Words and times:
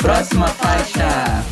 Próxima 0.00 0.48
faixa. 0.48 1.44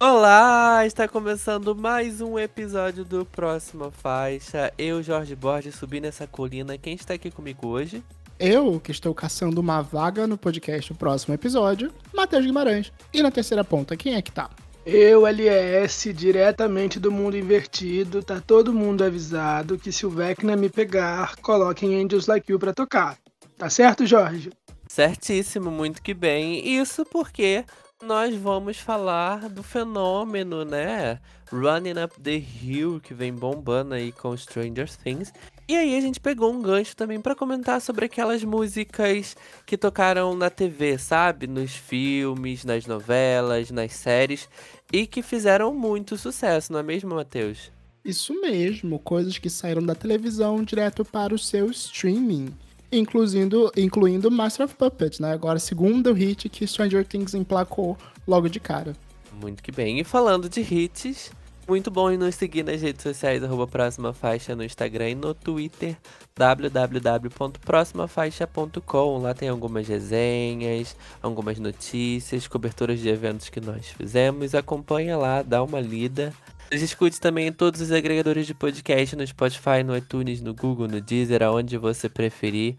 Olá, 0.00 0.84
está 0.84 1.06
começando 1.06 1.76
mais 1.76 2.20
um 2.20 2.36
episódio 2.36 3.04
do 3.04 3.24
Próxima 3.24 3.92
Faixa. 3.92 4.72
Eu, 4.76 5.00
Jorge 5.00 5.36
Borges, 5.36 5.76
subi 5.76 6.00
nessa 6.00 6.26
colina. 6.26 6.76
Quem 6.76 6.94
está 6.94 7.14
aqui 7.14 7.30
comigo 7.30 7.68
hoje? 7.68 8.02
Eu, 8.36 8.80
que 8.80 8.90
estou 8.90 9.14
caçando 9.14 9.60
uma 9.60 9.80
vaga 9.80 10.26
no 10.26 10.36
podcast 10.36 10.90
o 10.90 10.96
próximo 10.96 11.34
episódio, 11.34 11.92
Matheus 12.12 12.44
Guimarães. 12.44 12.92
E 13.12 13.22
na 13.22 13.30
terceira 13.30 13.62
ponta, 13.62 13.96
quem 13.96 14.16
é 14.16 14.22
que 14.22 14.32
tá? 14.32 14.50
Eu, 14.84 15.24
LS, 15.24 16.12
diretamente 16.12 16.98
do 16.98 17.12
mundo 17.12 17.38
invertido, 17.38 18.24
tá 18.24 18.42
todo 18.44 18.74
mundo 18.74 19.04
avisado 19.04 19.78
que 19.78 19.92
se 19.92 20.04
o 20.04 20.10
Vecna 20.10 20.56
me 20.56 20.68
pegar, 20.68 21.36
coloquem 21.36 22.02
Angels 22.02 22.26
Like 22.26 22.50
You 22.50 22.58
pra 22.58 22.74
tocar. 22.74 23.16
Tá 23.56 23.70
certo, 23.70 24.04
Jorge? 24.04 24.50
Certíssimo, 24.94 25.72
muito 25.72 26.00
que 26.00 26.14
bem. 26.14 26.64
Isso 26.78 27.04
porque 27.04 27.64
nós 28.00 28.32
vamos 28.36 28.78
falar 28.78 29.48
do 29.48 29.60
fenômeno, 29.60 30.64
né? 30.64 31.18
Running 31.50 32.00
Up 32.00 32.20
the 32.20 32.40
Hill, 32.62 33.00
que 33.00 33.12
vem 33.12 33.32
bombando 33.32 33.94
aí 33.94 34.12
com 34.12 34.36
Stranger 34.36 34.88
Things. 34.88 35.32
E 35.66 35.74
aí 35.74 35.96
a 35.96 36.00
gente 36.00 36.20
pegou 36.20 36.52
um 36.52 36.62
gancho 36.62 36.94
também 36.94 37.20
para 37.20 37.34
comentar 37.34 37.80
sobre 37.80 38.04
aquelas 38.04 38.44
músicas 38.44 39.36
que 39.66 39.76
tocaram 39.76 40.36
na 40.36 40.48
TV, 40.48 40.96
sabe? 40.96 41.48
Nos 41.48 41.74
filmes, 41.74 42.64
nas 42.64 42.86
novelas, 42.86 43.72
nas 43.72 43.94
séries 43.94 44.48
e 44.92 45.08
que 45.08 45.22
fizeram 45.22 45.74
muito 45.74 46.16
sucesso, 46.16 46.72
não 46.72 46.78
é 46.78 46.84
mesmo, 46.84 47.16
Matheus? 47.16 47.72
Isso 48.04 48.32
mesmo, 48.40 49.00
coisas 49.00 49.38
que 49.38 49.50
saíram 49.50 49.82
da 49.82 49.96
televisão 49.96 50.62
direto 50.62 51.04
para 51.04 51.34
o 51.34 51.38
seu 51.38 51.68
streaming. 51.68 52.54
Incluindo, 52.96 53.72
incluindo 53.76 54.30
Master 54.30 54.66
of 54.66 54.74
Puppets, 54.74 55.18
né? 55.18 55.32
Agora, 55.32 55.58
segundo 55.58 56.12
hit 56.12 56.48
que 56.48 56.66
Stranger 56.66 57.04
Things 57.04 57.34
emplacou 57.34 57.96
logo 58.26 58.48
de 58.48 58.60
cara. 58.60 58.94
Muito 59.40 59.62
que 59.62 59.72
bem. 59.72 59.98
E 59.98 60.04
falando 60.04 60.48
de 60.48 60.60
hits, 60.60 61.32
muito 61.66 61.90
bom 61.90 62.10
em 62.10 62.18
nos 62.18 62.34
seguir 62.34 62.62
nas 62.62 62.82
redes 62.82 63.02
sociais, 63.02 63.42
arroba 63.42 63.66
Próxima 63.66 64.12
Faixa 64.12 64.54
no 64.54 64.62
Instagram 64.62 65.08
e 65.10 65.14
no 65.14 65.32
Twitter, 65.32 65.96
www.proximafaixa.com. 66.36 69.18
Lá 69.18 69.32
tem 69.32 69.48
algumas 69.48 69.88
resenhas, 69.88 70.94
algumas 71.22 71.58
notícias, 71.58 72.46
coberturas 72.46 73.00
de 73.00 73.08
eventos 73.08 73.48
que 73.48 73.62
nós 73.62 73.88
fizemos. 73.88 74.54
Acompanha 74.54 75.16
lá, 75.16 75.40
dá 75.42 75.62
uma 75.62 75.80
lida. 75.80 76.34
Nos 76.74 76.82
escute 76.82 77.20
também 77.20 77.46
em 77.46 77.52
todos 77.52 77.80
os 77.80 77.92
agregadores 77.92 78.48
de 78.48 78.52
podcast, 78.52 79.14
no 79.14 79.24
Spotify, 79.24 79.84
no 79.86 79.96
iTunes, 79.96 80.40
no 80.40 80.52
Google, 80.52 80.88
no 80.88 81.00
Deezer, 81.00 81.40
aonde 81.40 81.78
você 81.78 82.08
preferir. 82.08 82.74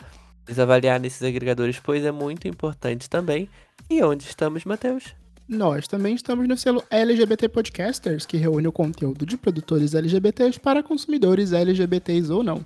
Nos 0.45 0.59
avaliar 0.59 0.99
nesses 0.99 1.23
agregadores, 1.23 1.79
pois 1.79 2.03
é 2.03 2.11
muito 2.11 2.45
importante 2.45 3.09
também. 3.09 3.47
E 3.89 4.03
onde 4.03 4.25
estamos, 4.25 4.65
Matheus? 4.65 5.15
Nós 5.47 5.87
também 5.87 6.13
estamos 6.13 6.45
no 6.45 6.57
selo 6.57 6.83
LGBT 6.89 7.47
Podcasters, 7.47 8.25
que 8.25 8.35
reúne 8.35 8.67
o 8.67 8.71
conteúdo 8.73 9.25
de 9.25 9.37
produtores 9.37 9.93
LGBTs 9.93 10.59
para 10.59 10.83
consumidores 10.83 11.53
LGBTs 11.53 12.29
ou 12.33 12.43
não. 12.43 12.65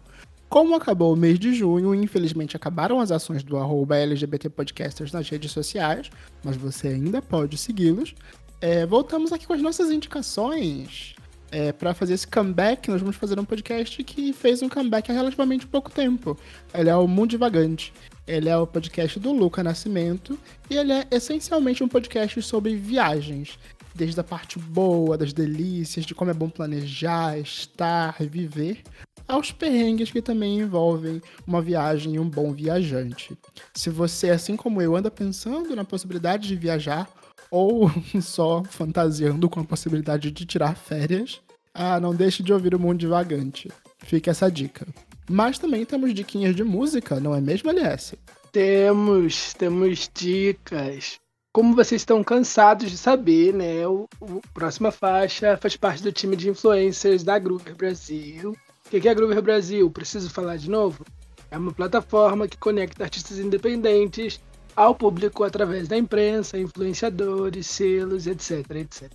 Como 0.50 0.73
acabou 0.73 1.13
o 1.13 1.16
mês 1.16 1.38
de 1.38 1.53
junho, 1.53 1.94
infelizmente 1.94 2.55
acabaram 2.55 3.00
as 3.00 3.11
ações 3.11 3.44
do 3.44 3.55
arroba 3.55 3.95
LGBT 3.97 4.50
Podcasters 4.50 5.11
nas 5.11 5.30
redes 5.30 5.52
sociais, 5.52 6.09
mas 6.44 6.57
você 6.57 6.88
ainda 6.88 7.22
pode 7.22 7.55
segui-los. 7.55 8.16
É, 8.59 8.83
voltamos 8.83 9.31
aqui 9.31 9.45
com 9.45 9.53
as 9.53 9.61
nossas 9.61 9.91
indicações. 9.91 11.19
É, 11.52 11.72
para 11.72 11.94
fazer 11.94 12.14
esse 12.14 12.28
comeback, 12.28 12.89
nós 12.89 13.02
vamos 13.02 13.16
fazer 13.16 13.39
um 13.39 13.45
podcast 13.45 14.03
que 14.03 14.31
fez 14.33 14.61
um 14.61 14.69
comeback 14.69 15.09
há 15.09 15.14
relativamente 15.14 15.66
pouco 15.66 15.89
tempo. 15.89 16.38
Ele 16.73 16.89
é 16.89 16.95
o 16.95 17.08
Mundo 17.08 17.31
Divagante. 17.31 17.91
Ele 18.28 18.47
é 18.47 18.56
o 18.56 18.67
podcast 18.67 19.19
do 19.19 19.31
Luca 19.31 19.63
Nascimento 19.63 20.38
e 20.69 20.78
ele 20.78 20.94
é 20.94 21.07
essencialmente 21.09 21.84
um 21.84 21.88
podcast 21.88 22.40
sobre 22.44 22.75
viagens. 22.75 23.57
Desde 23.96 24.19
a 24.19 24.23
parte 24.23 24.59
boa, 24.59 25.18
das 25.18 25.34
delícias, 25.34 26.06
de 26.06 26.13
como 26.13 26.29
é 26.29 26.34
bom 26.34 26.47
planejar, 26.47 27.40
estar, 27.40 28.16
viver, 28.19 28.84
aos 29.28 29.52
perrengues 29.52 30.12
que 30.12 30.22
também 30.22 30.59
envolvem 30.59 31.19
uma 31.46 31.62
viagem 31.62 32.16
e 32.16 32.19
um 32.19 32.29
bom 32.29 32.53
viajante. 32.53 33.35
Se 33.73 33.90
você, 33.90 34.29
assim 34.29 34.56
como 34.56 34.81
eu, 34.81 34.96
anda 34.96 35.09
pensando 35.09 35.75
na 35.75 35.84
possibilidade 35.84 36.47
de 36.47 36.56
viajar 36.56 37.09
ou 37.50 37.90
só 38.22 38.63
fantasiando 38.63 39.50
com 39.50 39.59
a 39.59 39.66
possibilidade 39.66 40.31
de 40.31 40.46
tirar 40.46 40.75
férias, 40.75 41.41
ah, 41.74 42.00
não 42.00 42.13
deixe 42.13 42.44
de 42.44 42.52
ouvir 42.52 42.74
o 42.75 42.80
Mundo 42.80 43.00
Divagante. 43.00 43.69
Fica 44.00 44.31
essa 44.31 44.50
dica. 44.50 44.88
Mas 45.30 45.59
também 45.59 45.85
temos 45.85 46.13
diquinhas 46.13 46.56
de 46.56 46.63
música, 46.63 47.19
não 47.19 47.35
é 47.35 47.41
mesmo, 47.41 47.69
LS? 47.69 48.18
Temos, 48.52 49.53
temos 49.53 50.09
dicas. 50.13 51.19
Como 51.53 51.75
vocês 51.75 52.02
estão 52.02 52.24
cansados 52.24 52.90
de 52.90 52.97
saber, 52.97 53.53
né? 53.53 53.85
O, 53.88 54.08
o 54.19 54.41
Próxima 54.53 54.91
Faixa 54.91 55.58
faz 55.58 55.75
parte 55.75 56.02
do 56.02 56.12
time 56.12 56.35
de 56.35 56.50
influencers 56.50 57.24
da 57.24 57.38
Groover 57.38 57.75
Brasil. 57.75 58.56
O 58.85 58.90
que 58.90 59.08
é 59.08 59.12
a 59.12 59.13
Groover 59.13 59.41
Brasil? 59.41 59.90
Preciso 59.91 60.29
falar 60.29 60.58
de 60.58 60.69
novo? 60.69 61.06
É 61.52 61.58
uma 61.58 61.72
plataforma 61.72 62.47
que 62.47 62.58
conecta 62.58 63.03
artistas 63.03 63.38
independentes 63.40 64.40
ao 64.75 64.96
público 64.96 65.44
através 65.44 65.88
da 65.88 65.97
imprensa, 65.97 66.58
influenciadores, 66.58 67.68
selos, 67.68 68.28
etc, 68.28 68.69
etc. 68.75 69.12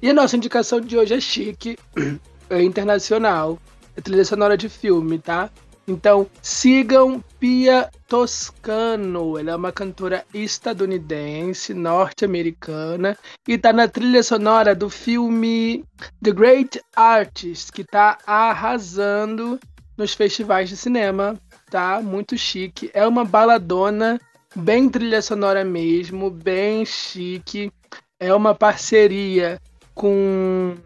E 0.00 0.10
a 0.10 0.14
nossa 0.14 0.36
indicação 0.36 0.80
de 0.80 0.96
hoje 0.96 1.14
é 1.14 1.20
chique, 1.20 1.78
é 2.50 2.62
internacional, 2.62 3.58
é 3.96 4.00
trilha 4.00 4.24
sonora 4.24 4.56
de 4.56 4.68
filme, 4.68 5.18
tá? 5.18 5.50
Então, 5.88 6.26
sigam 6.42 7.24
Pia 7.40 7.90
Toscano. 8.06 9.38
Ela 9.38 9.52
é 9.52 9.56
uma 9.56 9.72
cantora 9.72 10.22
estadunidense, 10.34 11.72
norte-americana, 11.72 13.16
e 13.48 13.56
tá 13.56 13.72
na 13.72 13.88
trilha 13.88 14.22
sonora 14.22 14.74
do 14.74 14.90
filme 14.90 15.82
The 16.22 16.30
Great 16.30 16.80
Artist, 16.94 17.72
que 17.72 17.84
tá 17.84 18.18
arrasando 18.26 19.58
nos 19.96 20.12
festivais 20.12 20.68
de 20.68 20.76
cinema, 20.76 21.40
tá? 21.70 22.02
Muito 22.02 22.36
chique. 22.36 22.90
É 22.92 23.06
uma 23.06 23.24
baladona, 23.24 24.20
bem 24.54 24.90
trilha 24.90 25.22
sonora 25.22 25.64
mesmo, 25.64 26.30
bem 26.30 26.84
chique. 26.84 27.72
É 28.20 28.34
uma 28.34 28.54
parceria 28.54 29.58
com 29.98 30.76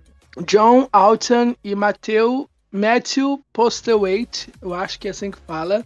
John 0.47 0.89
Alton 0.91 1.55
e 1.63 1.75
Matthew 1.75 2.49
Matthew 2.73 3.45
Postlewaite, 3.53 4.51
eu 4.63 4.73
acho 4.73 4.99
que 4.99 5.07
é 5.07 5.11
assim 5.11 5.31
que 5.31 5.39
fala, 5.47 5.85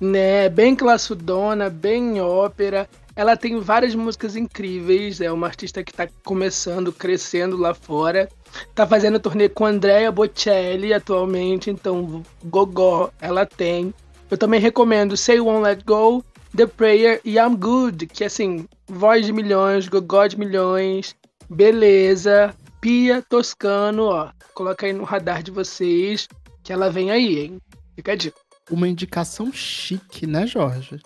né? 0.00 0.48
Bem 0.48 0.76
classudona, 0.76 1.68
bem 1.68 2.20
ópera. 2.20 2.88
Ela 3.16 3.36
tem 3.36 3.58
várias 3.58 3.96
músicas 3.96 4.36
incríveis, 4.36 5.20
é 5.20 5.30
uma 5.32 5.48
artista 5.48 5.82
que 5.82 5.90
está 5.90 6.08
começando, 6.24 6.92
crescendo 6.92 7.56
lá 7.56 7.74
fora. 7.74 8.28
Tá 8.72 8.86
fazendo 8.86 9.18
turnê 9.18 9.48
com 9.48 9.66
Andrea 9.66 10.12
Bocelli 10.12 10.94
atualmente, 10.94 11.68
então 11.68 12.22
gogó 12.44 13.10
ela 13.20 13.44
tem. 13.44 13.92
Eu 14.30 14.38
também 14.38 14.60
recomendo 14.60 15.16
Say 15.16 15.40
Won't 15.40 15.64
Let 15.64 15.82
Go, 15.84 16.24
The 16.56 16.66
Prayer 16.66 17.20
e 17.24 17.36
I'm 17.36 17.56
Good, 17.56 18.06
que 18.06 18.22
assim, 18.22 18.68
voz 18.86 19.26
de 19.26 19.32
milhões, 19.32 19.88
gogó 19.88 20.24
de 20.28 20.38
milhões, 20.38 21.16
beleza, 21.52 22.54
Pia 22.80 23.22
Toscano, 23.22 24.04
ó. 24.04 24.30
Coloca 24.54 24.86
aí 24.86 24.92
no 24.92 25.04
radar 25.04 25.42
de 25.42 25.50
vocês 25.50 26.28
que 26.62 26.72
ela 26.72 26.90
vem 26.90 27.10
aí, 27.10 27.38
hein? 27.38 27.58
Fica 27.94 28.12
a 28.12 28.16
dica. 28.16 28.36
Uma 28.70 28.88
indicação 28.88 29.52
chique, 29.52 30.26
né, 30.26 30.46
Jorge? 30.46 31.00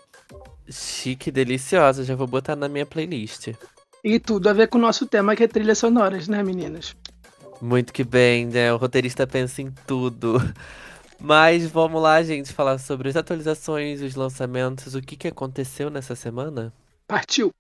Chique, 0.71 1.31
deliciosa. 1.31 2.05
Já 2.05 2.15
vou 2.15 2.27
botar 2.27 2.57
na 2.57 2.69
minha 2.69 2.87
playlist. 2.87 3.49
E 4.05 4.21
tudo 4.21 4.49
a 4.49 4.53
ver 4.53 4.69
com 4.69 4.79
o 4.79 4.81
nosso 4.81 5.07
tema, 5.07 5.34
que 5.34 5.45
é 5.45 5.49
trilhas 5.49 5.79
sonoras, 5.79 6.29
né, 6.29 6.43
meninas? 6.43 6.95
Muito 7.61 7.93
que 7.93 8.05
bem, 8.05 8.47
né? 8.47 8.72
O 8.72 8.77
roteirista 8.77 9.27
pensa 9.27 9.63
em 9.63 9.71
tudo. 9.87 10.37
Mas 11.19 11.66
vamos 11.66 12.01
lá, 12.01 12.22
gente, 12.22 12.53
falar 12.53 12.78
sobre 12.78 13.09
as 13.09 13.16
atualizações, 13.16 14.03
os 14.03 14.15
lançamentos, 14.15 14.95
o 14.95 15.01
que, 15.01 15.16
que 15.16 15.28
aconteceu 15.28 15.89
nessa 15.89 16.15
semana? 16.15 16.72
Partiu! 17.09 17.53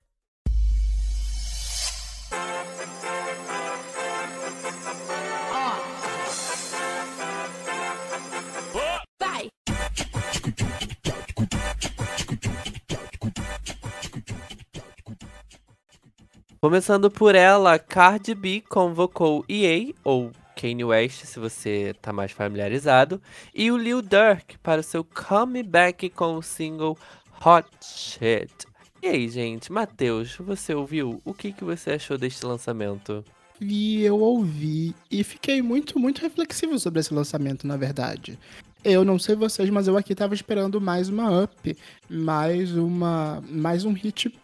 Começando 16.66 17.08
por 17.08 17.36
ela, 17.36 17.78
Cardi 17.78 18.34
B 18.34 18.60
convocou 18.68 19.44
EA, 19.48 19.94
ou 20.02 20.32
Kanye 20.60 20.84
West, 20.84 21.24
se 21.24 21.38
você 21.38 21.94
tá 22.02 22.12
mais 22.12 22.32
familiarizado, 22.32 23.22
e 23.54 23.70
o 23.70 23.76
Lil 23.76 24.02
Durk 24.02 24.58
para 24.64 24.80
o 24.80 24.82
seu 24.82 25.04
comeback 25.04 26.10
com 26.10 26.34
o 26.34 26.42
single 26.42 26.98
Hot 27.40 27.68
Shit. 27.80 28.66
E 29.00 29.06
aí, 29.06 29.28
gente, 29.28 29.70
Matheus, 29.70 30.34
você 30.38 30.74
ouviu? 30.74 31.22
O 31.24 31.32
que, 31.32 31.52
que 31.52 31.62
você 31.62 31.92
achou 31.92 32.18
deste 32.18 32.44
lançamento? 32.44 33.24
E 33.60 34.02
eu 34.02 34.18
ouvi 34.18 34.92
e 35.08 35.22
fiquei 35.22 35.62
muito, 35.62 36.00
muito 36.00 36.20
reflexivo 36.20 36.80
sobre 36.80 36.98
esse 36.98 37.14
lançamento, 37.14 37.64
na 37.64 37.76
verdade. 37.76 38.36
Eu 38.84 39.04
não 39.04 39.20
sei 39.20 39.36
vocês, 39.36 39.70
mas 39.70 39.86
eu 39.86 39.96
aqui 39.96 40.16
tava 40.16 40.34
esperando 40.34 40.80
mais 40.80 41.08
uma 41.08 41.44
up, 41.44 41.76
mais 42.10 42.76
uma, 42.76 43.40
mais 43.48 43.84
um 43.84 43.92
hit 43.92 44.34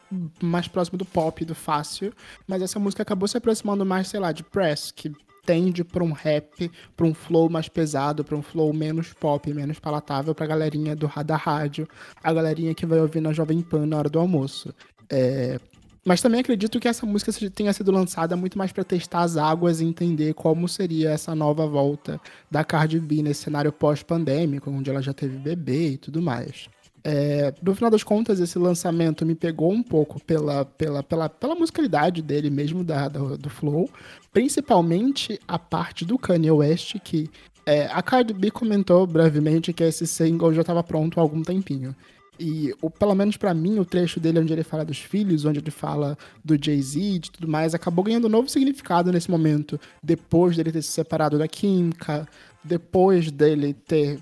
mais 0.43 0.69
próximo 0.69 0.99
do 0.99 1.05
pop, 1.05 1.45
do 1.45 1.55
fácil, 1.55 2.13
mas 2.47 2.63
essa 2.63 2.79
música 2.79 3.03
acabou 3.03 3.27
se 3.27 3.37
aproximando 3.37 3.85
mais, 3.85 4.09
sei 4.09 4.21
lá, 4.21 4.33
de 4.33 4.43
Press, 4.43 4.93
que 4.95 5.13
tende 5.45 5.83
para 5.83 6.05
um 6.05 6.13
rap, 6.13 6.71
para 6.97 7.07
um 7.07 7.15
flow 7.15 7.49
mais 7.49 7.69
pesado, 7.69 8.25
para 8.25 8.37
um 8.37 8.43
flow 8.43 8.73
menos 8.73 9.13
pop, 9.13 9.53
menos 9.53 9.79
palatável 9.79 10.35
pra 10.35 10.47
galerinha 10.47 10.95
do 10.95 11.11
da 11.25 11.37
rádio, 11.37 11.89
a 12.23 12.33
galerinha 12.33 12.75
que 12.75 12.87
vai 12.87 13.01
ouvir 13.01 13.21
na 13.21 13.33
Jovem 13.33 13.61
Pan 13.61 13.87
na 13.87 13.99
hora 13.99 14.09
do 14.09 14.21
almoço. 14.21 14.73
É, 15.11 15.59
mas 16.05 16.21
também 16.21 16.41
acredito 16.41 16.81
que 16.81 16.89
essa 16.89 17.07
música 17.07 17.33
tenha 17.51 17.73
sido 17.73 17.93
lançada 17.93 18.37
muito 18.37 18.59
mais 18.59 18.73
para 18.73 18.83
testar 18.83 19.21
as 19.21 19.37
águas 19.37 19.81
e 19.81 19.85
entender 19.85 20.35
como 20.35 20.69
seria 20.69 21.11
essa 21.11 21.35
nova 21.35 21.67
volta 21.67 22.21
da 22.51 22.65
Cardi 22.65 22.99
B 22.99 23.23
nesse 23.23 23.43
cenário 23.43 23.73
pós-pandêmico, 23.73 24.71
onde 24.71 24.91
ela 24.91 25.01
já 25.01 25.13
teve 25.13 25.39
bebê 25.39 25.91
e 25.91 25.97
tudo 25.97 26.21
mais. 26.21 26.69
É, 27.05 27.53
no 27.61 27.75
final 27.75 27.91
das 27.91 28.05
contas, 28.05 28.39
esse 28.39 28.59
lançamento 28.59 29.27
me 29.27 29.35
pegou 29.35 29.73
um 29.73 29.83
pouco 29.83 30.23
pela, 30.23 30.65
pela, 30.65 31.03
pela, 31.03 31.29
pela 31.29 31.55
musicalidade 31.55 32.23
dele 32.23 32.49
mesmo, 32.49 32.85
da, 32.85 33.09
do, 33.09 33.37
do 33.37 33.51
Flow. 33.51 33.91
Principalmente 34.33 35.39
a 35.47 35.59
parte 35.59 36.05
do 36.05 36.17
Kanye 36.17 36.51
West, 36.51 36.97
que 37.03 37.29
é, 37.67 37.87
a 37.87 38.03
Cardi 38.03 38.33
B 38.33 38.51
comentou 38.51 39.07
brevemente 39.07 39.73
que 39.73 39.83
esse 39.83 40.07
single 40.07 40.55
já 40.55 40.61
estava 40.61 40.83
pronto 40.83 41.19
há 41.19 41.23
algum 41.23 41.43
tempinho. 41.43 41.95
E, 42.39 42.75
o, 42.81 42.91
pelo 42.91 43.15
menos 43.15 43.37
para 43.37 43.53
mim, 43.53 43.79
o 43.79 43.85
trecho 43.85 44.19
dele 44.19 44.41
onde 44.41 44.53
ele 44.53 44.65
fala 44.65 44.85
dos 44.85 44.99
filhos, 44.99 45.45
onde 45.45 45.59
ele 45.59 45.71
fala 45.71 46.17
do 46.45 46.57
Jay-Z 46.61 46.99
e 46.99 47.21
tudo 47.21 47.47
mais, 47.47 47.75
acabou 47.75 48.05
ganhando 48.05 48.27
um 48.27 48.31
novo 48.31 48.49
significado 48.49 49.13
nesse 49.13 49.31
momento. 49.31 49.79
Depois 50.03 50.57
dele 50.57 50.73
ter 50.73 50.83
se 50.83 50.91
separado 50.91 51.39
da 51.39 51.47
Kimka, 51.47 52.27
depois 52.65 53.31
dele 53.31 53.75
ter 53.75 54.19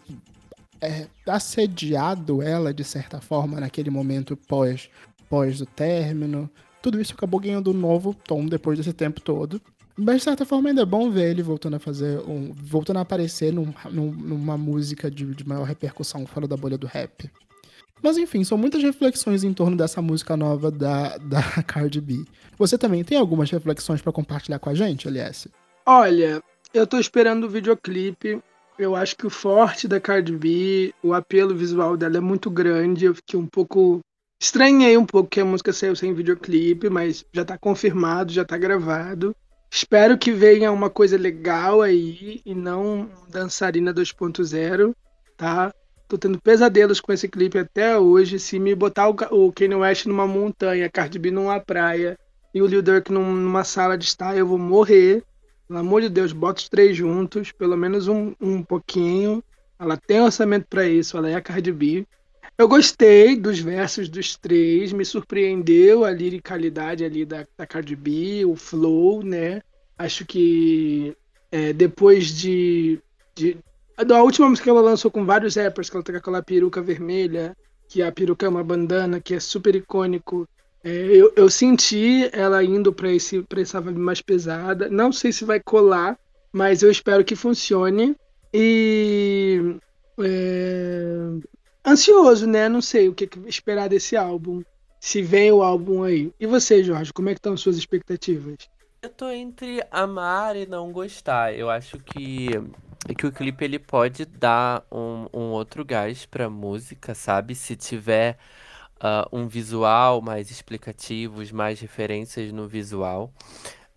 é, 0.80 1.06
assediado 1.26 2.42
ela, 2.42 2.72
de 2.72 2.84
certa 2.84 3.20
forma, 3.20 3.60
naquele 3.60 3.90
momento 3.90 4.36
pós, 4.36 4.88
pós 5.28 5.60
o 5.60 5.66
término. 5.66 6.48
Tudo 6.82 7.00
isso 7.00 7.14
acabou 7.14 7.40
ganhando 7.40 7.70
um 7.70 7.74
novo 7.74 8.14
tom 8.14 8.46
depois 8.46 8.78
desse 8.78 8.92
tempo 8.92 9.20
todo. 9.20 9.60
Mas 9.96 10.18
de 10.18 10.22
certa 10.24 10.46
forma 10.46 10.70
ainda 10.70 10.82
é 10.82 10.86
bom 10.86 11.10
ver 11.10 11.30
ele 11.30 11.42
voltando 11.42 11.76
a 11.76 11.78
fazer 11.78 12.20
um. 12.20 12.52
voltando 12.54 12.96
a 12.96 13.00
aparecer 13.00 13.52
num, 13.52 13.72
num, 13.90 14.10
numa 14.10 14.56
música 14.56 15.10
de, 15.10 15.26
de 15.34 15.46
maior 15.46 15.64
repercussão 15.64 16.26
fora 16.26 16.48
da 16.48 16.56
bolha 16.56 16.78
do 16.78 16.86
rap. 16.86 17.30
Mas 18.02 18.16
enfim, 18.16 18.42
são 18.42 18.56
muitas 18.56 18.82
reflexões 18.82 19.44
em 19.44 19.52
torno 19.52 19.76
dessa 19.76 20.00
música 20.00 20.36
nova 20.36 20.70
da, 20.70 21.18
da 21.18 21.42
Cardi 21.64 22.00
B. 22.00 22.24
Você 22.56 22.78
também 22.78 23.04
tem 23.04 23.18
algumas 23.18 23.50
reflexões 23.50 24.00
para 24.00 24.12
compartilhar 24.12 24.58
com 24.58 24.70
a 24.70 24.74
gente, 24.74 25.06
LS? 25.06 25.50
Olha, 25.84 26.42
eu 26.72 26.86
tô 26.86 26.98
esperando 26.98 27.44
o 27.44 27.50
videoclipe. 27.50 28.40
Eu 28.80 28.96
acho 28.96 29.14
que 29.14 29.26
o 29.26 29.30
forte 29.30 29.86
da 29.86 30.00
Cardi 30.00 30.32
B, 30.32 30.94
o 31.02 31.12
apelo 31.12 31.54
visual 31.54 31.98
dela 31.98 32.16
é 32.16 32.20
muito 32.20 32.50
grande. 32.50 33.04
Eu 33.04 33.14
fiquei 33.14 33.38
um 33.38 33.46
pouco. 33.46 34.00
Estranhei 34.40 34.96
um 34.96 35.04
pouco 35.04 35.28
que 35.28 35.38
a 35.38 35.44
música 35.44 35.70
saiu 35.70 35.94
sem 35.94 36.14
videoclipe, 36.14 36.88
mas 36.88 37.22
já 37.30 37.44
tá 37.44 37.58
confirmado, 37.58 38.32
já 38.32 38.42
tá 38.42 38.56
gravado. 38.56 39.36
Espero 39.70 40.16
que 40.16 40.32
venha 40.32 40.72
uma 40.72 40.88
coisa 40.88 41.18
legal 41.18 41.82
aí 41.82 42.40
e 42.42 42.54
não 42.54 43.10
dançarina 43.28 43.92
2.0, 43.92 44.94
tá? 45.36 45.70
Tô 46.08 46.16
tendo 46.16 46.40
pesadelos 46.40 47.02
com 47.02 47.12
esse 47.12 47.28
clipe 47.28 47.58
até 47.58 47.98
hoje. 47.98 48.38
Se 48.38 48.58
me 48.58 48.74
botar 48.74 49.10
o, 49.10 49.16
o 49.30 49.52
Kanye 49.52 49.74
West 49.74 50.06
numa 50.06 50.26
montanha, 50.26 50.88
Cardi 50.88 51.18
B 51.18 51.30
numa 51.30 51.60
praia 51.60 52.18
e 52.54 52.62
o 52.62 52.66
Lil 52.66 52.80
Durk 52.80 53.12
num, 53.12 53.30
numa 53.30 53.62
sala 53.62 53.98
de 53.98 54.06
estar, 54.06 54.34
eu 54.34 54.46
vou 54.46 54.58
morrer. 54.58 55.22
Pelo 55.70 55.78
amor 55.78 56.02
de 56.02 56.08
Deus, 56.08 56.32
bota 56.32 56.60
os 56.60 56.68
três 56.68 56.96
juntos, 56.96 57.52
pelo 57.52 57.76
menos 57.76 58.08
um, 58.08 58.34
um 58.40 58.60
pouquinho. 58.60 59.40
Ela 59.78 59.96
tem 59.96 60.20
orçamento 60.20 60.66
para 60.68 60.88
isso, 60.88 61.16
ela 61.16 61.30
é 61.30 61.36
a 61.36 61.40
Cardi 61.40 61.70
B. 61.70 62.04
Eu 62.58 62.66
gostei 62.66 63.36
dos 63.36 63.60
versos 63.60 64.08
dos 64.08 64.36
três, 64.36 64.92
me 64.92 65.04
surpreendeu 65.04 66.04
a 66.04 66.10
liricalidade 66.10 67.04
ali 67.04 67.24
da, 67.24 67.46
da 67.56 67.68
Cardi 67.68 67.94
B, 67.94 68.44
o 68.44 68.56
flow, 68.56 69.22
né? 69.22 69.62
Acho 69.96 70.26
que 70.26 71.16
é, 71.52 71.72
depois 71.72 72.26
de, 72.36 73.00
de, 73.36 73.56
da 74.04 74.24
última 74.24 74.48
música 74.48 74.64
que 74.64 74.70
ela 74.70 74.80
lançou 74.80 75.08
com 75.08 75.24
vários 75.24 75.54
rappers, 75.54 75.88
que 75.88 75.96
ela 75.96 76.02
tá 76.02 76.10
com 76.10 76.18
aquela 76.18 76.42
peruca 76.42 76.82
vermelha, 76.82 77.56
que 77.88 78.02
a 78.02 78.10
peruca 78.10 78.44
é 78.44 78.48
uma 78.48 78.64
bandana, 78.64 79.20
que 79.20 79.34
é 79.34 79.38
super 79.38 79.76
icônico. 79.76 80.48
É, 80.82 80.90
eu, 80.90 81.32
eu 81.36 81.50
senti 81.50 82.30
ela 82.32 82.64
indo 82.64 82.92
para 82.92 83.08
essa 83.12 83.80
vibe 83.80 83.98
mais 83.98 84.20
pesada. 84.20 84.88
Não 84.88 85.12
sei 85.12 85.32
se 85.32 85.44
vai 85.44 85.60
colar, 85.60 86.18
mas 86.52 86.82
eu 86.82 86.90
espero 86.90 87.24
que 87.24 87.36
funcione. 87.36 88.16
E 88.52 89.76
é, 90.18 91.16
ansioso, 91.86 92.46
né? 92.46 92.68
Não 92.68 92.80
sei 92.80 93.08
o 93.08 93.14
que 93.14 93.28
esperar 93.46 93.88
desse 93.88 94.16
álbum. 94.16 94.62
Se 94.98 95.22
vem 95.22 95.50
o 95.52 95.62
álbum 95.62 96.02
aí. 96.02 96.32
E 96.38 96.46
você, 96.46 96.82
Jorge, 96.82 97.12
como 97.12 97.28
é 97.28 97.32
que 97.32 97.38
estão 97.38 97.56
suas 97.56 97.76
expectativas? 97.76 98.56
Eu 99.02 99.08
tô 99.08 99.30
entre 99.30 99.82
amar 99.90 100.56
e 100.56 100.66
não 100.66 100.92
gostar. 100.92 101.54
Eu 101.54 101.70
acho 101.70 101.98
que 101.98 102.48
que 103.16 103.26
o 103.26 103.32
clipe 103.32 103.64
ele 103.64 103.78
pode 103.78 104.26
dar 104.26 104.84
um, 104.92 105.26
um 105.32 105.50
outro 105.52 105.84
gás 105.84 106.26
pra 106.26 106.50
música, 106.50 107.14
sabe? 107.14 107.54
Se 107.54 107.74
tiver 107.74 108.36
uh, 109.02 109.28
um 109.32 109.48
visual 109.48 110.20
mais 110.20 110.50
explicativos, 110.50 111.50
mais 111.50 111.80
referências 111.80 112.52
no 112.52 112.68
visual. 112.68 113.32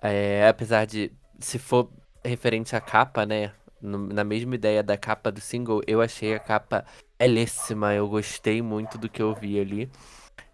É, 0.01 0.47
apesar 0.47 0.85
de, 0.85 1.11
se 1.39 1.59
for 1.59 1.89
referente 2.23 2.75
à 2.75 2.81
capa, 2.81 3.25
né? 3.25 3.51
No, 3.81 3.97
na 3.97 4.23
mesma 4.23 4.55
ideia 4.55 4.81
da 4.81 4.97
capa 4.97 5.31
do 5.31 5.41
single, 5.41 5.81
eu 5.85 6.01
achei 6.01 6.33
a 6.33 6.39
capa 6.39 6.85
belíssima. 7.19 7.93
Eu 7.93 8.07
gostei 8.07 8.61
muito 8.61 8.97
do 8.97 9.09
que 9.09 9.21
eu 9.21 9.33
vi 9.33 9.59
ali. 9.59 9.89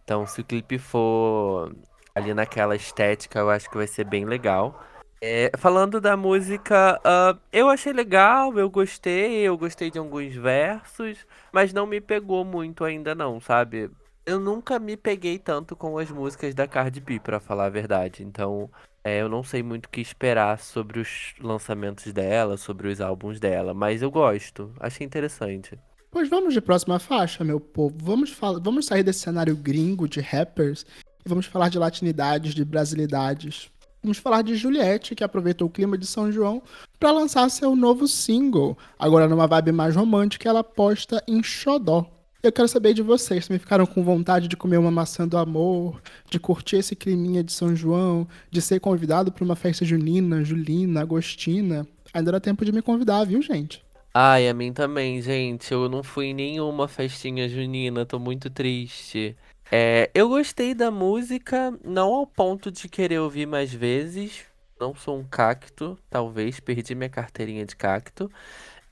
Então, 0.04 0.26
se 0.26 0.42
o 0.42 0.44
clipe 0.44 0.80
for 0.80 1.72
ali 2.16 2.34
naquela 2.34 2.76
estética, 2.76 3.40
eu 3.40 3.50
acho 3.50 3.70
que 3.70 3.78
vai 3.78 3.88
ser 3.88 4.04
bem 4.04 4.26
legal. 4.26 4.84
É, 5.22 5.52
falando 5.58 6.00
da 6.00 6.16
música, 6.16 7.00
uh, 7.00 7.38
eu 7.52 7.70
achei 7.70 7.92
legal, 7.92 8.58
eu 8.58 8.70
gostei, 8.70 9.42
eu 9.42 9.58
gostei 9.58 9.92
de 9.92 10.00
alguns 10.00 10.34
versos, 10.34 11.28
mas 11.52 11.74
não 11.74 11.86
me 11.86 12.00
pegou 12.00 12.46
muito 12.46 12.86
ainda 12.86 13.14
não, 13.14 13.42
sabe? 13.42 13.92
Eu 14.30 14.40
nunca 14.40 14.78
me 14.78 14.96
peguei 14.96 15.40
tanto 15.40 15.76
com 15.76 15.98
as 15.98 16.12
músicas 16.12 16.54
da 16.54 16.68
Cardi 16.68 17.00
B, 17.00 17.20
pra 17.20 17.40
falar 17.40 17.66
a 17.66 17.70
verdade. 17.70 18.22
Então, 18.22 18.70
é, 19.04 19.24
eu 19.24 19.28
não 19.28 19.42
sei 19.42 19.64
muito 19.64 19.88
o 19.88 19.90
que 19.90 20.00
esperar 20.00 20.60
sobre 20.60 21.00
os 21.00 21.34
lançamentos 21.42 22.14
dela, 22.14 22.56
sobre 22.56 22.90
os 22.90 23.02
álbuns 23.02 23.40
dela, 23.40 23.74
mas 23.74 24.04
eu 24.04 24.12
gosto, 24.12 24.72
achei 24.80 25.04
interessante. 25.04 25.80
Pois 26.12 26.30
vamos 26.30 26.54
de 26.54 26.62
próxima 26.62 27.00
faixa, 27.00 27.44
meu 27.44 27.60
povo. 27.60 27.96
Vamos, 28.04 28.30
falar, 28.30 28.60
vamos 28.60 28.86
sair 28.86 29.02
desse 29.02 29.22
cenário 29.22 29.56
gringo 29.56 30.08
de 30.08 30.22
rappers 30.22 30.86
e 31.26 31.28
vamos 31.28 31.48
falar 31.48 31.70
de 31.70 31.80
latinidades, 31.80 32.54
de 32.54 32.64
brasilidades. 32.64 33.72
Vamos 34.04 34.20
falar 34.20 34.44
de 34.44 34.54
Juliette, 34.54 35.16
que 35.16 35.24
aproveitou 35.24 35.68
o 35.68 35.72
clima 35.72 35.98
de 35.98 36.06
São 36.06 36.32
João 36.32 36.62
para 37.00 37.12
lançar 37.12 37.50
seu 37.50 37.76
novo 37.76 38.08
single. 38.08 38.78
Agora, 39.00 39.28
numa 39.28 39.48
vibe 39.48 39.72
mais 39.72 39.96
romântica, 39.96 40.48
ela 40.48 40.64
posta 40.64 41.24
em 41.28 41.42
Xodó. 41.42 42.19
Eu 42.42 42.54
quero 42.54 42.70
saber 42.70 42.94
de 42.94 43.02
vocês, 43.02 43.50
me 43.50 43.60
ficaram 43.60 43.86
com 43.86 44.02
vontade 44.02 44.48
de 44.48 44.56
comer 44.56 44.78
uma 44.78 44.90
maçã 44.90 45.28
do 45.28 45.38
amor, 45.38 46.02
de 46.30 46.40
curtir 46.40 46.78
esse 46.78 46.96
climinha 46.96 47.44
de 47.44 47.52
São 47.52 47.76
João, 47.76 48.26
de 48.50 48.62
ser 48.62 48.80
convidado 48.80 49.30
para 49.30 49.44
uma 49.44 49.58
festa 49.58 49.84
junina, 49.84 50.42
julina, 50.42 51.02
agostina. 51.02 51.86
Ainda 52.14 52.32
dá 52.32 52.40
tempo 52.40 52.64
de 52.64 52.72
me 52.72 52.82
convidar, 52.82 53.26
viu, 53.26 53.42
gente? 53.42 53.84
Ai, 54.14 54.48
a 54.48 54.54
mim 54.54 54.72
também, 54.72 55.22
gente. 55.22 55.70
Eu 55.74 55.90
não 55.90 56.02
fui 56.02 56.28
em 56.28 56.34
nenhuma 56.34 56.88
festinha 56.88 57.50
junina, 57.50 58.06
tô 58.06 58.18
muito 58.18 58.50
triste. 58.50 59.36
É, 59.70 60.10
eu 60.14 60.30
gostei 60.30 60.74
da 60.74 60.90
música, 60.90 61.78
não 61.84 62.14
ao 62.14 62.26
ponto 62.26 62.72
de 62.72 62.88
querer 62.88 63.20
ouvir 63.20 63.48
mais 63.48 63.74
vezes. 63.74 64.46
Não 64.80 64.96
sou 64.96 65.20
um 65.20 65.26
cacto, 65.26 66.00
talvez, 66.10 66.58
perdi 66.62 66.96
minha 66.96 67.10
carteirinha 67.10 67.66
de 67.66 67.76
cacto. 67.76 68.32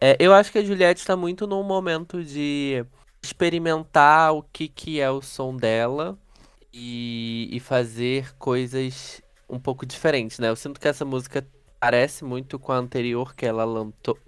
É, 0.02 0.18
eu 0.20 0.34
acho 0.34 0.52
que 0.52 0.58
a 0.58 0.64
Juliette 0.66 1.00
está 1.00 1.16
muito 1.16 1.48
num 1.48 1.64
momento 1.64 2.22
de 2.22 2.86
experimentar 3.28 4.34
o 4.34 4.42
que, 4.42 4.68
que 4.68 5.00
é 5.00 5.10
o 5.10 5.22
som 5.22 5.56
dela 5.56 6.18
e, 6.74 7.50
e 7.52 7.60
fazer 7.60 8.34
coisas 8.38 9.22
um 9.50 9.60
pouco 9.60 9.86
diferentes, 9.86 10.40
né? 10.40 10.50
Eu 10.50 10.56
sinto 10.56 10.80
que 10.80 10.88
essa 10.88 11.06
música 11.06 11.46
parece 11.80 12.24
muito 12.24 12.58
com 12.58 12.72
a 12.72 12.78
anterior 12.78 13.36
que 13.36 13.46
ela 13.46 13.66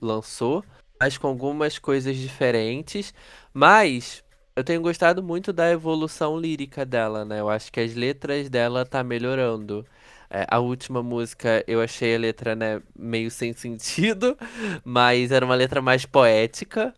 lançou, 0.02 0.64
mas 1.00 1.18
com 1.18 1.28
algumas 1.28 1.80
coisas 1.80 2.16
diferentes. 2.16 3.14
Mas 3.54 4.24
eu 4.56 4.64
tenho 4.64 4.82
gostado 4.82 5.24
muito 5.24 5.54
da 5.54 5.70
evolução 5.72 6.38
lírica 6.38 6.86
dela, 6.86 7.26
né? 7.26 7.40
Eu 7.40 7.50
acho 7.50 7.72
que 7.72 7.80
as 7.80 7.96
letras 7.96 8.50
dela 8.50 8.86
tá 8.86 9.04
melhorando. 9.04 9.86
É, 10.30 10.46
a 10.48 10.60
última 10.60 11.02
música 11.02 11.64
eu 11.68 11.82
achei 11.82 12.16
a 12.16 12.20
letra, 12.20 12.56
né, 12.56 12.82
meio 12.96 13.32
sem 13.32 13.52
sentido, 13.52 14.38
mas 14.86 15.32
era 15.32 15.44
uma 15.44 15.56
letra 15.56 15.82
mais 15.82 16.06
poética. 16.06 16.94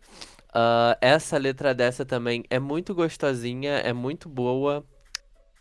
Uh, 0.54 0.96
essa 1.00 1.38
letra 1.38 1.74
dessa 1.74 2.04
também 2.04 2.44
é 2.50 2.58
muito 2.58 2.94
gostosinha, 2.94 3.72
é 3.78 3.92
muito 3.92 4.28
boa. 4.28 4.86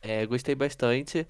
É, 0.02 0.26
gostei 0.26 0.56
bastante. 0.56 1.28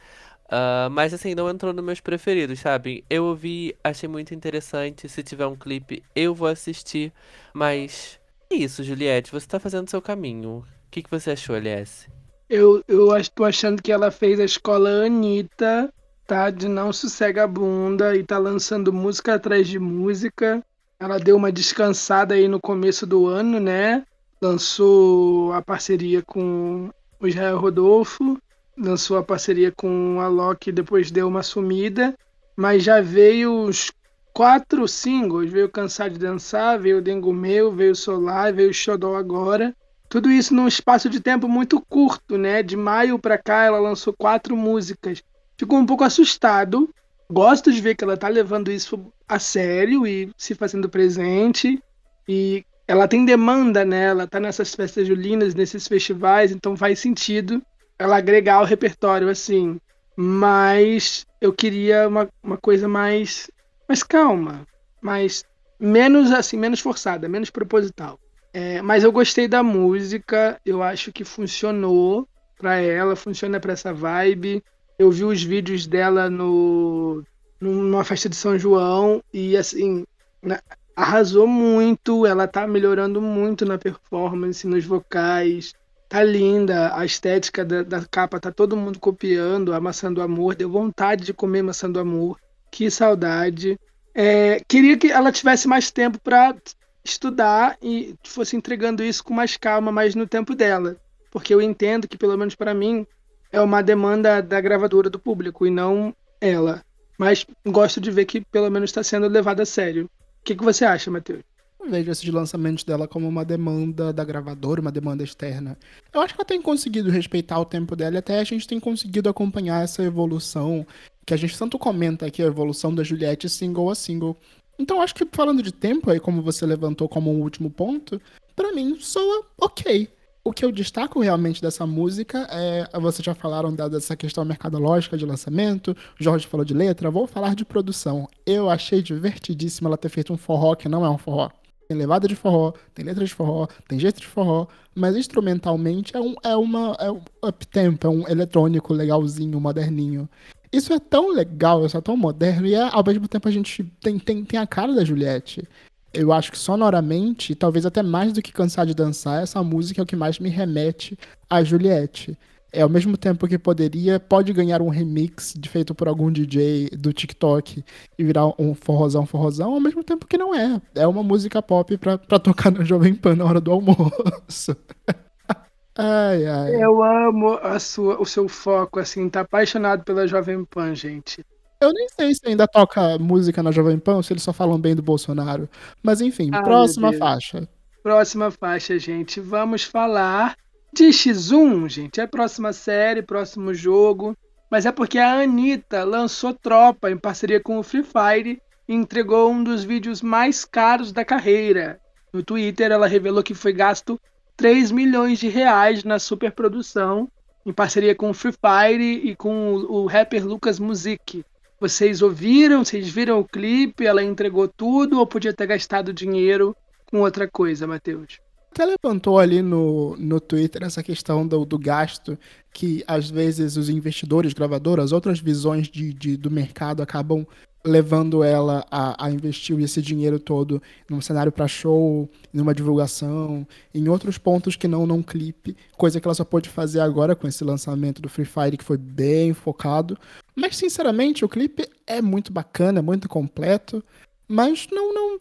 Uh, 0.48 0.90
mas 0.92 1.14
assim, 1.14 1.36
não 1.36 1.50
entrou 1.50 1.74
nos 1.74 1.84
meus 1.86 2.02
preferidos, 2.02 2.60
sabe? 2.60 3.06
Eu 3.10 3.26
ouvi, 3.26 3.78
achei 3.84 4.10
muito 4.10 4.34
interessante. 4.36 5.08
Se 5.10 5.24
tiver 5.24 5.48
um 5.48 5.56
clipe, 5.58 6.04
eu 6.16 6.36
vou 6.36 6.48
assistir. 6.48 7.14
Mas 7.54 8.20
É 8.52 8.56
isso, 8.56 8.84
Juliette, 8.84 9.32
você 9.32 9.48
tá 9.48 9.60
fazendo 9.60 9.90
seu 9.90 10.02
caminho. 10.02 10.60
O 10.60 10.66
que, 10.92 11.04
que 11.04 11.12
você 11.12 11.32
achou, 11.32 11.56
LS? 11.56 12.10
Eu, 12.50 12.84
eu 12.88 13.08
tô 13.34 13.44
achando 13.46 13.82
que 13.82 13.92
ela 13.92 14.12
fez 14.12 14.40
a 14.40 14.44
escola 14.46 15.06
Anitta, 15.06 15.92
tá? 16.28 16.50
De 16.52 16.68
não 16.68 16.92
sossega 16.94 17.44
a 17.44 17.48
bunda 17.48 18.16
e 18.16 18.24
tá 18.26 18.38
lançando 18.38 18.92
música 18.94 19.36
atrás 19.36 19.68
de 19.68 19.80
música. 19.80 20.64
Ela 21.02 21.18
deu 21.18 21.36
uma 21.36 21.52
descansada 21.52 22.36
aí 22.36 22.48
no 22.48 22.62
começo 22.62 23.08
do 23.08 23.26
ano, 23.26 23.60
né? 23.60 24.06
Lançou 24.40 25.52
a 25.52 25.60
parceria 25.60 26.22
com 26.22 26.92
o 27.20 27.28
Israel 27.28 27.58
Rodolfo, 27.58 28.38
lançou 28.78 29.18
a 29.18 29.24
parceria 29.24 29.72
com 29.72 30.20
a 30.22 30.28
Loki, 30.28 30.72
depois 30.72 31.10
deu 31.10 31.28
uma 31.28 31.42
sumida, 31.42 32.16
mas 32.56 32.84
já 32.84 33.02
veio 33.02 33.64
os 33.64 33.92
quatro 34.32 34.88
singles, 34.88 35.52
veio 35.52 35.72
Cansar 35.72 36.12
de 36.12 36.20
Dançar, 36.20 36.80
veio 36.80 37.02
Dengo 37.02 37.34
Meu, 37.34 37.72
veio 37.72 37.96
Solar, 37.96 38.54
veio 38.54 38.72
Xodó 38.72 39.16
agora. 39.16 39.76
Tudo 40.08 40.30
isso 40.30 40.54
num 40.54 40.68
espaço 40.68 41.10
de 41.10 41.20
tempo 41.20 41.48
muito 41.48 41.82
curto, 41.90 42.38
né? 42.38 42.62
De 42.62 42.78
maio 42.78 43.18
pra 43.18 43.40
cá 43.40 43.64
ela 43.64 43.80
lançou 43.80 44.14
quatro 44.14 44.56
músicas. 44.56 45.24
Fico 45.58 45.76
um 45.76 45.86
pouco 45.86 46.04
assustado. 46.04 46.94
Gosto 47.32 47.72
de 47.72 47.80
ver 47.80 47.96
que 47.96 48.04
ela 48.04 48.18
tá 48.18 48.28
levando 48.28 48.72
isso 48.72 49.00
a 49.28 49.40
sério 49.40 50.06
e 50.06 50.30
se 50.38 50.54
fazendo 50.54 50.90
presente. 50.90 51.80
E 52.28 52.64
ela 52.88 53.08
tem 53.08 53.24
demanda, 53.24 53.86
né? 53.86 54.08
Ela 54.08 54.28
tá 54.28 54.38
nessas 54.40 54.76
festas 54.76 55.08
julinas, 55.08 55.56
nesses 55.56 55.88
festivais, 55.88 56.52
então 56.52 56.76
faz 56.76 57.00
sentido 57.00 57.62
ela 57.98 58.18
agregar 58.18 58.56
ao 58.56 58.66
repertório, 58.66 59.30
assim. 59.30 59.80
Mas 60.18 61.26
eu 61.40 61.54
queria 61.54 62.08
uma, 62.08 62.28
uma 62.44 62.58
coisa 62.58 62.88
mais, 62.88 63.50
mais 63.88 64.04
calma, 64.04 64.68
mais 65.02 65.46
menos 65.80 66.32
assim, 66.32 66.58
menos 66.58 66.82
forçada, 66.82 67.30
menos 67.30 67.50
proposital. 67.50 68.20
É, 68.54 68.82
mas 68.82 69.06
eu 69.06 69.12
gostei 69.12 69.48
da 69.48 69.64
música, 69.64 70.60
eu 70.66 70.84
acho 70.84 71.14
que 71.14 71.24
funcionou 71.24 72.28
pra 72.58 72.76
ela, 72.76 73.16
funciona 73.16 73.60
pra 73.60 73.72
essa 73.72 73.94
vibe. 73.94 74.62
Eu 75.02 75.10
vi 75.10 75.24
os 75.24 75.42
vídeos 75.42 75.88
dela 75.88 76.30
no 76.30 77.24
numa 77.60 78.04
festa 78.04 78.30
de 78.30 78.36
São 78.36 78.58
João 78.58 79.20
e 79.34 79.58
assim, 79.58 80.04
na- 80.44 80.62
arrasou 80.96 81.48
muito, 81.48 82.24
ela 82.24 82.48
tá 82.48 82.68
melhorando 82.68 83.20
muito 83.20 83.66
na 83.66 83.80
performance, 83.80 84.68
nos 84.68 84.86
vocais. 84.86 85.74
Tá 86.08 86.22
linda, 86.24 86.96
a 86.96 87.04
estética 87.04 87.66
da, 87.66 87.82
da 87.82 88.06
capa 88.06 88.40
tá 88.40 88.52
todo 88.52 88.78
mundo 88.78 89.00
copiando, 89.00 89.74
a 89.74 89.80
maçã 89.80 90.14
amor, 90.22 90.54
deu 90.54 90.70
vontade 90.70 91.26
de 91.26 91.34
comer 91.34 91.64
maçã 91.64 91.90
do 91.90 92.00
amor. 92.00 92.38
Que 92.70 92.92
saudade. 92.92 93.80
É, 94.14 94.62
queria 94.68 94.96
que 94.96 95.12
ela 95.12 95.32
tivesse 95.32 95.68
mais 95.68 95.90
tempo 95.90 96.20
para 96.22 96.56
estudar 97.04 97.76
e 97.82 98.14
fosse 98.24 98.56
entregando 98.56 99.04
isso 99.04 99.24
com 99.24 99.34
mais 99.34 99.58
calma, 99.58 99.92
mais 99.92 100.14
no 100.14 100.28
tempo 100.28 100.54
dela. 100.54 100.96
Porque 101.32 101.54
eu 101.56 101.62
entendo 101.62 102.08
que, 102.08 102.18
pelo 102.18 102.38
menos 102.38 102.54
para 102.54 102.74
mim, 102.74 103.08
é 103.52 103.60
uma 103.60 103.82
demanda 103.82 104.42
da 104.42 104.62
gravadora 104.62 105.10
do 105.10 105.20
público 105.20 105.66
e 105.66 105.70
não 105.70 106.16
ela. 106.40 106.84
Mas 107.18 107.46
gosto 107.68 108.02
de 108.02 108.10
ver 108.10 108.26
que 108.26 108.42
pelo 108.42 108.70
menos 108.70 108.90
está 108.90 109.04
sendo 109.04 109.28
levada 109.28 109.64
a 109.64 109.66
sério. 109.66 110.06
O 110.06 110.44
que, 110.44 110.56
que 110.56 110.64
você 110.64 110.86
acha, 110.86 111.12
Matheus? 111.12 111.44
Eu 111.80 111.90
vejo 111.90 112.12
esses 112.12 112.30
lançamentos 112.30 112.84
dela 112.84 113.08
como 113.08 113.28
uma 113.28 113.44
demanda 113.44 114.14
da 114.14 114.24
gravadora, 114.24 114.82
uma 114.82 114.92
demanda 114.92 115.24
externa. 115.24 115.78
Eu 116.14 116.22
acho 116.22 116.34
que 116.34 116.42
ela 116.42 116.48
tem 116.48 116.62
conseguido 116.62 117.10
respeitar 117.10 117.60
o 117.60 117.66
tempo 117.66 117.96
dela 117.96 118.16
e 118.16 118.18
até 118.20 118.40
a 118.40 118.44
gente 118.44 118.68
tem 118.68 118.80
conseguido 118.80 119.30
acompanhar 119.30 119.84
essa 119.84 120.04
evolução, 120.04 120.86
que 121.26 121.34
a 121.34 121.38
gente 121.38 121.58
tanto 121.58 121.80
comenta 121.80 122.26
aqui, 122.26 122.42
a 122.42 122.48
evolução 122.48 122.94
da 122.94 123.04
Juliette 123.04 123.50
single 123.50 123.90
a 123.90 123.96
single. 123.96 124.38
Então 124.78 125.02
acho 125.02 125.16
que 125.16 125.28
falando 125.32 125.62
de 125.62 125.72
tempo 125.72 126.10
aí, 126.12 126.20
como 126.20 126.42
você 126.42 126.66
levantou 126.66 127.10
como 127.10 127.32
um 127.32 127.42
último 127.42 127.70
ponto, 127.70 128.22
pra 128.56 128.72
mim 128.72 128.98
soa 129.00 129.46
ok. 129.58 130.08
O 130.44 130.52
que 130.52 130.66
eu 130.66 130.72
destaco 130.72 131.20
realmente 131.20 131.62
dessa 131.62 131.86
música 131.86 132.48
é. 132.50 132.90
Vocês 133.00 133.24
já 133.24 133.36
falaram 133.36 133.74
dessa 133.74 134.16
questão 134.16 134.44
mercadológica 134.44 135.16
de 135.16 135.26
lançamento, 135.26 135.96
Jorge 136.20 136.48
falou 136.48 136.66
de 136.66 136.74
letra, 136.74 137.12
vou 137.12 137.28
falar 137.28 137.54
de 137.54 137.64
produção. 137.64 138.28
Eu 138.44 138.68
achei 138.68 139.04
divertidíssimo 139.04 139.88
ela 139.88 139.98
ter 139.98 140.10
feito 140.10 140.34
um 140.34 140.38
forró 140.38 140.74
que 140.74 140.90
não 140.90 141.06
é 141.06 141.10
um 141.10 141.18
forró. 141.18 141.50
Tem 141.88 141.96
levada 141.96 142.28
de 142.28 142.36
forró, 142.36 142.74
tem 142.96 143.06
letra 143.06 143.24
de 143.24 143.34
forró, 143.34 143.68
tem 143.88 144.00
jeito 144.00 144.20
de 144.20 144.26
forró, 144.26 144.66
mas 144.96 145.16
instrumentalmente 145.16 146.16
é 146.16 146.20
um, 146.20 146.36
é 146.44 146.56
uma, 146.56 146.96
é 147.00 147.12
um 147.12 147.22
up-tempo, 147.46 148.08
é 148.08 148.10
um 148.10 148.28
eletrônico 148.28 148.94
legalzinho, 148.94 149.60
moderninho. 149.60 150.28
Isso 150.72 150.94
é 150.94 151.00
tão 151.00 151.34
legal, 151.34 151.86
isso 151.86 151.98
é 151.98 152.02
tão 152.02 152.16
moderno, 152.16 152.66
e 152.66 152.74
é, 152.74 152.90
ao 152.92 153.04
mesmo 153.06 153.28
tempo 153.28 153.48
a 153.48 153.52
gente 153.52 153.84
tem, 154.02 154.18
tem, 154.18 154.44
tem 154.46 154.60
a 154.60 154.66
cara 154.66 154.94
da 154.94 155.04
Juliette. 155.04 155.68
Eu 156.14 156.34
acho 156.34 156.52
que 156.52 156.58
sonoramente, 156.58 157.56
talvez 157.56 157.86
até 157.86 158.04
mais 158.04 158.34
do 158.34 158.42
que 158.42 158.52
cansar 158.52 158.86
de 158.86 158.94
dançar, 158.94 159.42
essa 159.44 159.64
música 159.64 160.02
é 160.02 160.04
o 160.04 160.06
que 160.06 160.16
mais 160.16 160.40
me 160.40 160.50
remete 160.50 161.18
a 161.50 161.64
Juliette. 161.64 162.38
É 162.74 162.82
ao 162.82 162.90
mesmo 162.90 163.18
tempo 163.18 163.48
que 163.48 163.58
poderia, 163.58 164.18
pode 164.20 164.54
ganhar 164.54 164.82
um 164.82 164.88
remix 164.88 165.54
feito 165.68 165.94
por 165.94 166.08
algum 166.08 166.32
DJ 166.32 166.90
do 166.92 167.12
TikTok 167.12 167.84
e 168.18 168.24
virar 168.24 168.48
um 168.58 168.74
forrozão, 168.74 169.26
forrozão, 169.26 169.74
ao 169.74 169.80
mesmo 169.80 170.04
tempo 170.04 170.26
que 170.26 170.38
não 170.38 170.56
é. 170.56 170.82
É 170.96 171.06
uma 171.06 171.22
música 171.22 171.62
pop 171.62 171.98
pra, 171.98 172.18
pra 172.18 172.40
tocar 172.40 172.72
no 172.72 172.84
Jovem 172.86 173.14
Pan 173.14 173.36
na 173.36 173.46
hora 173.46 173.60
do 173.60 173.72
almoço. 173.72 174.76
ai, 175.98 176.46
ai. 176.46 176.84
Eu 176.84 177.04
amo 177.04 177.56
a 177.62 177.78
sua, 177.78 178.22
o 178.22 178.26
seu 178.26 178.48
foco, 178.48 179.00
assim, 179.00 179.30
tá 179.30 179.42
apaixonado 179.42 180.04
pela 180.06 180.26
Jovem 180.26 180.64
Pan, 180.64 180.96
gente. 180.96 181.44
Eu 181.82 181.92
nem 181.92 182.08
sei 182.10 182.36
se 182.36 182.42
ainda 182.46 182.68
toca 182.68 183.18
música 183.18 183.64
na 183.64 183.72
Jovem 183.72 183.98
Pan 183.98 184.22
se 184.22 184.32
eles 184.32 184.44
só 184.44 184.54
falam 184.54 184.80
bem 184.80 184.96
do 184.96 185.02
Bolsonaro. 185.02 185.68
Mas 186.04 186.22
enfim, 186.22 186.52
Ai, 186.54 186.62
próxima 186.62 187.12
faixa. 187.14 187.68
Próxima 188.04 188.52
faixa, 188.52 189.00
gente. 189.00 189.40
Vamos 189.40 189.84
falar 189.84 190.56
de 190.94 191.06
X1, 191.06 191.90
gente. 191.90 192.20
É 192.20 192.24
a 192.24 192.28
próxima 192.28 192.72
série, 192.72 193.24
próximo 193.24 193.74
jogo. 193.74 194.38
Mas 194.70 194.86
é 194.86 194.92
porque 194.92 195.18
a 195.18 195.42
Anitta 195.42 196.04
lançou 196.04 196.54
Tropa 196.54 197.10
em 197.10 197.18
parceria 197.18 197.60
com 197.60 197.80
o 197.80 197.84
Free 197.84 198.04
Fire 198.04 198.62
e 198.88 198.94
entregou 198.94 199.52
um 199.52 199.64
dos 199.64 199.84
vídeos 199.84 200.22
mais 200.22 200.64
caros 200.64 201.12
da 201.12 201.26
carreira. 201.26 202.00
No 202.32 202.44
Twitter, 202.44 202.92
ela 202.92 203.08
revelou 203.08 203.42
que 203.42 203.56
foi 203.56 203.74
gasto 203.74 204.22
3 204.56 204.92
milhões 204.92 205.40
de 205.40 205.50
reais 205.50 206.04
na 206.04 206.20
superprodução, 206.20 207.28
em 207.66 207.74
parceria 207.74 208.14
com 208.14 208.30
o 208.30 208.34
Free 208.36 208.54
Fire 208.54 209.28
e 209.28 209.36
com 209.36 209.74
o 209.74 210.06
rapper 210.06 210.46
Lucas 210.46 210.78
Music. 210.80 211.44
Vocês 211.82 212.22
ouviram? 212.22 212.86
Vocês 212.86 213.10
viram 213.10 213.40
o 213.40 213.44
clipe? 213.44 214.06
Ela 214.06 214.24
entregou 214.24 214.68
tudo 214.68 215.18
ou 215.18 215.26
podia 215.26 215.52
ter 215.52 215.66
gastado 215.66 216.14
dinheiro 216.14 216.76
com 217.10 217.22
outra 217.22 217.48
coisa, 217.50 217.88
Matheus? 217.88 218.40
Até 218.72 218.86
levantou 218.86 219.40
ali 219.40 219.62
no, 219.64 220.16
no 220.16 220.40
Twitter 220.40 220.84
essa 220.84 221.02
questão 221.04 221.46
do, 221.46 221.66
do 221.66 221.78
gasto 221.80 222.38
que 222.72 223.04
às 223.06 223.30
vezes 223.30 223.76
os 223.76 223.90
investidores, 223.90 224.54
gravadoras, 224.54 225.12
outras 225.12 225.40
visões 225.40 225.90
de, 225.90 226.14
de- 226.14 226.38
do 226.38 226.50
mercado 226.52 227.02
acabam 227.02 227.46
levando 227.84 228.44
ela 228.44 228.86
a, 228.92 229.26
a 229.26 229.32
investir 229.32 229.80
esse 229.80 230.02
dinheiro 230.02 230.40
todo 230.40 230.82
num 231.10 231.22
cenário 231.22 231.52
para 231.52 231.68
show, 231.68 232.30
numa 232.54 232.74
divulgação, 232.74 233.68
em 233.94 234.08
outros 234.08 234.38
pontos 234.38 234.76
que 234.76 234.88
não 234.88 235.06
num 235.06 235.24
clipe, 235.24 235.76
coisa 235.98 236.20
que 236.20 236.28
ela 236.28 236.36
só 236.36 236.44
pôde 236.44 236.70
fazer 236.70 237.00
agora 237.00 237.36
com 237.36 237.48
esse 237.48 237.64
lançamento 237.64 238.22
do 238.22 238.30
Free 238.30 238.46
Fire 238.46 238.78
que 238.78 238.84
foi 238.84 238.98
bem 238.98 239.54
focado. 239.54 240.18
Mas 240.56 240.78
sinceramente, 240.78 241.44
o 241.44 241.50
clipe 241.50 241.88
é 242.06 242.22
muito 242.22 242.52
bacana, 242.52 243.00
é 243.00 243.02
muito 243.02 243.28
completo, 243.28 244.04
mas 244.48 244.88
não 244.92 245.14
não, 245.14 245.40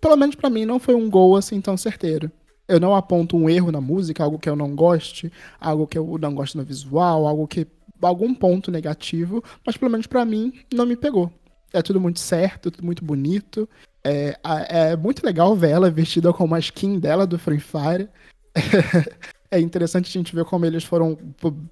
pelo 0.00 0.16
menos 0.16 0.34
pra 0.34 0.50
mim 0.50 0.64
não 0.64 0.78
foi 0.78 0.94
um 0.94 1.10
gol 1.10 1.36
assim 1.36 1.60
tão 1.60 1.76
certeiro. 1.76 2.30
Eu 2.68 2.78
não 2.78 2.94
aponto 2.94 3.36
um 3.36 3.50
erro 3.50 3.72
na 3.72 3.80
música, 3.80 4.22
algo 4.22 4.38
que 4.38 4.48
eu 4.48 4.54
não 4.54 4.76
goste, 4.76 5.32
algo 5.60 5.88
que 5.88 5.98
eu 5.98 6.16
não 6.20 6.32
gosto 6.32 6.56
no 6.56 6.64
visual, 6.64 7.26
algo 7.26 7.48
que 7.48 7.66
algum 8.00 8.32
ponto 8.34 8.70
negativo, 8.70 9.42
mas 9.66 9.76
pelo 9.76 9.90
menos 9.90 10.06
pra 10.06 10.24
mim 10.24 10.52
não 10.72 10.86
me 10.86 10.96
pegou. 10.96 11.32
É 11.72 11.82
tudo 11.82 12.00
muito 12.00 12.20
certo, 12.20 12.70
tudo 12.70 12.84
muito 12.84 13.04
bonito. 13.04 13.68
É, 14.04 14.36
é 14.68 14.96
muito 14.96 15.24
legal 15.24 15.54
ver 15.54 15.70
ela 15.70 15.90
vestida 15.90 16.32
com 16.32 16.44
uma 16.44 16.58
skin 16.58 16.98
dela 16.98 17.26
do 17.26 17.38
Free 17.38 17.60
Fire. 17.60 18.08
É 19.52 19.58
interessante 19.58 20.06
a 20.06 20.12
gente 20.12 20.32
ver 20.32 20.44
como 20.44 20.64
eles 20.64 20.84
foram 20.84 21.18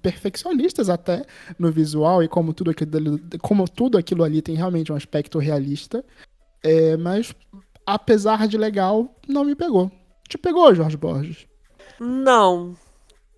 perfeccionistas 0.01 0.89
até 0.89 1.23
no 1.57 1.71
visual 1.71 2.21
e 2.21 2.27
como 2.27 2.53
tudo 2.53 2.71
aquilo, 2.71 3.17
como 3.39 3.69
tudo 3.69 3.97
aquilo 3.97 4.25
ali 4.25 4.41
tem 4.41 4.53
realmente 4.53 4.91
um 4.91 4.97
aspecto 4.97 5.39
realista. 5.39 6.03
É, 6.61 6.97
mas 6.97 7.33
apesar 7.85 8.49
de 8.49 8.57
legal, 8.57 9.15
não 9.25 9.45
me 9.45 9.55
pegou. 9.55 9.89
Te 10.27 10.37
pegou, 10.37 10.75
Jorge 10.75 10.97
Borges? 10.97 11.47
Não, 11.99 12.75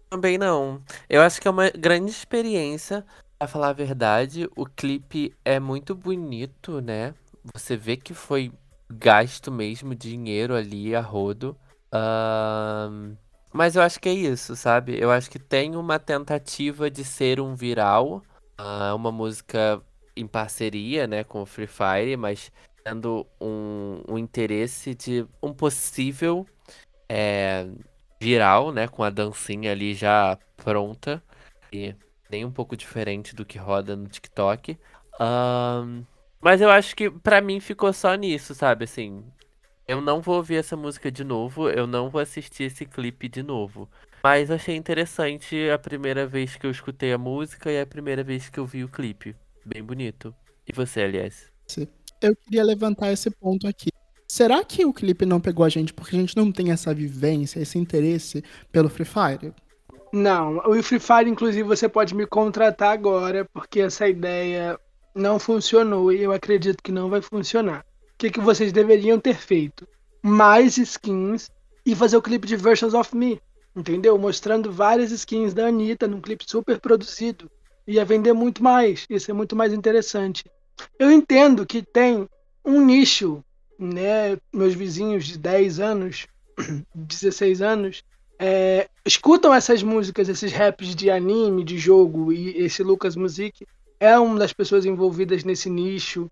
também 0.09 0.39
não. 0.39 0.81
Eu 1.07 1.21
acho 1.21 1.39
que 1.39 1.47
é 1.47 1.51
uma 1.51 1.69
grande 1.69 2.09
experiência, 2.09 3.05
pra 3.41 3.47
falar 3.47 3.69
a 3.69 3.73
verdade. 3.73 4.47
O 4.55 4.67
clipe 4.67 5.35
é 5.43 5.59
muito 5.59 5.95
bonito, 5.95 6.79
né? 6.79 7.15
Você 7.55 7.75
vê 7.75 7.97
que 7.97 8.13
foi 8.13 8.51
gasto 8.87 9.51
mesmo 9.51 9.95
dinheiro 9.95 10.53
ali 10.55 10.95
a 10.95 11.01
rodo. 11.01 11.57
Ahn, 11.91 13.15
Mas 13.51 13.75
eu 13.75 13.81
acho 13.81 13.99
que 13.99 14.07
é 14.09 14.13
isso, 14.13 14.55
sabe? 14.55 14.95
Eu 14.99 15.09
acho 15.09 15.29
que 15.29 15.39
tem 15.39 15.75
uma 15.75 15.97
tentativa 15.97 16.89
de 16.89 17.03
ser 17.03 17.41
um 17.41 17.55
viral, 17.55 18.21
ah, 18.57 18.93
uma 18.93 19.11
música 19.11 19.81
em 20.15 20.27
parceria, 20.27 21.07
né, 21.07 21.23
com 21.23 21.41
o 21.41 21.45
Free 21.45 21.67
Fire, 21.67 22.15
mas 22.17 22.51
tendo 22.83 23.25
um, 23.41 24.03
um 24.07 24.17
interesse 24.19 24.93
de 24.93 25.25
um 25.41 25.51
possível 25.53 26.45
é, 27.09 27.67
viral, 28.21 28.71
né? 28.71 28.87
Com 28.87 29.03
a 29.03 29.09
dancinha 29.09 29.71
ali 29.71 29.93
já 29.95 30.37
pronta. 30.57 31.23
E 31.73 31.95
nem 32.31 32.45
um 32.45 32.51
pouco 32.51 32.77
diferente 32.77 33.35
do 33.35 33.45
que 33.45 33.57
roda 33.57 33.95
no 33.95 34.07
TikTok. 34.07 34.77
Um, 35.19 36.03
mas 36.39 36.61
eu 36.61 36.69
acho 36.69 36.95
que 36.95 37.09
pra 37.09 37.41
mim 37.41 37.59
ficou 37.59 37.91
só 37.93 38.15
nisso, 38.15 38.55
sabe? 38.55 38.85
Assim, 38.85 39.23
eu 39.87 40.01
não 40.01 40.21
vou 40.21 40.37
ouvir 40.37 40.55
essa 40.55 40.75
música 40.75 41.11
de 41.11 41.23
novo, 41.23 41.69
eu 41.69 41.85
não 41.85 42.09
vou 42.09 42.21
assistir 42.21 42.63
esse 42.63 42.85
clipe 42.85 43.27
de 43.27 43.43
novo. 43.43 43.89
Mas 44.23 44.49
achei 44.49 44.75
interessante 44.75 45.69
a 45.69 45.77
primeira 45.77 46.25
vez 46.25 46.55
que 46.55 46.65
eu 46.65 46.71
escutei 46.71 47.11
a 47.11 47.17
música 47.17 47.71
e 47.71 47.79
a 47.79 47.85
primeira 47.85 48.23
vez 48.23 48.49
que 48.49 48.59
eu 48.59 48.65
vi 48.65 48.83
o 48.83 48.89
clipe. 48.89 49.35
Bem 49.65 49.83
bonito. 49.83 50.33
E 50.67 50.73
você, 50.73 51.01
aliás? 51.01 51.51
Eu 52.21 52.35
queria 52.35 52.63
levantar 52.63 53.11
esse 53.11 53.29
ponto 53.31 53.67
aqui. 53.67 53.89
Será 54.27 54.63
que 54.63 54.85
o 54.85 54.93
clipe 54.93 55.25
não 55.25 55.41
pegou 55.41 55.65
a 55.65 55.69
gente 55.69 55.93
porque 55.93 56.15
a 56.15 56.19
gente 56.19 56.37
não 56.37 56.51
tem 56.51 56.71
essa 56.71 56.93
vivência, 56.93 57.59
esse 57.59 57.77
interesse 57.77 58.43
pelo 58.71 58.89
Free 58.89 59.05
Fire? 59.05 59.53
Não, 60.13 60.57
o 60.57 60.83
Free 60.83 60.99
Fire, 60.99 61.29
inclusive, 61.29 61.63
você 61.63 61.87
pode 61.87 62.13
me 62.13 62.25
contratar 62.25 62.91
agora, 62.91 63.45
porque 63.53 63.79
essa 63.79 64.07
ideia 64.07 64.79
não 65.15 65.39
funcionou 65.39 66.11
e 66.11 66.21
eu 66.21 66.31
acredito 66.31 66.83
que 66.83 66.91
não 66.91 67.09
vai 67.09 67.21
funcionar 67.21 67.85
que, 68.21 68.29
que 68.29 68.39
vocês 68.39 68.71
deveriam 68.71 69.19
ter 69.19 69.35
feito? 69.35 69.87
Mais 70.21 70.77
skins 70.77 71.49
e 71.83 71.95
fazer 71.95 72.17
o 72.17 72.21
clipe 72.21 72.45
de 72.45 72.55
Versions 72.55 72.93
of 72.93 73.15
Me, 73.17 73.41
entendeu? 73.75 74.15
Mostrando 74.15 74.71
várias 74.71 75.11
skins 75.11 75.55
da 75.55 75.65
Anitta 75.65 76.07
num 76.07 76.21
clipe 76.21 76.45
super 76.47 76.79
produzido. 76.79 77.49
Ia 77.87 78.05
vender 78.05 78.33
muito 78.33 78.63
mais, 78.63 79.07
ia 79.09 79.19
ser 79.19 79.33
muito 79.33 79.55
mais 79.55 79.73
interessante. 79.73 80.45
Eu 80.99 81.11
entendo 81.11 81.65
que 81.65 81.81
tem 81.81 82.29
um 82.63 82.85
nicho, 82.85 83.43
né? 83.79 84.37
Meus 84.53 84.75
vizinhos 84.75 85.25
de 85.25 85.39
10 85.39 85.79
anos, 85.79 86.27
16 86.93 87.59
anos, 87.63 88.03
é, 88.43 88.89
escutam 89.05 89.53
essas 89.53 89.83
músicas, 89.83 90.27
esses 90.27 90.51
raps 90.51 90.95
de 90.95 91.11
anime, 91.11 91.63
de 91.63 91.77
jogo, 91.77 92.33
e 92.33 92.57
esse 92.57 92.81
Lucas 92.81 93.15
Music 93.15 93.67
é 93.99 94.17
uma 94.17 94.39
das 94.39 94.51
pessoas 94.51 94.83
envolvidas 94.83 95.43
nesse 95.43 95.69
nicho. 95.69 96.27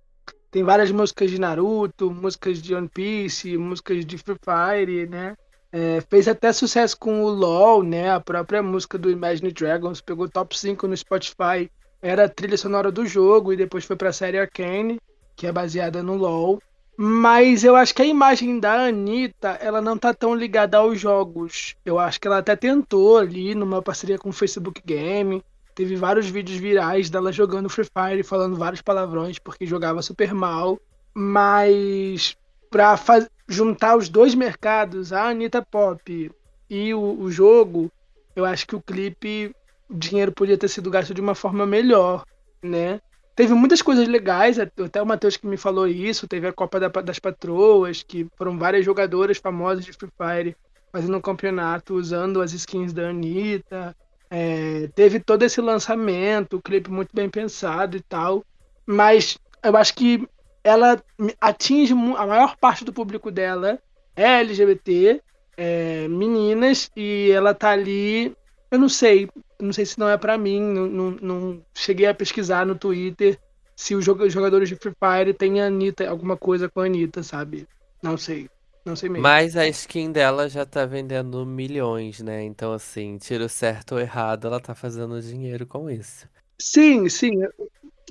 Tem 0.50 0.64
várias 0.64 0.90
músicas 0.90 1.30
de 1.30 1.40
Naruto, 1.40 2.10
músicas 2.10 2.60
de 2.60 2.74
One 2.74 2.90
Piece, 2.90 3.56
músicas 3.58 4.04
de 4.04 4.18
Free 4.18 4.38
Fire, 4.44 5.08
né? 5.08 5.36
É, 5.72 6.02
fez 6.10 6.28
até 6.28 6.52
sucesso 6.52 6.98
com 6.98 7.22
o 7.22 7.30
LoL, 7.30 7.84
né? 7.84 8.10
A 8.10 8.20
própria 8.20 8.64
música 8.64 8.98
do 8.98 9.12
Imagine 9.12 9.52
Dragons 9.52 10.02
pegou 10.02 10.28
top 10.28 10.58
5 10.58 10.88
no 10.88 10.98
Spotify. 10.98 11.70
Era 12.02 12.26
a 12.26 12.30
trilha 12.30 12.58
sonora 12.58 12.92
do 12.92 13.06
jogo 13.06 13.54
e 13.54 13.58
depois 13.58 13.86
foi 13.86 13.96
para 13.96 14.10
a 14.10 14.14
série 14.14 14.40
Arcane, 14.40 14.98
que 15.36 15.46
é 15.46 15.52
baseada 15.52 16.02
no 16.02 16.16
LoL. 16.16 16.60
Mas 17.02 17.64
eu 17.64 17.78
acho 17.78 17.96
que 17.96 18.02
a 18.02 18.06
imagem 18.06 18.60
da 18.60 18.88
Anitta, 18.88 19.58
ela 19.62 19.82
não 19.82 19.98
tá 19.98 20.14
tão 20.14 20.36
ligada 20.36 20.78
aos 20.78 21.00
jogos. 21.00 21.76
Eu 21.86 21.98
acho 21.98 22.20
que 22.20 22.28
ela 22.28 22.40
até 22.40 22.56
tentou 22.58 23.18
ali 23.18 23.56
numa 23.56 23.82
parceria 23.82 24.18
com 24.18 24.30
o 24.30 24.34
Facebook 24.34 24.82
Game, 24.86 25.42
Teve 25.80 25.96
vários 25.96 26.30
vídeos 26.30 26.60
virais 26.60 27.10
dela 27.10 27.32
jogando 27.32 27.70
Free 27.70 27.86
Fire, 27.86 28.22
falando 28.22 28.58
vários 28.58 28.82
palavrões 28.82 29.40
porque 29.40 29.66
jogava 29.66 30.02
super 30.02 30.34
mal. 30.34 30.78
Mas 31.14 32.36
para 32.70 33.00
juntar 33.48 33.96
os 33.96 34.10
dois 34.10 34.36
mercados, 34.36 35.14
a 35.14 35.30
Anitta 35.30 35.62
Pop 35.62 36.30
e 36.70 36.94
o, 36.94 37.22
o 37.22 37.32
jogo, 37.32 37.90
eu 38.36 38.44
acho 38.44 38.68
que 38.68 38.76
o 38.76 38.82
clipe, 38.82 39.56
o 39.90 39.96
dinheiro 39.96 40.34
podia 40.34 40.58
ter 40.58 40.68
sido 40.68 40.92
gasto 40.92 41.14
de 41.14 41.22
uma 41.22 41.34
forma 41.34 41.66
melhor, 41.66 42.26
né? 42.62 43.00
Teve 43.40 43.54
muitas 43.54 43.82
coisas 43.82 44.06
legais, 44.06 44.60
até 44.60 45.02
o 45.02 45.06
Matheus 45.06 45.38
que 45.38 45.48
me 45.48 45.56
falou 45.56 45.88
isso, 45.88 46.28
teve 46.28 46.46
a 46.46 46.52
Copa 46.52 46.78
das 46.78 47.20
Patroas, 47.20 48.04
que 48.04 48.28
foram 48.36 48.60
várias 48.60 48.84
jogadoras 48.84 49.38
famosas 49.38 49.86
de 49.86 49.94
Free 49.94 50.10
Fire 50.18 50.58
fazendo 50.92 51.16
um 51.16 51.22
campeonato 51.22 51.96
usando 51.96 52.42
as 52.42 52.52
skins 52.52 52.92
da 52.92 53.12
Anitta. 53.12 53.96
É, 54.30 54.90
teve 54.94 55.22
todo 55.22 55.44
esse 55.44 55.62
lançamento, 55.62 56.58
o 56.58 56.62
clipe 56.62 56.92
muito 56.92 57.16
bem 57.16 57.30
pensado 57.30 57.96
e 57.96 58.02
tal, 58.02 58.44
mas 58.86 59.38
eu 59.64 59.78
acho 59.78 59.96
que 59.96 60.28
ela 60.62 61.02
atinge 61.40 61.94
a 61.94 62.28
maior 62.28 62.58
parte 62.58 62.84
do 62.84 62.92
público 62.92 63.32
dela 63.32 63.80
é 64.18 64.42
LGBT, 64.42 65.22
é, 65.56 66.10
meninas, 66.10 66.92
e 66.94 67.32
ela 67.32 67.54
tá 67.54 67.70
ali. 67.70 68.36
Eu 68.72 68.78
não 68.78 68.90
sei, 68.90 69.28
não 69.60 69.74
sei 69.74 69.86
se 69.86 69.98
não 69.98 70.10
é 70.10 70.18
para 70.18 70.38
mim, 70.38 70.62
não, 70.62 70.88
não, 70.88 71.12
não, 71.12 71.66
cheguei 71.74 72.06
a 72.06 72.14
pesquisar 72.14 72.66
no 72.66 72.76
Twitter 72.76 73.40
se 73.76 73.96
os 73.96 74.04
jogadores 74.04 74.70
de 74.70 74.76
Free 74.76 74.94
Fire 74.94 75.34
têm 75.34 75.62
a 75.62 75.68
Anitta, 75.68 76.08
alguma 76.08 76.36
coisa 76.36 76.70
com 76.70 76.82
a 76.82 76.86
Anitta, 76.86 77.24
sabe? 77.24 77.68
Não 78.04 78.18
sei. 78.18 78.50
Não 78.86 78.96
sei 78.96 79.10
mesmo. 79.10 79.24
Mas 79.24 79.56
a 79.56 79.68
skin 79.68 80.12
dela 80.12 80.50
já 80.50 80.66
tá 80.66 80.86
vendendo 80.86 81.46
milhões, 81.46 82.20
né? 82.22 82.44
Então, 82.44 82.74
assim, 82.74 83.18
tiro 83.18 83.48
certo 83.48 83.94
ou 83.94 84.00
errado, 84.00 84.48
ela 84.48 84.60
tá 84.60 84.74
fazendo 84.74 85.22
dinheiro 85.22 85.66
com 85.66 85.90
isso. 85.90 86.28
Sim, 86.60 87.08
sim. 87.08 87.32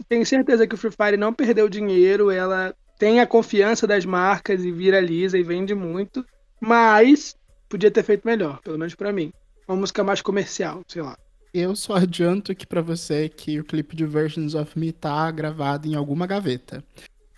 Tenho 0.08 0.24
certeza 0.24 0.66
que 0.66 0.74
o 0.74 0.78
Free 0.78 0.92
Fire 0.92 1.16
não 1.16 1.32
perdeu 1.32 1.68
dinheiro. 1.68 2.30
Ela 2.30 2.74
tem 2.98 3.20
a 3.20 3.26
confiança 3.26 3.86
das 3.86 4.04
marcas 4.04 4.64
e 4.64 4.70
viraliza 4.70 5.38
e 5.38 5.42
vende 5.42 5.74
muito. 5.74 6.24
Mas 6.60 7.36
podia 7.68 7.90
ter 7.90 8.02
feito 8.02 8.26
melhor, 8.26 8.60
pelo 8.60 8.78
menos 8.78 8.94
para 8.94 9.12
mim. 9.12 9.32
Uma 9.68 9.76
música 9.76 10.02
mais 10.02 10.22
comercial, 10.22 10.80
sei 10.88 11.02
lá. 11.02 11.14
Eu 11.52 11.76
só 11.76 11.96
adianto 11.96 12.52
aqui 12.52 12.66
para 12.66 12.80
você 12.80 13.28
que 13.28 13.60
o 13.60 13.64
clipe 13.64 13.94
de 13.94 14.06
Versions 14.06 14.54
of 14.54 14.78
Me 14.78 14.92
tá 14.92 15.30
gravado 15.30 15.86
em 15.86 15.94
alguma 15.94 16.26
gaveta. 16.26 16.82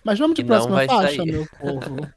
Mas 0.05 0.19
vamos 0.19 0.37
de 0.37 0.45
próxima 0.45 0.87
faixa, 0.87 1.17
sair. 1.17 1.33
meu 1.33 1.47
povo. 1.59 2.09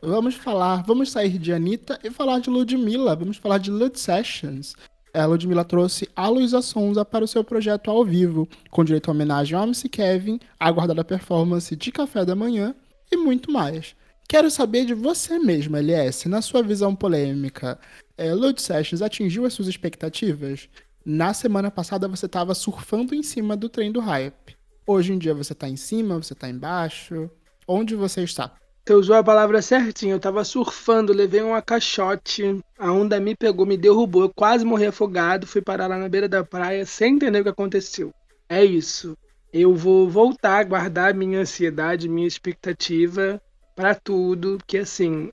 Vamos 0.00 0.36
falar, 0.36 0.84
vamos 0.84 1.10
sair 1.10 1.36
de 1.36 1.52
Anitta 1.52 1.98
e 2.04 2.10
falar 2.10 2.38
de 2.38 2.48
Ludmilla. 2.48 3.16
Vamos 3.16 3.38
falar 3.38 3.58
de 3.58 3.72
Lud 3.72 3.98
Sessions. 3.98 4.76
A 5.12 5.26
Ludmilla 5.26 5.64
trouxe 5.64 6.08
a 6.14 6.28
Luísa 6.28 6.62
Sonza 6.62 7.04
para 7.04 7.24
o 7.24 7.28
seu 7.28 7.42
projeto 7.42 7.90
ao 7.90 8.04
vivo, 8.04 8.48
com 8.70 8.84
direito 8.84 9.08
a 9.08 9.12
homenagem 9.12 9.58
ao 9.58 9.64
MC 9.64 9.88
Kevin, 9.88 10.38
a 10.60 10.68
aguardada 10.68 11.04
performance 11.04 11.74
de 11.74 11.90
Café 11.90 12.24
da 12.24 12.36
Manhã 12.36 12.72
e 13.10 13.16
muito 13.16 13.50
mais. 13.50 13.96
Quero 14.28 14.48
saber 14.48 14.84
de 14.84 14.94
você 14.94 15.40
mesmo, 15.40 15.76
LS, 15.76 16.28
na 16.28 16.40
sua 16.40 16.62
visão 16.62 16.94
polêmica, 16.94 17.76
é, 18.20 18.34
Lud 18.34 18.60
Sessions 18.60 19.00
atingiu 19.00 19.46
as 19.46 19.54
suas 19.54 19.66
expectativas? 19.66 20.68
Na 21.02 21.32
semana 21.32 21.70
passada 21.70 22.06
você 22.06 22.26
estava 22.26 22.54
surfando 22.54 23.14
em 23.14 23.22
cima 23.22 23.56
do 23.56 23.66
trem 23.66 23.90
do 23.90 23.98
hype. 23.98 24.54
Hoje 24.86 25.14
em 25.14 25.18
dia 25.18 25.32
você 25.32 25.54
está 25.54 25.66
em 25.66 25.76
cima, 25.76 26.22
você 26.22 26.34
está 26.34 26.46
embaixo? 26.46 27.30
Onde 27.66 27.96
você 27.96 28.22
está? 28.22 28.52
Você 28.84 28.92
usou 28.92 29.16
a 29.16 29.24
palavra 29.24 29.62
certinho. 29.62 30.16
Eu 30.16 30.20
tava 30.20 30.44
surfando, 30.44 31.14
levei 31.14 31.40
uma 31.40 31.62
caixote, 31.62 32.60
a 32.78 32.92
onda 32.92 33.18
me 33.18 33.34
pegou, 33.34 33.64
me 33.64 33.78
derrubou, 33.78 34.24
eu 34.24 34.32
quase 34.34 34.66
morri 34.66 34.84
afogado, 34.84 35.46
fui 35.46 35.62
parar 35.62 35.86
lá 35.86 35.96
na 35.96 36.08
beira 36.08 36.28
da 36.28 36.44
praia 36.44 36.84
sem 36.84 37.14
entender 37.14 37.40
o 37.40 37.44
que 37.44 37.48
aconteceu. 37.48 38.12
É 38.50 38.62
isso. 38.62 39.16
Eu 39.50 39.74
vou 39.74 40.10
voltar 40.10 40.58
a 40.58 40.64
guardar 40.64 41.14
minha 41.14 41.40
ansiedade, 41.40 42.06
minha 42.06 42.28
expectativa 42.28 43.40
para 43.74 43.94
tudo, 43.94 44.58
porque 44.58 44.76
assim, 44.76 45.30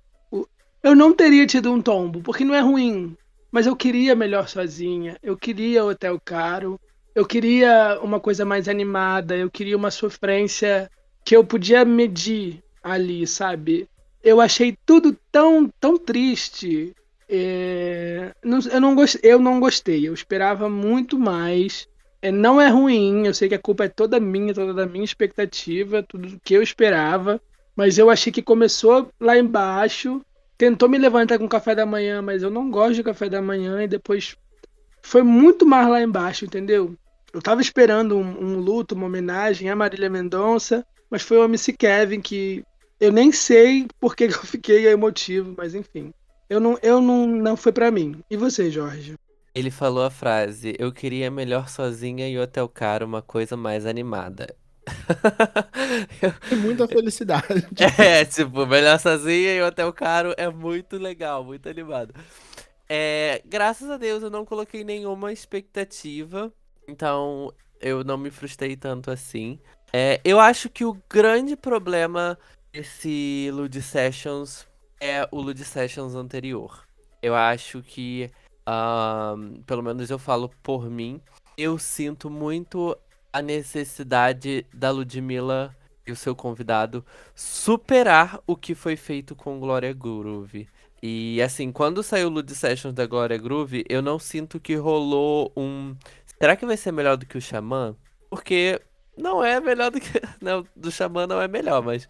eu 0.83 0.95
não 0.95 1.13
teria 1.13 1.45
tido 1.45 1.71
um 1.71 1.81
tombo, 1.81 2.21
porque 2.21 2.45
não 2.45 2.55
é 2.55 2.59
ruim, 2.59 3.15
mas 3.51 3.65
eu 3.65 3.75
queria 3.75 4.15
melhor 4.15 4.47
sozinha, 4.47 5.17
eu 5.21 5.37
queria 5.37 5.83
hotel 5.83 6.19
caro, 6.23 6.79
eu 7.15 7.25
queria 7.25 7.99
uma 8.01 8.19
coisa 8.19 8.45
mais 8.45 8.67
animada, 8.69 9.35
eu 9.35 9.49
queria 9.49 9.75
uma 9.75 9.91
sofrência 9.91 10.89
que 11.25 11.35
eu 11.35 11.43
podia 11.43 11.83
medir, 11.83 12.61
ali, 12.87 13.27
sabe? 13.27 13.87
Eu 14.23 14.39
achei 14.39 14.77
tudo 14.85 15.17
tão, 15.31 15.69
tão 15.79 15.97
triste. 15.97 16.93
É... 17.29 18.31
Eu, 18.71 18.81
não 18.81 18.95
gost... 18.95 19.19
eu 19.21 19.39
não 19.39 19.59
gostei, 19.59 20.07
eu 20.07 20.13
esperava 20.13 20.69
muito 20.69 21.19
mais. 21.19 21.87
É, 22.21 22.31
não 22.31 22.59
é 22.59 22.67
ruim, 22.69 23.27
eu 23.27 23.33
sei 23.33 23.49
que 23.49 23.55
a 23.55 23.59
culpa 23.59 23.85
é 23.85 23.89
toda 23.89 24.19
minha, 24.19 24.53
toda 24.53 24.73
da 24.73 24.85
minha 24.85 25.05
expectativa, 25.05 26.01
tudo 26.01 26.39
que 26.43 26.53
eu 26.53 26.61
esperava. 26.63 27.41
Mas 27.75 27.97
eu 27.97 28.09
achei 28.09 28.31
que 28.31 28.41
começou 28.41 29.09
lá 29.19 29.37
embaixo, 29.37 30.21
tentou 30.57 30.89
me 30.89 30.97
levantar 30.97 31.37
com 31.37 31.47
café 31.47 31.75
da 31.75 31.85
manhã, 31.85 32.21
mas 32.21 32.41
eu 32.41 32.49
não 32.49 32.69
gosto 32.71 32.95
de 32.95 33.03
café 33.03 33.29
da 33.29 33.41
manhã, 33.41 33.83
e 33.83 33.87
depois 33.87 34.35
foi 35.01 35.23
muito 35.23 35.65
mais 35.65 35.87
lá 35.87 36.01
embaixo, 36.01 36.45
entendeu? 36.45 36.95
Eu 37.33 37.41
tava 37.41 37.61
esperando 37.61 38.17
um, 38.17 38.43
um 38.43 38.59
luto, 38.59 38.95
uma 38.95 39.05
homenagem 39.05 39.69
a 39.69 39.75
Marília 39.75 40.09
Mendonça, 40.09 40.85
mas 41.09 41.21
foi 41.21 41.37
o 41.37 41.43
MC 41.43 41.73
Kevin 41.73 42.21
que 42.21 42.63
eu 42.99 43.11
nem 43.11 43.31
sei 43.31 43.87
por 43.99 44.15
que 44.15 44.25
eu 44.25 44.43
fiquei 44.43 44.87
emotivo, 44.87 45.53
mas 45.57 45.75
enfim. 45.75 46.11
Eu 46.49 46.59
não, 46.59 46.77
eu 46.81 47.01
não, 47.01 47.27
não 47.27 47.57
foi 47.57 47.71
para 47.71 47.91
mim. 47.91 48.21
E 48.29 48.37
você, 48.37 48.71
Jorge? 48.71 49.15
Ele 49.53 49.69
falou 49.69 50.03
a 50.03 50.09
frase: 50.09 50.75
Eu 50.79 50.91
queria 50.91 51.29
melhor 51.29 51.67
sozinha 51.67 52.29
e 52.29 52.39
hotel 52.39 52.69
caro, 52.69 53.05
uma 53.05 53.21
coisa 53.21 53.57
mais 53.57 53.85
animada. 53.85 54.55
eu... 56.51 56.57
Muita 56.57 56.87
felicidade. 56.87 57.67
É, 57.97 58.25
tipo, 58.25 58.65
melhor 58.65 58.99
sozinha 58.99 59.53
e 59.53 59.61
hotel 59.61 59.91
caro 59.93 60.33
é 60.37 60.49
muito 60.49 60.97
legal, 60.97 61.43
muito 61.43 61.67
animado. 61.69 62.13
É, 62.89 63.41
graças 63.45 63.89
a 63.89 63.97
Deus 63.97 64.23
eu 64.23 64.29
não 64.29 64.45
coloquei 64.45 64.83
nenhuma 64.83 65.33
expectativa, 65.33 66.51
então 66.87 67.53
eu 67.81 68.03
não 68.03 68.17
me 68.17 68.31
frustrei 68.31 68.75
tanto 68.75 69.11
assim. 69.11 69.59
É, 69.91 70.19
eu 70.23 70.39
acho 70.39 70.69
que 70.69 70.85
o 70.85 70.97
grande 71.09 71.55
problema 71.55 72.37
esse 72.73 73.49
Lud 73.51 73.81
Sessions 73.81 74.67
é 74.99 75.27
o 75.31 75.41
Lud 75.41 75.63
Sessions 75.63 76.15
anterior. 76.15 76.85
Eu 77.21 77.35
acho 77.35 77.81
que, 77.81 78.29
uh, 78.67 79.63
pelo 79.63 79.81
menos 79.81 80.09
eu 80.09 80.19
falo 80.19 80.49
por 80.61 80.89
mim, 80.89 81.21
eu 81.57 81.77
sinto 81.77 82.29
muito 82.29 82.95
a 83.31 83.41
necessidade 83.41 84.65
da 84.73 84.91
Ludmilla 84.91 85.75
e 86.05 86.11
o 86.11 86.15
seu 86.15 86.35
convidado 86.35 87.05
superar 87.35 88.39
o 88.47 88.55
que 88.55 88.73
foi 88.73 88.95
feito 88.95 89.35
com 89.35 89.59
Glória 89.59 89.93
Groove. 89.93 90.67
E 91.01 91.41
assim, 91.41 91.71
quando 91.71 92.01
saiu 92.01 92.27
o 92.27 92.31
Lud 92.31 92.53
Sessions 92.55 92.93
da 92.93 93.05
Glória 93.05 93.37
Groove, 93.37 93.85
eu 93.87 94.01
não 94.01 94.17
sinto 94.17 94.59
que 94.59 94.75
rolou 94.75 95.51
um. 95.55 95.95
Será 96.39 96.55
que 96.55 96.65
vai 96.65 96.77
ser 96.77 96.91
melhor 96.91 97.17
do 97.17 97.25
que 97.25 97.37
o 97.37 97.41
Xamã? 97.41 97.95
Porque 98.29 98.81
não 99.17 99.43
é 99.43 99.59
melhor 99.59 99.91
do 99.91 99.99
que. 99.99 100.09
Não, 100.41 100.65
do 100.75 100.91
Xamã 100.91 101.25
não 101.25 101.41
é 101.41 101.47
melhor, 101.47 101.81
mas. 101.83 102.07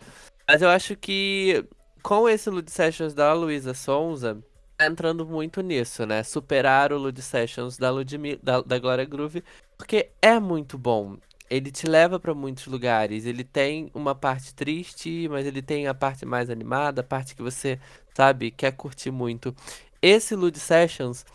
Mas 0.48 0.62
eu 0.62 0.70
acho 0.70 0.96
que 0.96 1.66
com 2.04 2.28
esse 2.28 2.50
Lud 2.50 2.70
Sessions 2.70 3.14
da 3.14 3.34
Luísa 3.34 3.74
Sonza, 3.74 4.42
tá 4.78 4.86
entrando 4.86 5.26
muito 5.26 5.62
nisso, 5.62 6.06
né? 6.06 6.24
Superar 6.24 6.94
o 6.94 6.98
Lud 6.98 7.22
Sessions 7.22 7.78
da, 7.78 7.90
Ludmilla, 7.90 8.40
da, 8.42 8.62
da 8.62 8.80
Glória 8.80 9.06
Groove, 9.06 9.44
porque 9.78 10.10
é 10.22 10.40
muito 10.40 10.78
bom 10.78 11.18
ele 11.50 11.72
te 11.72 11.88
leva 11.88 12.20
para 12.20 12.34
muitos 12.34 12.68
lugares. 12.68 13.26
Ele 13.26 13.44
tem 13.44 13.90
uma 13.94 14.14
parte 14.14 14.54
triste, 14.54 15.28
mas 15.30 15.46
ele 15.46 15.62
tem 15.62 15.88
a 15.88 15.94
parte 15.94 16.26
mais 16.26 16.50
animada, 16.50 17.02
a 17.02 17.04
parte 17.04 17.36
que 17.36 17.42
você, 17.42 17.80
sabe, 18.14 18.52
quer 18.52 18.72
curtir 18.74 19.12
muito. 19.12 19.56
Esse 20.02 20.36
Lud 20.36 20.58
Sessions, 20.60 21.26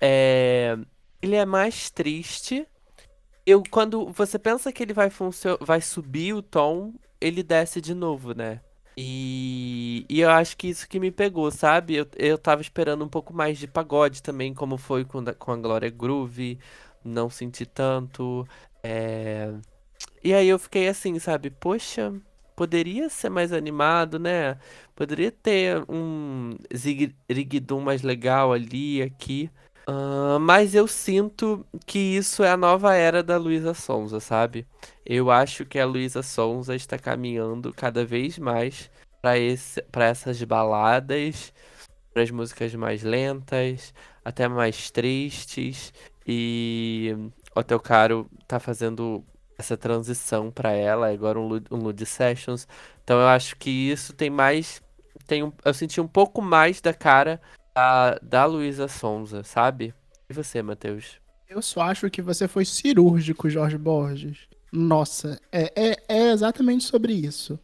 é... 0.00 0.76
ele 1.20 1.36
é 1.36 1.44
mais 1.44 1.90
triste. 1.90 2.66
Eu, 3.44 3.62
quando 3.70 4.06
você 4.12 4.38
pensa 4.38 4.72
que 4.72 4.82
ele 4.82 4.92
vai, 4.92 5.10
vai 5.60 5.80
subir 5.80 6.34
o 6.34 6.42
tom, 6.42 6.94
ele 7.20 7.42
desce 7.42 7.80
de 7.80 7.94
novo, 7.94 8.34
né? 8.34 8.60
E, 8.98 10.06
e 10.08 10.20
eu 10.20 10.30
acho 10.30 10.56
que 10.56 10.68
isso 10.68 10.88
que 10.88 10.98
me 10.98 11.10
pegou, 11.10 11.50
sabe? 11.50 11.96
Eu, 11.96 12.06
eu 12.16 12.38
tava 12.38 12.62
esperando 12.62 13.04
um 13.04 13.08
pouco 13.08 13.34
mais 13.34 13.58
de 13.58 13.66
pagode 13.66 14.22
também, 14.22 14.54
como 14.54 14.78
foi 14.78 15.04
com, 15.04 15.22
com 15.38 15.52
a 15.52 15.56
Glória 15.56 15.90
Groove. 15.90 16.58
Não 17.06 17.30
senti 17.30 17.64
tanto. 17.64 18.46
É... 18.82 19.52
E 20.22 20.34
aí 20.34 20.48
eu 20.48 20.58
fiquei 20.58 20.88
assim, 20.88 21.18
sabe? 21.18 21.50
Poxa, 21.50 22.12
poderia 22.56 23.08
ser 23.08 23.28
mais 23.30 23.52
animado, 23.52 24.18
né? 24.18 24.58
Poderia 24.94 25.30
ter 25.30 25.84
um 25.88 26.56
zigzagdum 26.74 27.80
mais 27.80 28.02
legal 28.02 28.52
ali, 28.52 29.02
aqui. 29.02 29.50
Uh, 29.88 30.40
mas 30.40 30.74
eu 30.74 30.88
sinto 30.88 31.64
que 31.86 31.98
isso 31.98 32.42
é 32.42 32.50
a 32.50 32.56
nova 32.56 32.94
era 32.96 33.22
da 33.22 33.36
Luísa 33.36 33.72
Sonza, 33.72 34.18
sabe? 34.18 34.66
Eu 35.04 35.30
acho 35.30 35.64
que 35.64 35.78
a 35.78 35.86
Luísa 35.86 36.22
Sonza 36.24 36.74
está 36.74 36.98
caminhando 36.98 37.72
cada 37.72 38.04
vez 38.04 38.36
mais 38.36 38.90
para 39.22 40.06
essas 40.06 40.42
baladas, 40.42 41.52
para 42.12 42.22
as 42.22 42.30
músicas 42.30 42.74
mais 42.74 43.02
lentas, 43.02 43.94
até 44.24 44.48
mais 44.48 44.90
tristes. 44.90 45.92
E 46.26 47.14
o 47.54 47.60
Hotel 47.60 47.78
Caro 47.78 48.28
tá 48.48 48.58
fazendo 48.58 49.24
essa 49.58 49.76
transição 49.76 50.50
para 50.50 50.72
ela, 50.72 51.10
agora 51.10 51.38
um, 51.38 51.48
um 51.70 51.76
Lud 51.76 52.04
Sessions. 52.04 52.66
Então 53.02 53.18
eu 53.20 53.28
acho 53.28 53.56
que 53.56 53.70
isso 53.70 54.12
tem 54.12 54.28
mais. 54.28 54.82
Tem 55.26 55.42
um, 55.42 55.52
eu 55.64 55.72
senti 55.72 56.00
um 56.00 56.08
pouco 56.08 56.42
mais 56.42 56.80
da 56.80 56.92
cara 56.92 57.40
da, 57.74 58.18
da 58.22 58.44
Luísa 58.44 58.88
Sonza, 58.88 59.42
sabe? 59.42 59.94
E 60.28 60.34
você, 60.34 60.62
Matheus? 60.62 61.18
Eu 61.48 61.62
só 61.62 61.82
acho 61.82 62.10
que 62.10 62.20
você 62.20 62.48
foi 62.48 62.64
cirúrgico, 62.64 63.48
Jorge 63.48 63.78
Borges. 63.78 64.48
Nossa, 64.72 65.40
é, 65.52 65.72
é, 65.76 65.96
é 66.08 66.32
exatamente 66.32 66.84
sobre 66.84 67.12
isso. 67.12 67.58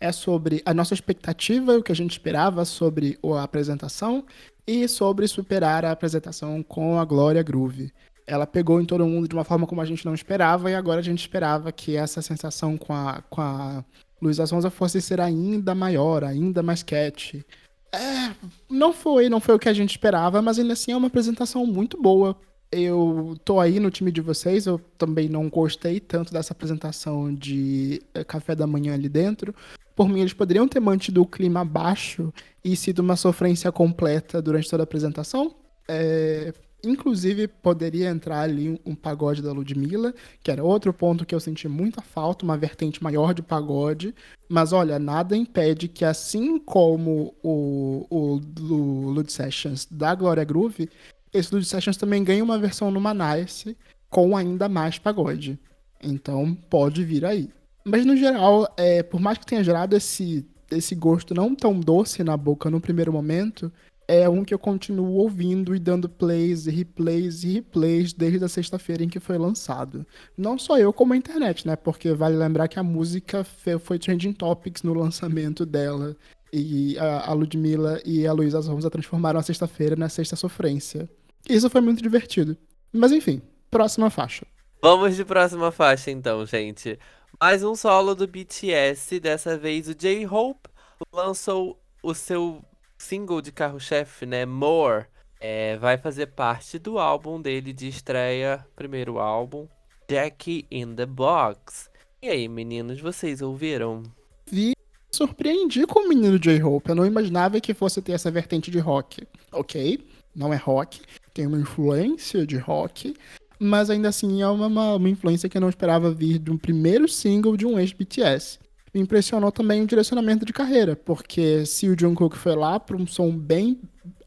É 0.00 0.10
sobre 0.10 0.62
a 0.64 0.74
nossa 0.74 0.94
expectativa, 0.94 1.76
o 1.76 1.82
que 1.82 1.92
a 1.92 1.96
gente 1.96 2.12
esperava 2.12 2.64
sobre 2.64 3.18
a 3.22 3.42
apresentação 3.42 4.24
e 4.66 4.88
sobre 4.88 5.28
superar 5.28 5.84
a 5.84 5.92
apresentação 5.92 6.62
com 6.62 6.98
a 6.98 7.04
Glória 7.04 7.42
Groove 7.42 7.92
ela 8.26 8.46
pegou 8.46 8.80
em 8.80 8.84
todo 8.84 9.06
mundo 9.06 9.28
de 9.28 9.34
uma 9.34 9.44
forma 9.44 9.66
como 9.66 9.80
a 9.80 9.84
gente 9.84 10.04
não 10.04 10.14
esperava, 10.14 10.70
e 10.70 10.74
agora 10.74 11.00
a 11.00 11.02
gente 11.02 11.20
esperava 11.20 11.70
que 11.70 11.96
essa 11.96 12.20
sensação 12.20 12.76
com 12.76 12.92
a, 12.92 13.22
com 13.30 13.40
a 13.40 13.84
Luísa 14.20 14.46
Sonza 14.46 14.68
fosse 14.68 15.00
ser 15.00 15.20
ainda 15.20 15.74
maior, 15.74 16.24
ainda 16.24 16.62
mais 16.62 16.82
cat. 16.82 17.44
É, 17.92 18.34
não 18.68 18.92
foi, 18.92 19.28
não 19.28 19.40
foi 19.40 19.54
o 19.54 19.58
que 19.58 19.68
a 19.68 19.72
gente 19.72 19.90
esperava, 19.90 20.42
mas 20.42 20.58
ainda 20.58 20.72
assim 20.72 20.92
é 20.92 20.96
uma 20.96 21.06
apresentação 21.06 21.64
muito 21.64 22.00
boa. 22.00 22.36
Eu 22.72 23.36
tô 23.44 23.60
aí 23.60 23.78
no 23.78 23.92
time 23.92 24.10
de 24.10 24.20
vocês, 24.20 24.66
eu 24.66 24.80
também 24.98 25.28
não 25.28 25.48
gostei 25.48 26.00
tanto 26.00 26.32
dessa 26.32 26.52
apresentação 26.52 27.32
de 27.32 28.02
eh, 28.12 28.24
café 28.24 28.56
da 28.56 28.66
manhã 28.66 28.94
ali 28.94 29.08
dentro. 29.08 29.54
Por 29.96 30.08
mim, 30.08 30.20
eles 30.20 30.32
poderiam 30.32 30.68
ter 30.68 30.78
mantido 30.78 31.22
o 31.22 31.26
clima 31.26 31.64
baixo 31.64 32.32
e 32.62 32.76
sido 32.76 33.00
uma 33.00 33.16
sofrência 33.16 33.72
completa 33.72 34.40
durante 34.40 34.70
toda 34.70 34.82
a 34.82 34.84
apresentação. 34.84 35.56
É, 35.88 36.52
Inclusive, 36.84 37.48
poderia 37.48 38.08
entrar 38.08 38.42
ali 38.42 38.80
um 38.84 38.94
pagode 38.94 39.42
da 39.42 39.50
Ludmilla, 39.50 40.14
que 40.42 40.50
era 40.50 40.62
outro 40.62 40.92
ponto 40.92 41.26
que 41.26 41.34
eu 41.34 41.40
senti 41.40 41.66
muita 41.66 42.00
falta, 42.00 42.44
uma 42.44 42.56
vertente 42.56 43.02
maior 43.02 43.34
de 43.34 43.42
pagode. 43.42 44.14
Mas 44.48 44.72
olha, 44.72 44.98
nada 44.98 45.36
impede 45.36 45.88
que, 45.88 46.04
assim 46.04 46.58
como 46.58 47.34
o, 47.42 48.06
o, 48.08 48.40
o 48.72 49.10
Lud 49.10 49.32
Sessions 49.32 49.86
da 49.90 50.14
Gloria 50.14 50.44
Groove, 50.44 50.88
esse 51.32 51.52
Lud 51.52 51.66
Sessions 51.66 51.96
também 51.96 52.22
ganha 52.22 52.44
uma 52.44 52.58
versão 52.58 52.90
no 52.90 53.00
Manice 53.00 53.76
com 54.08 54.36
ainda 54.36 54.68
mais 54.68 54.98
pagode. 54.98 55.58
Então, 56.00 56.54
pode 56.54 57.02
vir 57.04 57.24
aí. 57.24 57.50
Mas, 57.88 58.04
no 58.04 58.16
geral, 58.16 58.66
é, 58.76 59.00
por 59.00 59.20
mais 59.20 59.38
que 59.38 59.46
tenha 59.46 59.62
gerado 59.62 59.94
esse, 59.94 60.44
esse 60.72 60.92
gosto 60.92 61.32
não 61.32 61.54
tão 61.54 61.78
doce 61.78 62.24
na 62.24 62.36
boca 62.36 62.68
no 62.68 62.80
primeiro 62.80 63.12
momento, 63.12 63.70
é 64.08 64.28
um 64.28 64.44
que 64.44 64.52
eu 64.52 64.58
continuo 64.58 65.14
ouvindo 65.14 65.72
e 65.72 65.78
dando 65.78 66.08
plays 66.08 66.66
e 66.66 66.70
replays 66.72 67.44
e 67.44 67.52
replays 67.54 68.12
desde 68.12 68.44
a 68.44 68.48
sexta-feira 68.48 69.04
em 69.04 69.08
que 69.08 69.20
foi 69.20 69.38
lançado. 69.38 70.04
Não 70.36 70.58
só 70.58 70.76
eu, 70.76 70.92
como 70.92 71.12
a 71.12 71.16
internet, 71.16 71.64
né? 71.64 71.76
Porque 71.76 72.12
vale 72.12 72.36
lembrar 72.36 72.66
que 72.66 72.78
a 72.78 72.82
música 72.82 73.44
foi 73.44 74.00
trending 74.00 74.32
topics 74.32 74.82
no 74.82 74.92
lançamento 74.92 75.64
dela. 75.64 76.16
E 76.52 76.98
a, 76.98 77.32
Ludmilla 77.32 78.00
e 78.04 78.26
a 78.26 78.32
Luísa 78.32 78.62
Sonza 78.62 78.90
transformaram 78.90 79.38
a 79.38 79.44
sexta-feira 79.44 79.94
na 79.94 80.08
sexta 80.08 80.34
sofrência. 80.34 81.08
Isso 81.48 81.70
foi 81.70 81.80
muito 81.80 82.02
divertido. 82.02 82.56
Mas 82.92 83.12
enfim, 83.12 83.40
próxima 83.70 84.10
faixa. 84.10 84.44
Vamos 84.82 85.14
de 85.14 85.24
próxima 85.24 85.70
faixa 85.70 86.10
então, 86.10 86.44
gente. 86.46 86.98
Mais 87.38 87.62
um 87.62 87.74
solo 87.74 88.14
do 88.14 88.26
BTS, 88.26 89.20
dessa 89.20 89.58
vez 89.58 89.88
o 89.88 89.94
J-Hope 89.94 90.70
lançou 91.12 91.78
o 92.02 92.14
seu 92.14 92.64
single 92.96 93.42
de 93.42 93.52
carro-chefe, 93.52 94.24
né, 94.24 94.46
More, 94.46 95.04
é, 95.38 95.76
vai 95.76 95.98
fazer 95.98 96.28
parte 96.28 96.78
do 96.78 96.98
álbum 96.98 97.40
dele 97.40 97.74
de 97.74 97.88
estreia, 97.88 98.66
primeiro 98.74 99.18
álbum, 99.18 99.68
Jackie 100.10 100.66
in 100.70 100.94
the 100.94 101.04
Box. 101.04 101.90
E 102.22 102.28
aí, 102.30 102.48
meninos, 102.48 103.02
vocês 103.02 103.42
ouviram? 103.42 104.02
Vi, 104.50 104.72
surpreendi 105.12 105.86
com 105.86 106.06
o 106.06 106.08
menino 106.08 106.38
J-Hope. 106.38 106.88
Eu 106.88 106.94
não 106.94 107.04
imaginava 107.04 107.60
que 107.60 107.74
fosse 107.74 108.00
ter 108.00 108.12
essa 108.12 108.30
vertente 108.30 108.70
de 108.70 108.78
rock. 108.78 109.28
Ok, 109.52 110.08
não 110.34 110.54
é 110.54 110.56
rock, 110.56 111.02
tem 111.34 111.46
uma 111.46 111.58
influência 111.58 112.46
de 112.46 112.56
rock, 112.56 113.14
mas 113.58 113.90
ainda 113.90 114.08
assim 114.08 114.42
é 114.42 114.48
uma, 114.48 114.96
uma 114.96 115.08
influência 115.08 115.48
que 115.48 115.56
eu 115.56 115.60
não 115.60 115.68
esperava 115.68 116.10
vir 116.10 116.38
de 116.38 116.50
um 116.50 116.58
primeiro 116.58 117.08
single 117.08 117.56
de 117.56 117.66
um 117.66 117.78
ex-BTS 117.78 118.58
me 118.96 119.02
impressionou 119.02 119.52
também 119.52 119.82
o 119.82 119.86
direcionamento 119.86 120.46
de 120.46 120.54
carreira, 120.54 120.96
porque 120.96 121.66
se 121.66 121.86
o 121.86 121.96
Jungkook 121.98 122.36
foi 122.36 122.56
lá 122.56 122.80
para 122.80 122.96
um 122.96 123.06
som 123.06 123.30
bem 123.30 123.78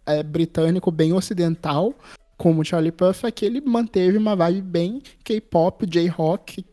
é, 0.06 0.22
britânico, 0.22 0.92
bem 0.92 1.12
ocidental, 1.12 1.94
como 2.38 2.62
o 2.62 2.66
Charlie 2.66 2.92
Puth, 2.92 3.26
aqui 3.26 3.46
ele 3.46 3.62
manteve 3.62 4.18
uma 4.18 4.36
vibe 4.36 4.62
bem 4.62 5.02
K-pop, 5.24 5.86
J-rock, 5.86 6.64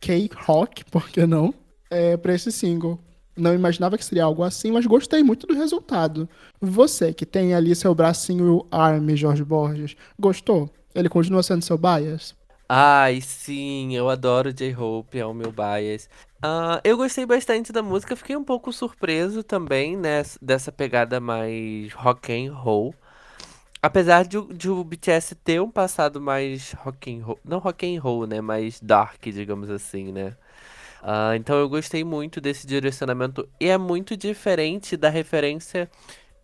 K-rock, 0.00 0.84
por 0.90 1.08
que 1.08 1.26
não, 1.26 1.52
é, 1.90 2.16
para 2.16 2.34
esse 2.34 2.52
single. 2.52 2.98
Não 3.36 3.52
imaginava 3.52 3.98
que 3.98 4.04
seria 4.04 4.24
algo 4.24 4.42
assim, 4.42 4.70
mas 4.70 4.86
gostei 4.86 5.22
muito 5.22 5.46
do 5.46 5.54
resultado. 5.54 6.26
Você, 6.60 7.12
que 7.12 7.26
tem 7.26 7.54
ali 7.54 7.74
seu 7.74 7.94
bracinho 7.94 8.64
Army, 8.70 9.14
Jorge 9.14 9.44
Borges, 9.44 9.94
gostou? 10.18 10.70
Ele 10.96 11.10
continua 11.10 11.42
sendo 11.42 11.62
seu 11.62 11.76
bias? 11.76 12.34
Ai, 12.68 13.20
sim, 13.20 13.94
eu 13.94 14.08
adoro 14.08 14.52
J-Hope, 14.52 15.18
é 15.18 15.26
o 15.26 15.34
meu 15.34 15.52
bias. 15.52 16.08
Ah, 16.42 16.80
eu 16.82 16.96
gostei 16.96 17.26
bastante 17.26 17.70
da 17.72 17.82
música, 17.82 18.16
fiquei 18.16 18.34
um 18.36 18.42
pouco 18.42 18.72
surpreso 18.72 19.42
também, 19.42 19.96
né, 19.96 20.22
dessa 20.40 20.72
pegada 20.72 21.20
mais 21.20 21.92
rock 21.92 22.32
and 22.32 22.52
roll. 22.54 22.94
Apesar 23.82 24.24
de, 24.24 24.40
de 24.54 24.70
o 24.70 24.82
BTS 24.82 25.34
ter 25.36 25.60
um 25.60 25.70
passado 25.70 26.20
mais 26.20 26.72
rock 26.72 27.14
and 27.14 27.24
roll, 27.24 27.38
não 27.44 27.58
rock 27.58 27.86
and 27.96 28.00
roll, 28.00 28.26
né, 28.26 28.40
mais 28.40 28.80
dark, 28.80 29.22
digamos 29.26 29.70
assim, 29.70 30.10
né. 30.10 30.34
Ah, 31.02 31.36
então 31.36 31.56
eu 31.58 31.68
gostei 31.68 32.02
muito 32.02 32.40
desse 32.40 32.66
direcionamento 32.66 33.48
e 33.60 33.68
é 33.68 33.78
muito 33.78 34.16
diferente 34.16 34.96
da 34.96 35.08
referência 35.10 35.88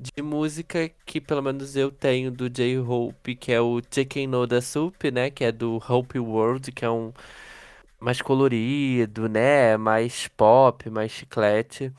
de 0.02 0.22
música 0.22 0.90
que 1.06 1.20
pelo 1.20 1.42
menos 1.42 1.76
eu 1.76 1.90
tenho 1.90 2.30
do 2.30 2.48
J-Hope, 2.50 3.36
que 3.36 3.52
é 3.52 3.60
o 3.60 3.80
Chicken 3.90 4.26
No 4.26 4.46
Da 4.46 4.60
Soup, 4.60 5.10
né, 5.10 5.30
que 5.30 5.44
é 5.44 5.52
do 5.52 5.80
Hope 5.88 6.18
World, 6.18 6.72
que 6.72 6.84
é 6.84 6.90
um 6.90 7.12
mais 8.02 8.20
colorido, 8.20 9.28
né? 9.28 9.76
Mais 9.76 10.28
pop, 10.28 10.90
mais 10.90 11.12
chiclete. 11.12 11.92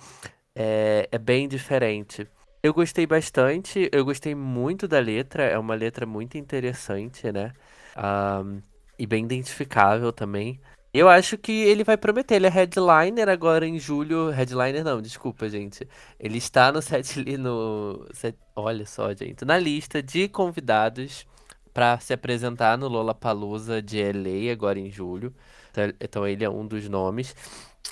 É, 0.55 1.07
é 1.11 1.17
bem 1.17 1.47
diferente. 1.47 2.27
Eu 2.61 2.73
gostei 2.73 3.05
bastante, 3.07 3.89
eu 3.91 4.05
gostei 4.05 4.35
muito 4.35 4.87
da 4.87 4.99
letra, 4.99 5.43
é 5.43 5.57
uma 5.57 5.75
letra 5.75 6.05
muito 6.05 6.37
interessante, 6.37 7.31
né? 7.31 7.53
Um, 7.97 8.61
e 8.97 9.05
bem 9.07 9.25
identificável 9.25 10.11
também. 10.11 10.59
Eu 10.93 11.09
acho 11.09 11.37
que 11.39 11.51
ele 11.51 11.83
vai 11.83 11.97
prometer, 11.97 12.35
ele 12.35 12.45
é 12.45 12.49
headliner 12.49 13.27
agora 13.27 13.65
em 13.65 13.79
julho. 13.79 14.29
Headliner 14.29 14.83
não, 14.83 15.01
desculpa, 15.01 15.49
gente. 15.49 15.87
Ele 16.19 16.37
está 16.37 16.71
no 16.71 16.83
set 16.83 17.19
no. 17.37 18.07
Set, 18.13 18.37
olha 18.55 18.85
só, 18.85 19.11
gente. 19.13 19.43
Na 19.43 19.57
lista 19.57 20.03
de 20.03 20.27
convidados 20.27 21.25
para 21.73 21.99
se 21.99 22.13
apresentar 22.13 22.77
no 22.77 22.87
Lollapalooza 22.87 23.81
de 23.81 23.99
LA 24.03 24.51
agora 24.51 24.79
em 24.79 24.91
julho. 24.91 25.33
Então, 25.71 25.83
então 25.99 26.27
ele 26.27 26.43
é 26.43 26.49
um 26.49 26.65
dos 26.67 26.87
nomes. 26.87 27.35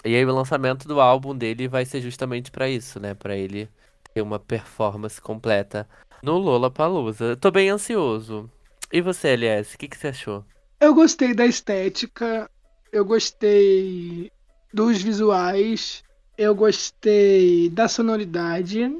E 0.05 0.15
aí 0.15 0.23
o 0.23 0.35
lançamento 0.35 0.87
do 0.87 1.01
álbum 1.01 1.35
dele 1.35 1.67
vai 1.67 1.85
ser 1.85 2.01
justamente 2.01 2.51
para 2.51 2.69
isso, 2.69 2.99
né? 2.99 3.15
Para 3.15 3.35
ele 3.35 3.67
ter 4.13 4.21
uma 4.21 4.37
performance 4.39 5.19
completa 5.19 5.87
no 6.21 6.37
Lollapalooza. 6.37 7.35
Tô 7.35 7.49
bem 7.49 7.69
ansioso. 7.69 8.47
E 8.93 9.01
você, 9.01 9.29
LS, 9.29 9.75
o 9.75 9.77
que, 9.79 9.87
que 9.87 9.97
você 9.97 10.09
achou? 10.09 10.45
Eu 10.79 10.93
gostei 10.93 11.33
da 11.33 11.45
estética, 11.45 12.49
eu 12.91 13.05
gostei 13.05 14.31
dos 14.73 15.01
visuais, 15.01 16.03
eu 16.37 16.53
gostei 16.53 17.69
da 17.69 17.87
sonoridade. 17.87 18.91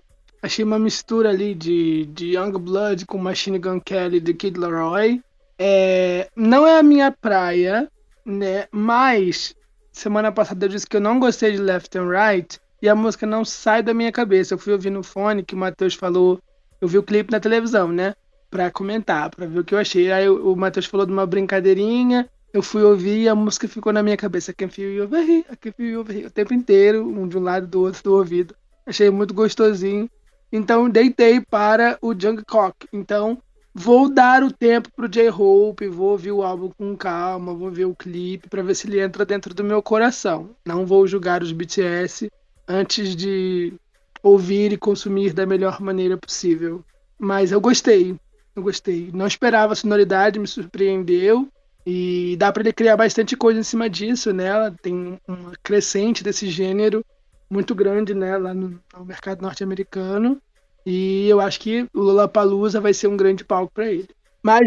Achei 0.42 0.64
uma 0.64 0.80
mistura 0.80 1.30
ali 1.30 1.54
de, 1.54 2.06
de 2.08 2.36
Young 2.36 2.58
Blood 2.58 3.06
com 3.06 3.18
Machine 3.18 3.60
Gun 3.60 3.80
Kelly 3.80 4.20
de 4.20 4.34
Kid 4.34 4.60
Laroi. 4.60 5.22
É, 5.60 6.28
não 6.36 6.66
é 6.66 6.80
a 6.80 6.84
minha 6.84 7.12
praia, 7.12 7.92
né? 8.26 8.68
Mas 8.72 9.54
semana 9.92 10.32
passada 10.32 10.66
eu 10.66 10.70
disse 10.70 10.88
que 10.88 10.98
eu 10.98 11.02
não 11.02 11.20
gostei 11.20 11.52
de 11.52 11.58
Left 11.58 11.96
and 11.98 12.10
Right 12.10 12.60
e 12.82 12.90
a 12.90 12.96
música 12.96 13.28
não 13.28 13.46
sai 13.46 13.84
da 13.84 13.94
minha 13.94 14.12
cabeça. 14.12 14.54
Eu 14.54 14.58
fui 14.58 14.74
ouvir 14.74 14.90
no 14.90 15.04
fone 15.04 15.44
que 15.44 15.54
o 15.54 15.58
Matheus 15.58 15.94
falou. 15.94 16.40
Eu 16.80 16.88
vi 16.88 16.98
o 16.98 17.04
clipe 17.04 17.32
na 17.32 17.40
televisão, 17.40 17.90
né? 17.90 18.16
Pra 18.50 18.72
comentar, 18.72 19.30
pra 19.30 19.46
ver 19.46 19.60
o 19.60 19.64
que 19.64 19.76
eu 19.76 19.80
achei. 19.80 20.12
Aí 20.12 20.28
o 20.28 20.56
Matheus 20.56 20.88
falou 20.88 21.06
de 21.06 21.12
uma 21.12 21.28
brincadeirinha. 21.28 22.28
Eu 22.54 22.62
fui 22.62 22.84
ouvir 22.84 23.24
e 23.24 23.30
a 23.30 23.36
música 23.36 23.68
ficou 23.68 23.94
na 23.94 24.04
minha 24.04 24.18
cabeça. 24.18 24.54
Can 24.54 24.68
feel 24.68 24.92
you 24.92 25.04
over 25.06 25.22
here, 25.22 25.46
can 25.60 25.72
feel 25.72 25.90
you 25.90 26.00
over 26.02 26.16
here. 26.16 26.28
O 26.28 26.32
tempo 26.32 26.54
inteiro, 26.54 27.08
um 27.08 27.28
de 27.28 27.38
um 27.38 27.42
lado 27.44 27.66
do 27.66 27.82
outro 27.82 28.04
do 28.04 28.16
ouvido. 28.16 28.54
Achei 28.86 29.10
muito 29.10 29.34
gostosinho. 29.34 30.10
Então 30.52 30.90
deitei 30.90 31.40
para 31.40 31.98
o 32.02 32.14
Jungkook. 32.14 32.88
Então 32.92 33.42
vou 33.74 34.14
dar 34.14 34.44
o 34.44 34.52
tempo 34.52 34.90
pro 34.94 35.08
J-Hope, 35.08 35.88
vou 35.88 36.10
ouvir 36.10 36.34
o 36.34 36.44
álbum 36.44 36.70
com 36.78 36.98
calma, 36.98 37.54
vou 37.54 37.72
ver 37.72 37.86
o 37.86 37.96
clipe 37.96 38.50
para 38.50 38.62
ver 38.62 38.76
se 38.76 38.86
ele 38.86 39.00
entra 39.00 39.26
dentro 39.26 39.54
do 39.54 39.64
meu 39.64 39.82
coração. 39.82 40.50
Não 40.66 40.86
vou 40.86 41.08
julgar 41.08 41.42
os 41.42 41.54
BTS 41.54 42.30
antes 42.68 43.16
de 43.16 43.74
ouvir 44.22 44.74
e 44.74 44.78
consumir 44.78 45.34
da 45.34 45.46
melhor 45.46 45.80
maneira 45.80 46.18
possível. 46.18 46.84
Mas 47.18 47.52
eu 47.52 47.62
gostei, 47.62 48.16
eu 48.56 48.64
gostei. 48.64 49.10
Não 49.14 49.26
esperava 49.26 49.72
a 49.72 49.76
sonoridade, 49.76 50.38
me 50.38 50.48
surpreendeu. 50.48 51.48
E 51.86 52.36
dá 52.38 52.52
para 52.52 52.62
ele 52.62 52.74
criar 52.74 52.96
bastante 52.96 53.36
coisa 53.36 53.60
em 53.60 53.64
cima 53.64 53.90
disso, 53.90 54.32
né? 54.32 54.46
Ela 54.46 54.72
tem 54.72 55.20
uma 55.28 55.54
crescente 55.64 56.24
desse 56.24 56.48
gênero 56.48 57.04
muito 57.50 57.76
grande, 57.76 58.14
né, 58.14 58.38
lá 58.38 58.54
no, 58.54 58.80
no 58.98 59.06
mercado 59.06 59.42
norte-americano. 59.42 60.42
E 60.86 61.28
eu 61.28 61.42
acho 61.42 61.60
que 61.60 61.88
o 61.94 62.00
Lollapalooza 62.00 62.80
vai 62.80 62.94
ser 62.94 63.08
um 63.08 63.18
grande 63.18 63.44
palco 63.44 63.74
para 63.74 63.92
ele. 63.92 64.10
Mas 64.42 64.62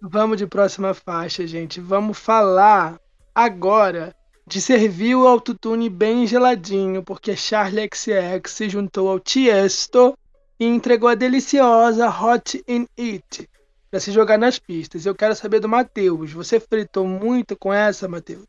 vamos 0.00 0.38
de 0.38 0.46
próxima 0.46 0.94
faixa, 0.94 1.46
gente. 1.46 1.80
Vamos 1.80 2.18
falar 2.18 3.00
agora 3.34 4.14
de 4.46 4.60
servir 4.60 5.14
o 5.16 5.26
autotune 5.26 5.88
bem 5.88 6.26
geladinho, 6.26 7.02
porque 7.02 7.36
Charlie 7.36 7.88
XX 7.92 8.50
se 8.50 8.68
juntou 8.68 9.08
ao 9.08 9.20
Tiesto 9.20 10.16
e 10.58 10.66
entregou 10.66 11.08
a 11.08 11.14
deliciosa 11.14 12.08
Hot 12.08 12.62
in 12.66 12.86
It 12.98 13.49
para 13.90 14.00
se 14.00 14.12
jogar 14.12 14.38
nas 14.38 14.58
pistas. 14.58 15.04
Eu 15.04 15.14
quero 15.14 15.34
saber 15.34 15.60
do 15.60 15.68
Matheus. 15.68 16.32
Você 16.32 16.60
fritou 16.60 17.06
muito 17.06 17.56
com 17.56 17.72
essa, 17.72 18.06
Matheus? 18.06 18.44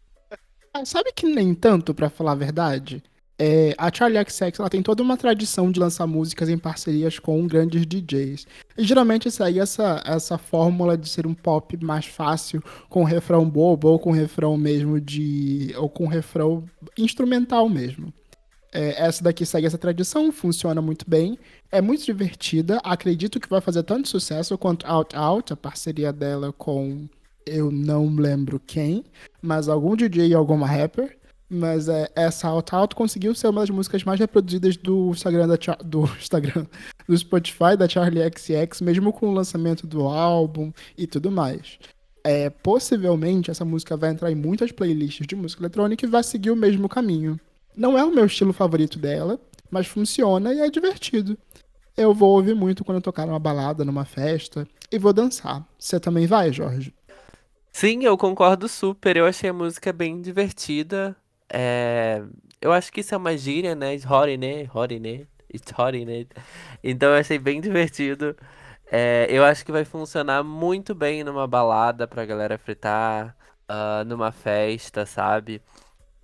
Sabe 0.85 1.11
que 1.13 1.25
nem 1.25 1.53
tanto, 1.53 1.93
para 1.93 2.09
falar 2.09 2.31
a 2.33 2.35
verdade? 2.35 3.03
É, 3.43 3.73
a 3.75 3.91
Charlie 3.91 4.23
XX 4.23 4.59
ela 4.59 4.69
tem 4.69 4.83
toda 4.83 5.01
uma 5.01 5.17
tradição 5.17 5.71
de 5.71 5.79
lançar 5.79 6.05
músicas 6.05 6.47
em 6.47 6.59
parcerias 6.59 7.17
com 7.17 7.47
grandes 7.47 7.87
DJs. 7.87 8.45
E 8.77 8.83
geralmente 8.83 9.31
segue 9.31 9.59
essa, 9.59 10.01
essa 10.05 10.37
fórmula 10.37 10.95
de 10.95 11.09
ser 11.09 11.25
um 11.25 11.33
pop 11.33 11.75
mais 11.83 12.05
fácil, 12.05 12.63
com 12.87 13.03
refrão 13.03 13.49
bobo, 13.49 13.87
ou 13.87 13.97
com 13.97 14.11
refrão 14.11 14.55
mesmo 14.55 15.01
de. 15.01 15.73
ou 15.75 15.89
com 15.89 16.05
refrão 16.05 16.63
instrumental 16.95 17.67
mesmo. 17.67 18.13
É, 18.73 19.03
essa 19.03 19.23
daqui 19.23 19.45
segue 19.45 19.67
essa 19.67 19.77
tradição, 19.77 20.31
funciona 20.31 20.81
muito 20.81 21.05
bem, 21.07 21.37
é 21.71 21.81
muito 21.81 22.05
divertida. 22.05 22.79
Acredito 22.83 23.39
que 23.39 23.49
vai 23.49 23.59
fazer 23.59 23.83
tanto 23.83 24.07
sucesso 24.07 24.57
quanto 24.57 24.87
Out 24.87 25.15
Out, 25.15 25.53
a 25.53 25.57
parceria 25.57 26.13
dela 26.13 26.53
com 26.53 27.07
eu 27.45 27.71
não 27.71 28.07
lembro 28.15 28.59
quem, 28.59 29.03
mas 29.41 29.67
algum 29.67 29.95
DJ 29.95 30.27
e 30.27 30.33
alguma 30.33 30.67
rapper. 30.67 31.17
Mas 31.53 31.89
é, 31.89 32.09
essa 32.15 32.47
Out 32.47 32.73
Out 32.73 32.95
conseguiu 32.95 33.35
ser 33.35 33.47
uma 33.47 33.59
das 33.59 33.69
músicas 33.69 34.05
mais 34.05 34.17
reproduzidas 34.17 34.77
do 34.77 35.09
Instagram, 35.09 35.49
da, 35.49 35.57
do 35.83 36.05
Instagram, 36.17 36.65
do 37.05 37.17
Spotify 37.17 37.75
da 37.77 37.89
Charlie 37.89 38.23
XX, 38.23 38.79
mesmo 38.79 39.11
com 39.11 39.27
o 39.27 39.33
lançamento 39.33 39.85
do 39.85 40.03
álbum 40.03 40.71
e 40.97 41.05
tudo 41.05 41.29
mais. 41.29 41.77
É, 42.23 42.49
possivelmente 42.49 43.51
essa 43.51 43.65
música 43.65 43.97
vai 43.97 44.11
entrar 44.11 44.31
em 44.31 44.35
muitas 44.35 44.71
playlists 44.71 45.27
de 45.27 45.35
música 45.35 45.61
eletrônica 45.61 46.05
e 46.05 46.09
vai 46.09 46.23
seguir 46.23 46.51
o 46.51 46.55
mesmo 46.55 46.87
caminho. 46.87 47.37
Não 47.75 47.97
é 47.97 48.03
o 48.03 48.13
meu 48.13 48.25
estilo 48.25 48.53
favorito 48.53 48.99
dela, 48.99 49.39
mas 49.69 49.87
funciona 49.87 50.53
e 50.53 50.59
é 50.59 50.69
divertido. 50.69 51.37
Eu 51.95 52.13
vou 52.13 52.35
ouvir 52.35 52.55
muito 52.55 52.83
quando 52.83 53.01
tocar 53.01 53.25
numa 53.25 53.39
balada, 53.39 53.85
numa 53.85 54.05
festa, 54.05 54.67
e 54.91 54.97
vou 54.97 55.13
dançar. 55.13 55.65
Você 55.77 55.99
também 55.99 56.25
vai, 56.25 56.51
Jorge? 56.51 56.93
Sim, 57.71 58.03
eu 58.03 58.17
concordo 58.17 58.67
super. 58.67 59.15
Eu 59.17 59.25
achei 59.25 59.49
a 59.49 59.53
música 59.53 59.93
bem 59.93 60.21
divertida. 60.21 61.15
É, 61.51 62.23
eu 62.61 62.71
acho 62.71 62.91
que 62.91 63.01
isso 63.01 63.15
é 63.15 63.17
uma 63.17 63.35
gíria, 63.37 63.75
né? 63.75 63.97
Horine, 64.09 64.69
horine, 64.73 65.27
it's 65.53 65.71
horine. 65.77 66.27
Então 66.83 67.09
eu 67.09 67.15
achei 67.19 67.39
bem 67.39 67.61
divertido. 67.61 68.35
É, 68.91 69.25
eu 69.29 69.43
acho 69.45 69.65
que 69.65 69.71
vai 69.71 69.85
funcionar 69.85 70.43
muito 70.43 70.93
bem 70.93 71.23
numa 71.23 71.47
balada 71.47 72.07
pra 72.07 72.25
galera 72.25 72.57
fritar, 72.57 73.35
uh, 73.69 74.03
numa 74.05 74.31
festa, 74.31 75.05
sabe? 75.05 75.61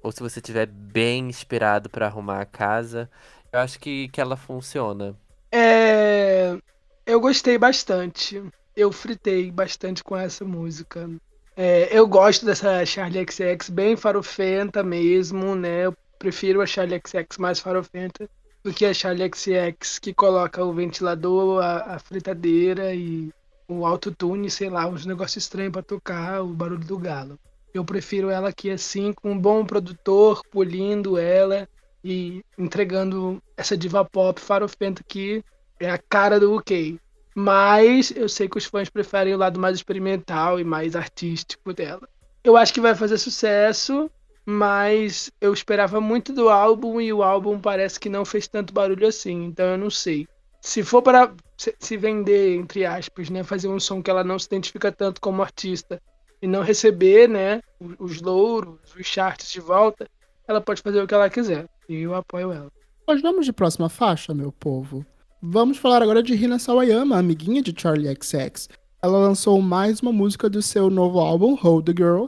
Ou 0.07 0.11
se 0.13 0.21
você 0.23 0.39
tiver 0.39 0.67
bem 0.67 1.27
inspirado 1.27 1.89
para 1.89 2.05
arrumar 2.05 2.39
a 2.39 2.45
casa. 2.45 3.09
Eu 3.51 3.59
acho 3.59 3.77
que, 3.77 4.07
que 4.07 4.21
ela 4.21 4.37
funciona. 4.37 5.13
É, 5.51 6.57
eu 7.05 7.19
gostei 7.19 7.57
bastante. 7.57 8.41
Eu 8.73 8.89
fritei 8.89 9.51
bastante 9.51 10.01
com 10.01 10.15
essa 10.15 10.45
música. 10.45 11.09
É, 11.57 11.89
eu 11.91 12.07
gosto 12.07 12.45
dessa 12.45 12.85
Charlie 12.85 13.25
XX 13.29 13.69
bem 13.69 13.97
farofenta 13.97 14.81
mesmo, 14.81 15.55
né? 15.55 15.87
Eu 15.87 15.93
prefiro 16.17 16.61
a 16.61 16.65
Charlie 16.65 17.01
XX 17.05 17.37
mais 17.37 17.59
farofenta 17.59 18.29
do 18.63 18.71
que 18.71 18.85
a 18.85 18.93
Charlie 18.93 19.29
XX 19.29 19.99
que 19.99 20.13
coloca 20.13 20.63
o 20.63 20.71
ventilador, 20.71 21.61
a, 21.61 21.95
a 21.95 21.99
fritadeira 21.99 22.95
e 22.95 23.29
o 23.67 23.85
autotune, 23.85 24.49
sei 24.49 24.69
lá, 24.69 24.87
uns 24.87 25.05
negócios 25.05 25.43
estranhos 25.43 25.73
para 25.73 25.83
tocar, 25.83 26.41
o 26.43 26.47
barulho 26.53 26.85
do 26.85 26.97
galo. 26.97 27.37
Eu 27.77 27.85
prefiro 27.85 28.31
ela 28.31 28.49
aqui 28.49 28.71
assim, 28.71 29.13
com 29.13 29.31
um 29.31 29.39
bom 29.39 29.63
produtor, 29.63 30.41
polindo 30.51 31.15
ela 31.15 31.69
e 32.03 32.43
entregando 32.57 33.39
essa 33.55 33.77
diva 33.77 34.03
pop 34.03 34.41
farofenta 34.41 35.03
que 35.07 35.43
é 35.79 35.89
a 35.89 35.97
cara 35.99 36.39
do 36.39 36.55
UK. 36.55 36.99
Mas 37.35 38.11
eu 38.15 38.27
sei 38.27 38.49
que 38.49 38.57
os 38.57 38.65
fãs 38.65 38.89
preferem 38.89 39.35
o 39.35 39.37
lado 39.37 39.59
mais 39.59 39.75
experimental 39.75 40.59
e 40.59 40.63
mais 40.63 40.95
artístico 40.95 41.71
dela. 41.71 42.09
Eu 42.43 42.57
acho 42.57 42.73
que 42.73 42.81
vai 42.81 42.95
fazer 42.95 43.19
sucesso, 43.19 44.09
mas 44.43 45.31
eu 45.39 45.53
esperava 45.53 46.01
muito 46.01 46.33
do 46.33 46.49
álbum 46.49 46.99
e 46.99 47.13
o 47.13 47.21
álbum 47.21 47.59
parece 47.59 47.99
que 47.99 48.09
não 48.09 48.25
fez 48.25 48.47
tanto 48.47 48.73
barulho 48.73 49.07
assim, 49.07 49.43
então 49.45 49.67
eu 49.67 49.77
não 49.77 49.91
sei. 49.91 50.27
Se 50.59 50.83
for 50.83 51.03
para 51.03 51.31
se 51.77 51.95
vender, 51.95 52.55
entre 52.55 52.87
aspas, 52.87 53.29
né, 53.29 53.43
fazer 53.43 53.67
um 53.67 53.79
som 53.79 54.01
que 54.01 54.09
ela 54.09 54.23
não 54.23 54.39
se 54.39 54.47
identifica 54.47 54.91
tanto 54.91 55.21
como 55.21 55.43
artista 55.43 56.01
e 56.41 56.47
não 56.47 56.61
receber, 56.61 57.27
né, 57.27 57.61
os 57.99 58.21
louros, 58.21 58.79
os 58.97 59.05
charts 59.05 59.51
de 59.51 59.59
volta, 59.59 60.07
ela 60.47 60.61
pode 60.61 60.81
fazer 60.81 61.01
o 61.01 61.07
que 61.07 61.13
ela 61.13 61.29
quiser. 61.29 61.65
E 61.89 61.95
eu 61.95 62.15
apoio 62.15 62.51
ela. 62.51 62.71
Nós 63.07 63.21
vamos 63.21 63.45
de 63.45 63.53
próxima 63.53 63.89
faixa, 63.89 64.33
meu 64.33 64.51
povo. 64.51 65.05
Vamos 65.41 65.77
falar 65.77 66.01
agora 66.01 66.21
de 66.23 66.33
Hina 66.33 66.59
Sawayama, 66.59 67.17
amiguinha 67.17 67.61
de 67.61 67.73
Charlie 67.75 68.09
XX. 68.09 68.67
Ela 69.01 69.17
lançou 69.19 69.61
mais 69.61 69.99
uma 70.01 70.11
música 70.11 70.49
do 70.49 70.61
seu 70.61 70.89
novo 70.89 71.19
álbum, 71.19 71.55
Hold 71.55 71.85
the 71.85 71.93
Girl, 71.95 72.25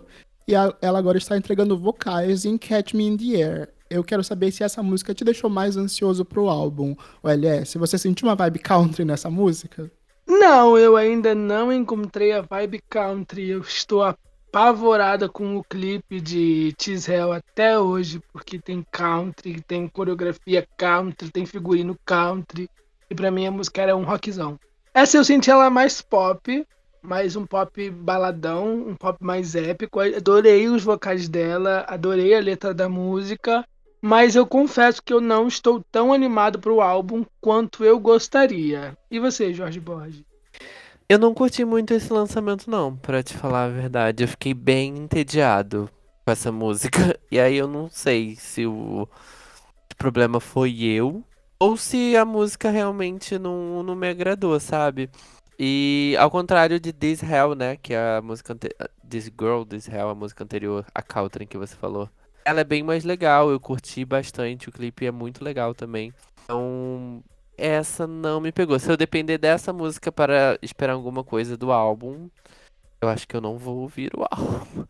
e 0.47 0.55
a, 0.55 0.73
ela 0.81 0.99
agora 0.99 1.17
está 1.17 1.35
entregando 1.35 1.77
vocais 1.77 2.45
em 2.45 2.57
Catch 2.57 2.93
Me 2.93 3.05
in 3.05 3.17
the 3.17 3.43
Air. 3.43 3.69
Eu 3.89 4.03
quero 4.03 4.23
saber 4.23 4.51
se 4.51 4.63
essa 4.63 4.83
música 4.83 5.13
te 5.13 5.23
deixou 5.23 5.49
mais 5.49 5.75
ansioso 5.75 6.23
pro 6.23 6.47
álbum, 6.47 6.95
LS. 7.23 7.77
Você 7.77 7.97
sentiu 7.97 8.27
uma 8.27 8.35
vibe 8.35 8.59
country 8.59 9.03
nessa 9.03 9.29
música? 9.29 9.91
Não, 10.39 10.77
eu 10.77 10.95
ainda 10.95 11.35
não 11.35 11.69
encontrei 11.69 12.31
a 12.31 12.39
vibe 12.39 12.81
country. 12.89 13.49
Eu 13.49 13.59
estou 13.59 14.01
apavorada 14.01 15.27
com 15.27 15.57
o 15.57 15.63
clipe 15.65 16.21
de 16.21 16.73
Hell 17.05 17.33
até 17.33 17.77
hoje, 17.77 18.21
porque 18.31 18.57
tem 18.57 18.81
country, 18.89 19.61
tem 19.61 19.85
coreografia 19.89 20.65
country, 20.77 21.29
tem 21.29 21.45
figurino 21.45 21.93
country. 22.05 22.69
E 23.09 23.13
pra 23.13 23.29
mim 23.29 23.47
a 23.47 23.51
música 23.51 23.81
era 23.81 23.97
um 23.97 24.05
rockzão. 24.05 24.57
Essa 24.93 25.17
eu 25.17 25.25
senti 25.25 25.51
ela 25.51 25.69
mais 25.69 26.01
pop, 26.01 26.65
mais 27.01 27.35
um 27.35 27.45
pop 27.45 27.89
baladão, 27.89 28.87
um 28.87 28.95
pop 28.95 29.17
mais 29.21 29.55
épico. 29.55 29.99
Adorei 29.99 30.69
os 30.69 30.85
vocais 30.85 31.27
dela, 31.27 31.83
adorei 31.85 32.33
a 32.33 32.39
letra 32.39 32.73
da 32.73 32.87
música, 32.87 33.67
mas 34.01 34.37
eu 34.37 34.47
confesso 34.47 35.03
que 35.03 35.11
eu 35.11 35.19
não 35.19 35.49
estou 35.49 35.83
tão 35.91 36.13
animado 36.13 36.59
pro 36.59 36.79
álbum 36.79 37.25
quanto 37.41 37.83
eu 37.83 37.99
gostaria. 37.99 38.97
E 39.11 39.19
você, 39.19 39.53
Jorge 39.53 39.81
Borges? 39.81 40.28
Eu 41.09 41.17
não 41.17 41.33
curti 41.33 41.65
muito 41.65 41.91
esse 41.91 42.13
lançamento, 42.13 42.69
não, 42.69 42.95
pra 42.95 43.23
te 43.23 43.35
falar 43.35 43.63
a 43.63 43.69
verdade. 43.69 44.23
Eu 44.23 44.27
fiquei 44.27 44.53
bem 44.53 44.95
entediado 44.95 45.89
com 46.23 46.31
essa 46.31 46.51
música. 46.51 47.19
E 47.31 47.39
aí 47.39 47.57
eu 47.57 47.67
não 47.67 47.89
sei 47.89 48.35
se 48.35 48.65
o 48.65 49.07
problema 49.97 50.39
foi 50.39 50.81
eu 50.83 51.23
ou 51.59 51.77
se 51.77 52.15
a 52.15 52.25
música 52.25 52.69
realmente 52.69 53.37
não, 53.37 53.83
não 53.83 53.95
me 53.95 54.07
agradou, 54.07 54.59
sabe? 54.59 55.09
E 55.57 56.15
ao 56.19 56.29
contrário 56.29 56.79
de 56.79 56.93
This 56.93 57.23
Hell, 57.23 57.55
né? 57.55 57.75
Que 57.75 57.93
é 57.93 58.17
a 58.17 58.21
música. 58.21 58.55
This 59.07 59.25
Girl, 59.25 59.63
This 59.63 59.87
Hell, 59.87 60.09
a 60.09 60.15
música 60.15 60.43
anterior, 60.43 60.85
a 60.93 61.01
Caltrin 61.01 61.47
que 61.47 61.57
você 61.57 61.75
falou. 61.75 62.07
Ela 62.45 62.61
é 62.61 62.63
bem 62.63 62.83
mais 62.83 63.03
legal, 63.03 63.49
eu 63.49 63.59
curti 63.59 64.05
bastante, 64.05 64.69
o 64.69 64.71
clipe 64.71 65.05
é 65.05 65.11
muito 65.11 65.43
legal 65.43 65.73
também. 65.73 66.13
Então, 66.43 67.23
essa 67.59 68.07
não 68.07 68.39
me 68.39 68.51
pegou. 68.51 68.79
Se 68.79 68.91
eu 68.91 68.97
depender 68.97 69.37
dessa 69.37 69.71
música 69.73 70.11
para 70.11 70.57
esperar 70.61 70.93
alguma 70.93 71.23
coisa 71.23 71.57
do 71.57 71.71
álbum, 71.71 72.29
eu 73.01 73.09
acho 73.09 73.27
que 73.27 73.35
eu 73.35 73.41
não 73.41 73.57
vou 73.57 73.77
ouvir 73.77 74.11
o 74.15 74.23
álbum. 74.29 74.85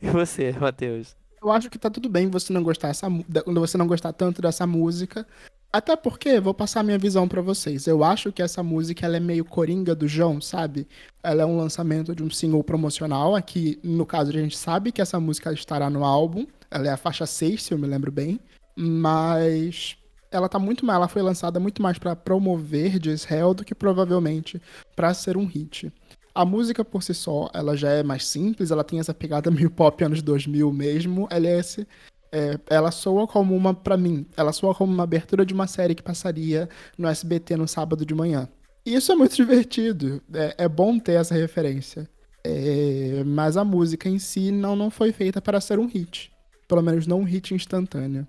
e 0.00 0.06
você, 0.08 0.52
Matheus? 0.52 1.16
Eu 1.42 1.50
acho 1.50 1.68
que 1.68 1.78
tá 1.78 1.90
tudo 1.90 2.08
bem 2.08 2.30
você 2.30 2.52
não 2.52 2.62
gostar 2.62 2.88
essa, 2.88 3.06
você 3.54 3.76
não 3.76 3.86
gostar 3.86 4.12
tanto 4.12 4.40
dessa 4.40 4.66
música, 4.66 5.26
até 5.74 5.96
porque, 5.96 6.38
vou 6.38 6.54
passar 6.54 6.84
minha 6.84 6.96
visão 6.96 7.26
para 7.26 7.42
vocês. 7.42 7.88
Eu 7.88 8.04
acho 8.04 8.30
que 8.30 8.40
essa 8.40 8.62
música 8.62 9.04
ela 9.04 9.16
é 9.16 9.20
meio 9.20 9.44
coringa 9.44 9.92
do 9.92 10.06
João, 10.06 10.40
sabe? 10.40 10.86
Ela 11.20 11.42
é 11.42 11.44
um 11.44 11.56
lançamento 11.56 12.14
de 12.14 12.22
um 12.22 12.30
single 12.30 12.62
promocional. 12.62 13.34
Aqui, 13.34 13.80
no 13.82 14.06
caso, 14.06 14.30
a 14.30 14.34
gente 14.34 14.56
sabe 14.56 14.92
que 14.92 15.02
essa 15.02 15.18
música 15.18 15.52
estará 15.52 15.90
no 15.90 16.04
álbum. 16.04 16.46
Ela 16.70 16.86
é 16.86 16.90
a 16.92 16.96
faixa 16.96 17.26
6, 17.26 17.60
se 17.60 17.74
eu 17.74 17.78
me 17.78 17.88
lembro 17.88 18.12
bem. 18.12 18.38
Mas 18.76 19.96
ela 20.34 20.48
tá 20.48 20.58
muito 20.58 20.84
mais, 20.84 20.96
ela 20.96 21.08
foi 21.08 21.22
lançada 21.22 21.60
muito 21.60 21.80
mais 21.80 21.96
para 21.96 22.16
promover 22.16 23.00
Hell 23.30 23.54
do 23.54 23.64
que 23.64 23.74
provavelmente 23.74 24.60
para 24.96 25.14
ser 25.14 25.36
um 25.36 25.46
hit. 25.46 25.92
A 26.34 26.44
música 26.44 26.84
por 26.84 27.04
si 27.04 27.14
só, 27.14 27.48
ela 27.54 27.76
já 27.76 27.90
é 27.90 28.02
mais 28.02 28.26
simples, 28.26 28.72
ela 28.72 28.82
tem 28.82 28.98
essa 28.98 29.14
pegada 29.14 29.48
meio 29.52 29.70
pop 29.70 30.02
anos 30.02 30.20
2000 30.20 30.72
mesmo. 30.72 31.28
LS 31.30 31.86
é, 32.32 32.58
ela 32.68 32.90
soa 32.90 33.28
como 33.28 33.56
uma, 33.56 33.72
para 33.72 33.96
mim, 33.96 34.26
ela 34.36 34.52
soa 34.52 34.74
como 34.74 34.92
uma 34.92 35.04
abertura 35.04 35.46
de 35.46 35.54
uma 35.54 35.68
série 35.68 35.94
que 35.94 36.02
passaria 36.02 36.68
no 36.98 37.06
SBT 37.06 37.56
no 37.56 37.68
sábado 37.68 38.04
de 38.04 38.12
manhã. 38.12 38.48
E 38.84 38.96
isso 38.96 39.12
é 39.12 39.14
muito 39.14 39.36
divertido, 39.36 40.20
é, 40.34 40.64
é 40.64 40.68
bom 40.68 40.98
ter 40.98 41.12
essa 41.12 41.34
referência. 41.34 42.08
É, 42.42 43.22
mas 43.24 43.56
a 43.56 43.64
música 43.64 44.08
em 44.08 44.18
si 44.18 44.50
não, 44.50 44.74
não 44.74 44.90
foi 44.90 45.12
feita 45.12 45.40
para 45.40 45.60
ser 45.60 45.78
um 45.78 45.86
hit. 45.86 46.32
Pelo 46.66 46.82
menos 46.82 47.06
não 47.06 47.20
um 47.20 47.24
hit 47.24 47.54
instantâneo. 47.54 48.26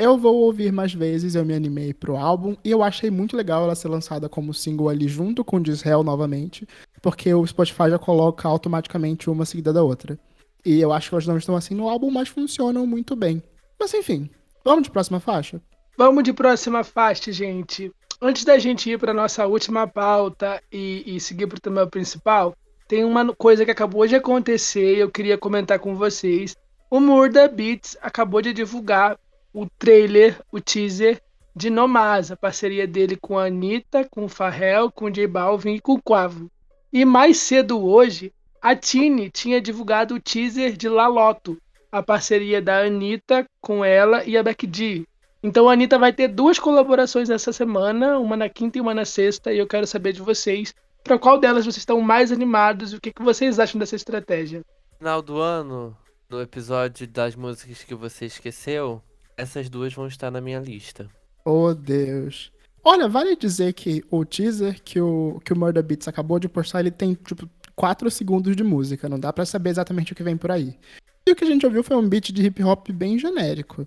Eu 0.00 0.16
vou 0.16 0.36
ouvir 0.36 0.70
mais 0.70 0.94
vezes, 0.94 1.34
eu 1.34 1.44
me 1.44 1.52
animei 1.52 1.92
pro 1.92 2.16
álbum 2.16 2.54
e 2.64 2.70
eu 2.70 2.84
achei 2.84 3.10
muito 3.10 3.36
legal 3.36 3.64
ela 3.64 3.74
ser 3.74 3.88
lançada 3.88 4.28
como 4.28 4.54
single 4.54 4.88
ali 4.88 5.08
junto 5.08 5.44
com 5.44 5.60
Disrael 5.60 6.04
novamente, 6.04 6.68
porque 7.02 7.34
o 7.34 7.44
Spotify 7.44 7.90
já 7.90 7.98
coloca 7.98 8.46
automaticamente 8.46 9.28
uma 9.28 9.44
seguida 9.44 9.72
da 9.72 9.82
outra. 9.82 10.16
E 10.64 10.80
eu 10.80 10.92
acho 10.92 11.08
que 11.08 11.16
elas 11.16 11.26
não 11.26 11.36
estão 11.36 11.56
assim 11.56 11.74
no 11.74 11.88
álbum, 11.88 12.12
mas 12.12 12.28
funcionam 12.28 12.86
muito 12.86 13.16
bem. 13.16 13.42
Mas 13.76 13.92
enfim, 13.92 14.30
vamos 14.64 14.84
de 14.84 14.90
próxima 14.92 15.18
faixa? 15.18 15.60
Vamos 15.96 16.22
de 16.22 16.32
próxima 16.32 16.84
faixa, 16.84 17.32
gente. 17.32 17.90
Antes 18.22 18.44
da 18.44 18.56
gente 18.56 18.88
ir 18.88 19.00
para 19.00 19.12
nossa 19.12 19.48
última 19.48 19.88
pauta 19.88 20.62
e, 20.70 21.02
e 21.06 21.18
seguir 21.18 21.48
para 21.48 21.58
o 21.58 21.60
tema 21.60 21.84
principal, 21.88 22.54
tem 22.86 23.04
uma 23.04 23.34
coisa 23.34 23.64
que 23.64 23.70
acabou 23.72 24.06
de 24.06 24.14
acontecer 24.14 24.94
e 24.94 25.00
eu 25.00 25.10
queria 25.10 25.36
comentar 25.36 25.80
com 25.80 25.96
vocês. 25.96 26.54
O 26.88 27.00
Murda 27.00 27.48
Beats 27.48 27.96
acabou 28.00 28.40
de 28.40 28.52
divulgar 28.52 29.18
o 29.60 29.68
trailer, 29.76 30.40
o 30.52 30.60
teaser 30.60 31.20
de 31.54 31.68
Nomaz, 31.68 32.30
a 32.30 32.36
parceria 32.36 32.86
dele 32.86 33.16
com 33.16 33.36
a 33.36 33.46
Anitta, 33.46 34.06
com 34.08 34.26
o 34.26 34.28
Farrell, 34.28 34.92
com 34.92 35.06
o 35.06 35.10
J 35.10 35.26
Balvin 35.26 35.74
e 35.74 35.80
com 35.80 35.94
o 35.94 36.00
Quavo. 36.00 36.48
E 36.92 37.04
mais 37.04 37.38
cedo 37.38 37.84
hoje, 37.84 38.32
a 38.62 38.76
Tini 38.76 39.28
tinha 39.28 39.60
divulgado 39.60 40.14
o 40.14 40.20
teaser 40.20 40.76
de 40.76 40.88
Laloto, 40.88 41.60
a 41.90 42.00
parceria 42.00 42.62
da 42.62 42.82
Anitta 42.82 43.44
com 43.60 43.84
ela 43.84 44.22
e 44.24 44.36
a 44.36 44.42
Becky 44.44 45.04
Então 45.42 45.68
a 45.68 45.72
Anitta 45.72 45.98
vai 45.98 46.12
ter 46.12 46.28
duas 46.28 46.60
colaborações 46.60 47.28
essa 47.28 47.52
semana, 47.52 48.16
uma 48.20 48.36
na 48.36 48.48
quinta 48.48 48.78
e 48.78 48.80
uma 48.80 48.94
na 48.94 49.04
sexta, 49.04 49.52
e 49.52 49.58
eu 49.58 49.66
quero 49.66 49.88
saber 49.88 50.12
de 50.12 50.22
vocês 50.22 50.72
para 51.02 51.18
qual 51.18 51.36
delas 51.36 51.64
vocês 51.64 51.78
estão 51.78 52.00
mais 52.00 52.30
animados 52.30 52.92
e 52.92 52.96
o 52.96 53.00
que, 53.00 53.12
que 53.12 53.22
vocês 53.22 53.58
acham 53.58 53.80
dessa 53.80 53.96
estratégia. 53.96 54.62
Final 54.98 55.20
do 55.20 55.38
ano, 55.38 55.96
no 56.30 56.40
episódio 56.40 57.08
das 57.08 57.34
músicas 57.34 57.82
que 57.82 57.94
você 57.94 58.26
esqueceu, 58.26 59.02
essas 59.38 59.70
duas 59.70 59.94
vão 59.94 60.08
estar 60.08 60.30
na 60.30 60.40
minha 60.40 60.58
lista. 60.58 61.08
Oh, 61.44 61.72
Deus. 61.72 62.52
Olha, 62.84 63.08
vale 63.08 63.36
dizer 63.36 63.72
que 63.72 64.04
o 64.10 64.24
teaser 64.24 64.82
que 64.82 65.00
o, 65.00 65.40
que 65.44 65.52
o 65.52 65.58
Murder 65.58 65.82
Beats 65.82 66.08
acabou 66.08 66.38
de 66.38 66.48
postar, 66.48 66.80
ele 66.80 66.90
tem, 66.90 67.14
tipo, 67.14 67.48
4 67.74 68.10
segundos 68.10 68.56
de 68.56 68.64
música, 68.64 69.08
não 69.08 69.18
dá 69.18 69.32
para 69.32 69.46
saber 69.46 69.70
exatamente 69.70 70.12
o 70.12 70.16
que 70.16 70.22
vem 70.22 70.36
por 70.36 70.50
aí. 70.50 70.76
E 71.26 71.30
o 71.30 71.36
que 71.36 71.44
a 71.44 71.46
gente 71.46 71.64
ouviu 71.64 71.84
foi 71.84 71.96
um 71.96 72.08
beat 72.08 72.32
de 72.32 72.44
hip 72.44 72.62
hop 72.62 72.90
bem 72.90 73.18
genérico. 73.18 73.86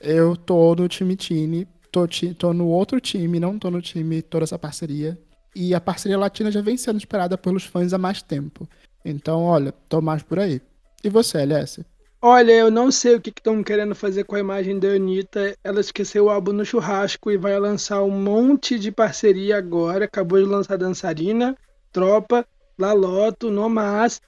Eu 0.00 0.36
tô 0.36 0.74
no 0.74 0.86
time 0.88 1.16
Tini, 1.16 1.66
tô, 1.90 2.06
tô 2.38 2.52
no 2.52 2.68
outro 2.68 3.00
time, 3.00 3.40
não 3.40 3.58
tô 3.58 3.70
no 3.70 3.80
time 3.80 4.20
toda 4.20 4.44
essa 4.44 4.58
parceria. 4.58 5.18
E 5.56 5.74
a 5.74 5.80
parceria 5.80 6.18
latina 6.18 6.50
já 6.50 6.60
vem 6.60 6.76
sendo 6.76 6.98
esperada 6.98 7.38
pelos 7.38 7.64
fãs 7.64 7.92
há 7.94 7.98
mais 7.98 8.20
tempo. 8.20 8.68
Então, 9.04 9.44
olha, 9.44 9.72
tô 9.88 10.00
mais 10.00 10.22
por 10.22 10.38
aí. 10.38 10.60
E 11.02 11.08
você, 11.08 11.38
LS? 11.38 11.84
Olha, 12.26 12.52
eu 12.52 12.70
não 12.70 12.90
sei 12.90 13.16
o 13.16 13.20
que 13.20 13.28
estão 13.28 13.62
que 13.62 13.94
fazer 13.94 14.24
com 14.24 14.34
a 14.34 14.40
imagem 14.40 14.78
da 14.78 14.88
Anitta. 14.88 15.54
Ela 15.62 15.78
esqueceu 15.78 16.24
o 16.24 16.30
álbum 16.30 16.54
no 16.54 16.64
churrasco 16.64 17.30
e 17.30 17.36
vai 17.36 17.60
lançar 17.60 18.02
um 18.02 18.08
monte 18.10 18.78
de 18.78 18.90
parceria 18.90 19.58
agora. 19.58 20.06
Acabou 20.06 20.38
de 20.38 20.46
lançar 20.46 20.78
Dançarina, 20.78 21.54
Tropa, 21.92 22.46
Laloto, 22.78 23.50
Nomas. 23.50 24.22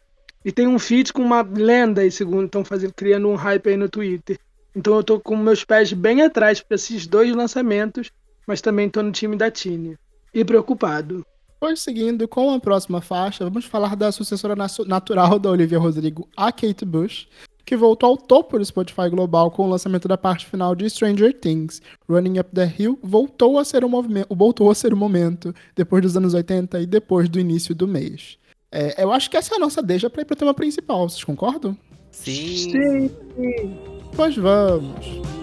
E 0.45 0.53
tem 0.53 0.69
um 0.69 0.79
feat 0.79 1.11
com 1.11 1.23
uma 1.23 1.41
lenda 1.41 2.03
aí, 2.03 2.11
segundo 2.11 2.45
estão 2.45 2.63
fazendo, 2.63 2.93
criando 2.93 3.31
um 3.31 3.35
hype 3.35 3.71
aí 3.71 3.79
no 3.79 3.89
Twitter. 3.89 4.39
Então 4.75 4.95
eu 4.95 5.03
tô 5.03 5.19
com 5.19 5.35
meus 5.35 5.65
pés 5.65 5.91
bem 5.95 6.21
atrás 6.21 6.61
para 6.61 6.75
esses 6.75 7.07
dois 7.07 7.35
lançamentos, 7.35 8.11
mas 8.47 8.61
também 8.61 8.91
tô 8.91 9.03
no 9.03 9.11
time 9.11 9.37
da 9.37 9.51
Tine. 9.51 9.97
E 10.35 10.45
preocupado. 10.45 11.25
Pois 11.59 11.81
seguindo 11.81 12.29
com 12.29 12.53
a 12.53 12.61
próxima 12.61 13.01
faixa, 13.01 13.45
vamos 13.45 13.65
falar 13.65 13.97
da 13.97 14.13
sucessora 14.13 14.55
natural 14.87 15.39
da 15.39 15.51
Olivia 15.51 15.79
Rodrigo, 15.79 16.29
a 16.37 16.53
Kate 16.53 16.85
Bush, 16.85 17.27
que 17.67 17.77
voltou 17.77 18.11
ao 18.11 18.17
topo 18.17 18.57
do 18.57 18.65
Spotify 18.65 19.11
global 19.11 19.51
com 19.51 19.65
o 19.67 19.69
lançamento 19.69 20.07
da 20.07 20.17
parte 20.17 20.47
final 20.47 20.75
de 20.77 20.89
Stranger 20.89 21.35
Things. 21.35 21.83
Running 22.09 22.39
Up 22.39 22.51
the 22.55 22.73
Hill 22.79 22.97
voltou 23.03 23.59
a 23.59 23.65
ser 23.65 23.85
um 23.85 23.89
movimento, 23.89 24.29
voltou 24.35 24.71
a 24.71 24.75
ser 24.75 24.95
um 24.95 24.97
momento 24.97 25.53
depois 25.75 26.01
dos 26.01 26.17
anos 26.17 26.33
80 26.33 26.81
e 26.81 26.87
depois 26.87 27.29
do 27.29 27.41
início 27.41 27.75
do 27.75 27.89
mês. 27.89 28.39
É, 28.71 29.03
eu 29.03 29.13
acho 29.13 29.29
que 29.29 29.37
essa 29.37 29.55
é 29.55 29.57
a 29.57 29.61
nossa 29.61 29.83
deixa 29.83 30.09
para 30.09 30.23
ir 30.23 30.25
pro 30.25 30.37
tema 30.37 30.55
principal, 30.55 31.09
vocês 31.09 31.25
concordam? 31.25 31.77
Sim. 32.13 32.71
Sim. 32.71 33.11
Pois 34.15 34.37
vamos. 34.37 35.36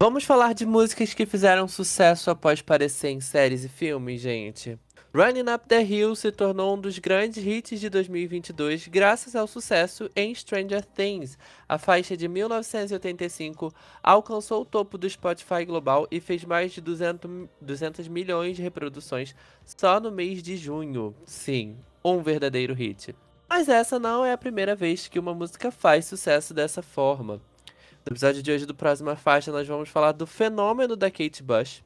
Vamos 0.00 0.22
falar 0.22 0.52
de 0.52 0.64
músicas 0.64 1.12
que 1.12 1.26
fizeram 1.26 1.66
sucesso 1.66 2.30
após 2.30 2.60
aparecer 2.60 3.08
em 3.08 3.20
séries 3.20 3.64
e 3.64 3.68
filmes, 3.68 4.20
gente. 4.20 4.78
Running 5.12 5.52
Up 5.52 5.66
the 5.66 5.82
Hill 5.82 6.14
se 6.14 6.30
tornou 6.30 6.76
um 6.76 6.80
dos 6.80 7.00
grandes 7.00 7.44
hits 7.44 7.80
de 7.80 7.90
2022 7.90 8.86
graças 8.86 9.34
ao 9.34 9.48
sucesso 9.48 10.08
em 10.14 10.32
Stranger 10.32 10.84
Things. 10.84 11.36
A 11.68 11.78
faixa 11.78 12.16
de 12.16 12.28
1985 12.28 13.74
alcançou 14.00 14.62
o 14.62 14.64
topo 14.64 14.96
do 14.96 15.10
Spotify 15.10 15.64
global 15.64 16.06
e 16.12 16.20
fez 16.20 16.44
mais 16.44 16.70
de 16.70 16.80
200, 16.80 17.48
200 17.60 18.06
milhões 18.06 18.54
de 18.54 18.62
reproduções 18.62 19.34
só 19.64 19.98
no 19.98 20.12
mês 20.12 20.44
de 20.44 20.56
junho. 20.56 21.12
Sim, 21.24 21.76
um 22.04 22.22
verdadeiro 22.22 22.72
hit. 22.72 23.16
Mas 23.48 23.68
essa 23.68 23.98
não 23.98 24.24
é 24.24 24.32
a 24.32 24.38
primeira 24.38 24.76
vez 24.76 25.08
que 25.08 25.18
uma 25.18 25.34
música 25.34 25.72
faz 25.72 26.04
sucesso 26.04 26.54
dessa 26.54 26.82
forma. 26.82 27.40
No 28.08 28.14
episódio 28.14 28.42
de 28.42 28.50
hoje 28.50 28.64
do 28.64 28.74
Próxima 28.74 29.14
Faixa, 29.16 29.52
nós 29.52 29.68
vamos 29.68 29.90
falar 29.90 30.12
do 30.12 30.26
fenômeno 30.26 30.96
da 30.96 31.10
Kate 31.10 31.42
Bush 31.42 31.84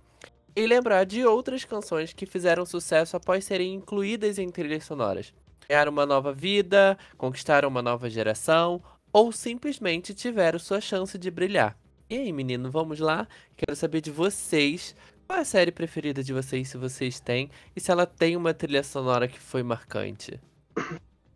e 0.54 0.64
lembrar 0.68 1.02
de 1.02 1.26
outras 1.26 1.64
canções 1.64 2.12
que 2.12 2.26
fizeram 2.26 2.64
sucesso 2.64 3.16
após 3.16 3.44
serem 3.44 3.74
incluídas 3.74 4.38
em 4.38 4.48
trilhas 4.48 4.84
sonoras. 4.84 5.34
ganharam 5.68 5.90
uma 5.90 6.06
nova 6.06 6.32
vida, 6.32 6.96
conquistaram 7.18 7.68
uma 7.68 7.82
nova 7.82 8.08
geração 8.08 8.80
ou 9.12 9.32
simplesmente 9.32 10.14
tiveram 10.14 10.60
sua 10.60 10.80
chance 10.80 11.18
de 11.18 11.28
brilhar. 11.28 11.76
E 12.08 12.16
aí, 12.16 12.32
menino, 12.32 12.70
vamos 12.70 13.00
lá? 13.00 13.26
Quero 13.56 13.74
saber 13.74 14.00
de 14.00 14.12
vocês. 14.12 14.94
Qual 15.26 15.40
é 15.40 15.42
a 15.42 15.44
série 15.44 15.72
preferida 15.72 16.22
de 16.22 16.32
vocês, 16.32 16.68
se 16.68 16.78
vocês 16.78 17.18
têm, 17.18 17.50
e 17.74 17.80
se 17.80 17.90
ela 17.90 18.06
tem 18.06 18.36
uma 18.36 18.54
trilha 18.54 18.84
sonora 18.84 19.26
que 19.26 19.40
foi 19.40 19.64
marcante? 19.64 20.38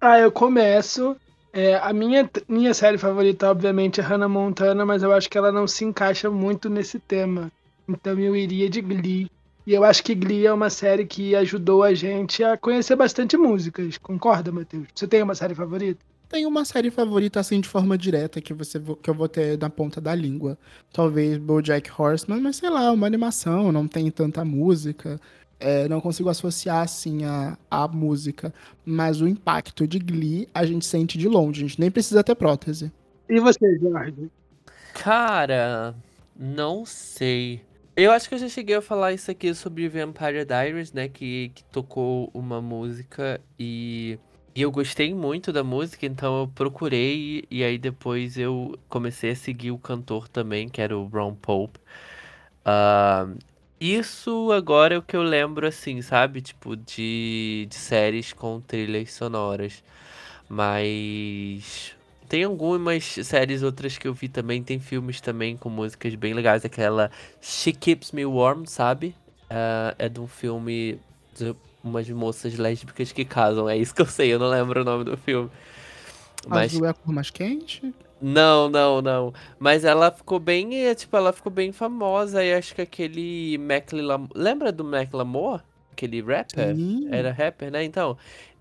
Ah, 0.00 0.20
eu 0.20 0.30
começo. 0.30 1.16
É, 1.56 1.76
a 1.76 1.90
minha, 1.90 2.30
minha 2.46 2.74
série 2.74 2.98
favorita, 2.98 3.50
obviamente, 3.50 3.98
é 3.98 4.02
Hannah 4.02 4.28
Montana, 4.28 4.84
mas 4.84 5.02
eu 5.02 5.10
acho 5.10 5.30
que 5.30 5.38
ela 5.38 5.50
não 5.50 5.66
se 5.66 5.86
encaixa 5.86 6.30
muito 6.30 6.68
nesse 6.68 6.98
tema. 6.98 7.50
Então 7.88 8.18
eu 8.20 8.36
iria 8.36 8.68
de 8.68 8.82
Glee. 8.82 9.30
E 9.66 9.72
eu 9.72 9.82
acho 9.82 10.04
que 10.04 10.14
Glee 10.14 10.44
é 10.44 10.52
uma 10.52 10.68
série 10.68 11.06
que 11.06 11.34
ajudou 11.34 11.82
a 11.82 11.94
gente 11.94 12.44
a 12.44 12.58
conhecer 12.58 12.94
bastante 12.94 13.38
músicas. 13.38 13.96
Concorda, 13.96 14.52
Matheus? 14.52 14.86
Você 14.94 15.08
tem 15.08 15.22
uma 15.22 15.34
série 15.34 15.54
favorita? 15.54 15.98
Tem 16.28 16.44
uma 16.44 16.62
série 16.62 16.90
favorita, 16.90 17.40
assim, 17.40 17.58
de 17.58 17.68
forma 17.68 17.96
direta, 17.96 18.38
que, 18.38 18.52
você, 18.52 18.78
que 19.02 19.08
eu 19.08 19.14
vou 19.14 19.26
ter 19.26 19.56
na 19.58 19.70
ponta 19.70 19.98
da 19.98 20.14
língua. 20.14 20.58
Talvez 20.92 21.38
BoJack 21.38 21.90
Horseman, 21.96 22.38
mas 22.38 22.56
sei 22.56 22.68
lá, 22.68 22.92
uma 22.92 23.06
animação, 23.06 23.72
não 23.72 23.88
tem 23.88 24.10
tanta 24.10 24.44
música. 24.44 25.18
É, 25.58 25.88
não 25.88 26.00
consigo 26.00 26.28
associar, 26.28 26.82
assim, 26.82 27.24
a, 27.24 27.56
a 27.70 27.88
música. 27.88 28.52
Mas 28.84 29.20
o 29.20 29.28
impacto 29.28 29.86
de 29.86 29.98
Glee 29.98 30.48
a 30.54 30.64
gente 30.64 30.84
sente 30.84 31.16
de 31.16 31.28
longe. 31.28 31.64
A 31.64 31.68
gente 31.68 31.80
nem 31.80 31.90
precisa 31.90 32.22
ter 32.22 32.34
prótese. 32.34 32.92
E 33.28 33.40
você, 33.40 33.78
Jorge? 33.78 34.30
Cara, 34.94 35.94
não 36.38 36.84
sei. 36.84 37.60
Eu 37.96 38.12
acho 38.12 38.28
que 38.28 38.34
eu 38.34 38.38
já 38.38 38.48
cheguei 38.48 38.76
a 38.76 38.82
falar 38.82 39.12
isso 39.14 39.30
aqui 39.30 39.54
sobre 39.54 39.88
Vampire 39.88 40.44
Diaries, 40.44 40.92
né? 40.92 41.08
Que, 41.08 41.50
que 41.54 41.64
tocou 41.64 42.30
uma 42.34 42.60
música 42.60 43.40
e, 43.58 44.18
e 44.54 44.62
eu 44.62 44.70
gostei 44.70 45.14
muito 45.14 45.52
da 45.52 45.64
música, 45.64 46.04
então 46.06 46.40
eu 46.40 46.48
procurei 46.48 47.44
e 47.50 47.64
aí 47.64 47.78
depois 47.78 48.36
eu 48.36 48.78
comecei 48.88 49.30
a 49.30 49.36
seguir 49.36 49.70
o 49.70 49.78
cantor 49.78 50.28
também, 50.28 50.68
que 50.68 50.80
era 50.80 50.96
o 50.96 51.06
Ron 51.06 51.34
Pope. 51.34 51.80
Ah, 52.64 53.28
isso 53.80 54.50
agora 54.52 54.94
é 54.94 54.98
o 54.98 55.02
que 55.02 55.16
eu 55.16 55.22
lembro, 55.22 55.66
assim, 55.66 56.00
sabe? 56.02 56.40
Tipo, 56.40 56.76
de, 56.76 57.66
de 57.68 57.74
séries 57.74 58.32
com 58.32 58.60
trilhas 58.60 59.12
sonoras. 59.12 59.82
Mas 60.48 61.94
tem 62.28 62.44
algumas 62.44 63.04
séries 63.04 63.62
outras 63.62 63.98
que 63.98 64.08
eu 64.08 64.14
vi 64.14 64.28
também, 64.28 64.62
tem 64.62 64.78
filmes 64.78 65.20
também 65.20 65.56
com 65.56 65.68
músicas 65.68 66.14
bem 66.14 66.34
legais, 66.34 66.64
aquela 66.64 67.10
She 67.40 67.72
Keeps 67.72 68.12
Me 68.12 68.24
Warm, 68.24 68.64
sabe? 68.64 69.14
Ah, 69.50 69.94
é 69.98 70.08
de 70.08 70.20
um 70.20 70.26
filme 70.26 70.98
de 71.36 71.54
umas 71.82 72.08
moças 72.10 72.56
lésbicas 72.56 73.12
que 73.12 73.24
casam, 73.24 73.68
é 73.68 73.76
isso 73.76 73.94
que 73.94 74.02
eu 74.02 74.06
sei, 74.06 74.32
eu 74.32 74.38
não 74.38 74.48
lembro 74.48 74.80
o 74.80 74.84
nome 74.84 75.04
do 75.04 75.16
filme. 75.16 75.50
Mas 76.48 76.72
Azul 76.72 76.86
é 76.86 76.90
a 76.90 76.94
cor 76.94 77.14
mais 77.14 77.30
quente? 77.30 77.94
Não, 78.20 78.68
não, 78.68 79.02
não. 79.02 79.32
Mas 79.58 79.84
ela 79.84 80.10
ficou 80.10 80.38
bem, 80.38 80.86
eh, 80.86 80.94
tipo, 80.94 81.16
ela 81.16 81.32
ficou 81.32 81.52
bem 81.52 81.72
famosa 81.72 82.44
e 82.44 82.54
acho 82.54 82.74
que 82.74 82.82
aquele 82.82 83.58
Macklemore, 83.58 84.30
lembra 84.34 84.72
do 84.72 84.84
Macklemore? 84.84 85.62
Aquele 85.92 86.20
rapper? 86.22 86.74
Sim. 86.74 87.08
Era 87.10 87.32
rapper, 87.32 87.70
né? 87.70 87.84
Então, 87.84 88.16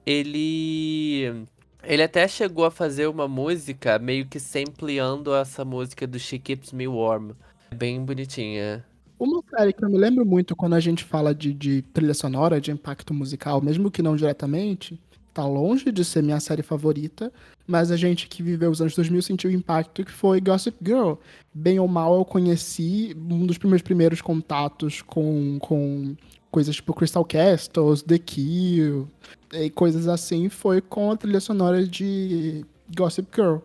ele 0.06 1.46
ele 1.84 2.02
até 2.04 2.28
chegou 2.28 2.66
a 2.66 2.72
fazer 2.72 3.08
uma 3.08 3.28
música 3.28 4.00
meio 4.00 4.28
que 4.28 4.40
sampleando 4.40 5.34
essa 5.36 5.64
música 5.64 6.08
do 6.08 6.20
She 6.20 6.40
Keeps 6.40 6.72
Me 6.72 6.88
Warm. 6.88 7.32
Bem 7.72 8.04
bonitinha. 8.04 8.86
Uma 9.20 9.42
série 9.50 9.72
que 9.72 9.84
eu 9.84 9.90
me 9.90 9.98
lembro 9.98 10.26
muito 10.26 10.56
quando 10.56 10.74
a 10.74 10.80
gente 10.80 11.04
fala 11.04 11.34
de, 11.34 11.54
de 11.54 11.82
trilha 11.82 12.14
sonora, 12.14 12.60
de 12.60 12.72
impacto 12.72 13.14
musical, 13.14 13.62
mesmo 13.62 13.90
que 13.90 14.02
não 14.02 14.16
diretamente, 14.16 15.02
tá 15.36 15.46
longe 15.46 15.92
de 15.92 16.06
ser 16.06 16.24
minha 16.24 16.40
série 16.40 16.64
favorita, 16.64 17.32
mas 17.68 17.92
a 17.92 17.98
gente 17.98 18.28
que 18.28 18.42
viveu 18.42 18.72
os 18.72 18.80
anos 18.80 18.96
2000 18.96 19.22
sentiu 19.22 19.50
o 19.50 19.54
impacto 19.54 20.06
que 20.06 20.12
foi 20.12 20.40
Gossip 20.40 20.78
Girl. 20.82 21.16
Bem 21.54 21.78
ou 21.78 21.88
mal, 21.90 22.16
eu 22.16 22.24
conheci 22.24 23.14
um 23.30 23.46
dos 23.46 23.60
meus 23.60 23.82
primeiros 23.82 24.22
contatos 24.22 25.02
com, 25.02 25.60
com 25.60 26.16
coisas 26.50 26.78
tipo 26.78 26.94
Crystal 26.94 27.26
Castles, 27.26 28.02
The 28.02 28.18
Kill, 28.18 29.10
e 29.52 29.70
coisas 29.70 30.08
assim, 30.08 30.48
foi 30.48 30.80
com 30.80 31.12
a 31.12 31.18
trilha 31.18 31.42
sonora 31.42 31.86
de 31.86 32.66
Gossip 32.96 33.28
Girl. 33.36 33.58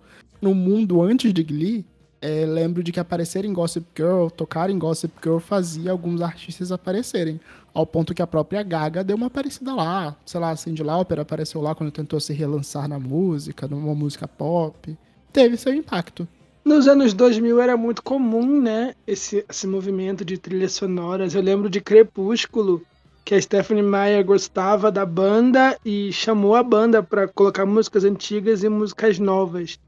No 0.43 0.53
mundo 0.57 1.01
antes 1.01 1.33
de 1.33 1.45
Glee, 1.45 1.85
é, 2.21 2.45
lembro 2.45 2.83
de 2.83 2.91
que 2.91 2.99
aparecer 2.99 3.45
em 3.45 3.53
Gossip 3.53 3.87
Girl, 3.97 4.27
tocar 4.27 4.71
em 4.71 4.79
Gossip 4.79 5.12
Girl, 5.23 5.39
fazia 5.39 5.93
alguns 5.93 6.21
artistas 6.21 6.73
aparecerem. 6.73 7.41
Ao 7.73 7.87
ponto 7.87 8.14
que 8.14 8.23
a 8.23 8.27
própria 8.27 8.62
Gaga 8.62 9.05
deu 9.05 9.16
uma 9.16 9.27
aparecida 9.27 9.75
lá. 9.75 10.16
Sei 10.27 10.41
lá, 10.41 10.55
Cindy 10.57 10.83
Lauper 10.83 11.21
apareceu 11.21 11.61
lá 11.61 11.75
quando 11.75 11.91
tentou 11.91 12.18
se 12.18 12.33
relançar 12.33 12.89
na 12.89 12.99
música, 12.99 13.68
numa 13.68 13.95
música 13.95 14.27
pop. 14.27 14.97
Teve 15.33 15.57
seu 15.57 15.73
impacto. 15.73 16.27
Nos 16.64 16.87
anos 16.87 17.14
2000 17.14 17.61
era 17.61 17.77
muito 17.77 18.03
comum, 18.03 18.61
né, 18.61 18.95
esse, 19.07 19.45
esse 19.49 19.66
movimento 19.66 20.25
de 20.25 20.37
trilhas 20.37 20.73
sonoras. 20.73 21.35
Eu 21.35 21.41
lembro 21.41 21.71
de 21.71 21.81
Crepúsculo, 21.81 22.83
que 23.25 23.35
a 23.35 23.41
Stephanie 23.41 23.83
Meyer 23.83 24.25
gostava 24.25 24.91
da 24.91 25.07
banda 25.07 25.79
e 25.85 26.12
chamou 26.12 26.55
a 26.55 26.62
banda 26.62 27.03
para 27.03 27.29
colocar 27.29 27.64
músicas 27.64 28.05
antigas 28.05 28.62
e 28.62 28.68
músicas 28.68 29.18
novas. 29.18 29.79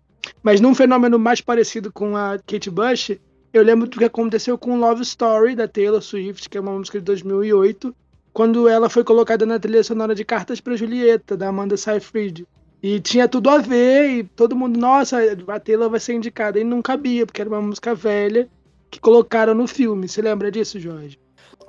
Mas 0.42 0.60
num 0.60 0.74
fenômeno 0.74 1.18
mais 1.18 1.40
parecido 1.40 1.92
com 1.92 2.16
a 2.16 2.38
Kate 2.38 2.70
Bush, 2.70 3.18
eu 3.52 3.62
lembro 3.62 3.88
do 3.88 3.98
que 3.98 4.04
aconteceu 4.04 4.56
com 4.56 4.78
Love 4.78 5.02
Story 5.02 5.54
da 5.54 5.68
Taylor 5.68 6.00
Swift, 6.00 6.48
que 6.48 6.56
é 6.56 6.60
uma 6.60 6.72
música 6.72 6.98
de 6.98 7.04
2008, 7.04 7.94
quando 8.32 8.66
ela 8.68 8.88
foi 8.88 9.04
colocada 9.04 9.44
na 9.44 9.58
trilha 9.58 9.84
sonora 9.84 10.14
de 10.14 10.24
Cartas 10.24 10.60
para 10.60 10.76
Julieta, 10.76 11.36
da 11.36 11.48
Amanda 11.48 11.76
Seyfried. 11.76 12.46
E 12.82 12.98
tinha 12.98 13.28
tudo 13.28 13.50
a 13.50 13.58
ver, 13.58 14.10
e 14.10 14.24
todo 14.24 14.56
mundo, 14.56 14.78
nossa, 14.78 15.18
a 15.46 15.60
Taylor 15.60 15.88
vai 15.88 16.00
ser 16.00 16.14
indicada. 16.14 16.58
E 16.58 16.64
não 16.64 16.82
cabia, 16.82 17.26
porque 17.26 17.40
era 17.40 17.50
uma 17.50 17.60
música 17.60 17.94
velha 17.94 18.48
que 18.90 18.98
colocaram 18.98 19.54
no 19.54 19.68
filme. 19.68 20.08
Você 20.08 20.20
lembra 20.20 20.50
disso, 20.50 20.80
Jorge? 20.80 21.18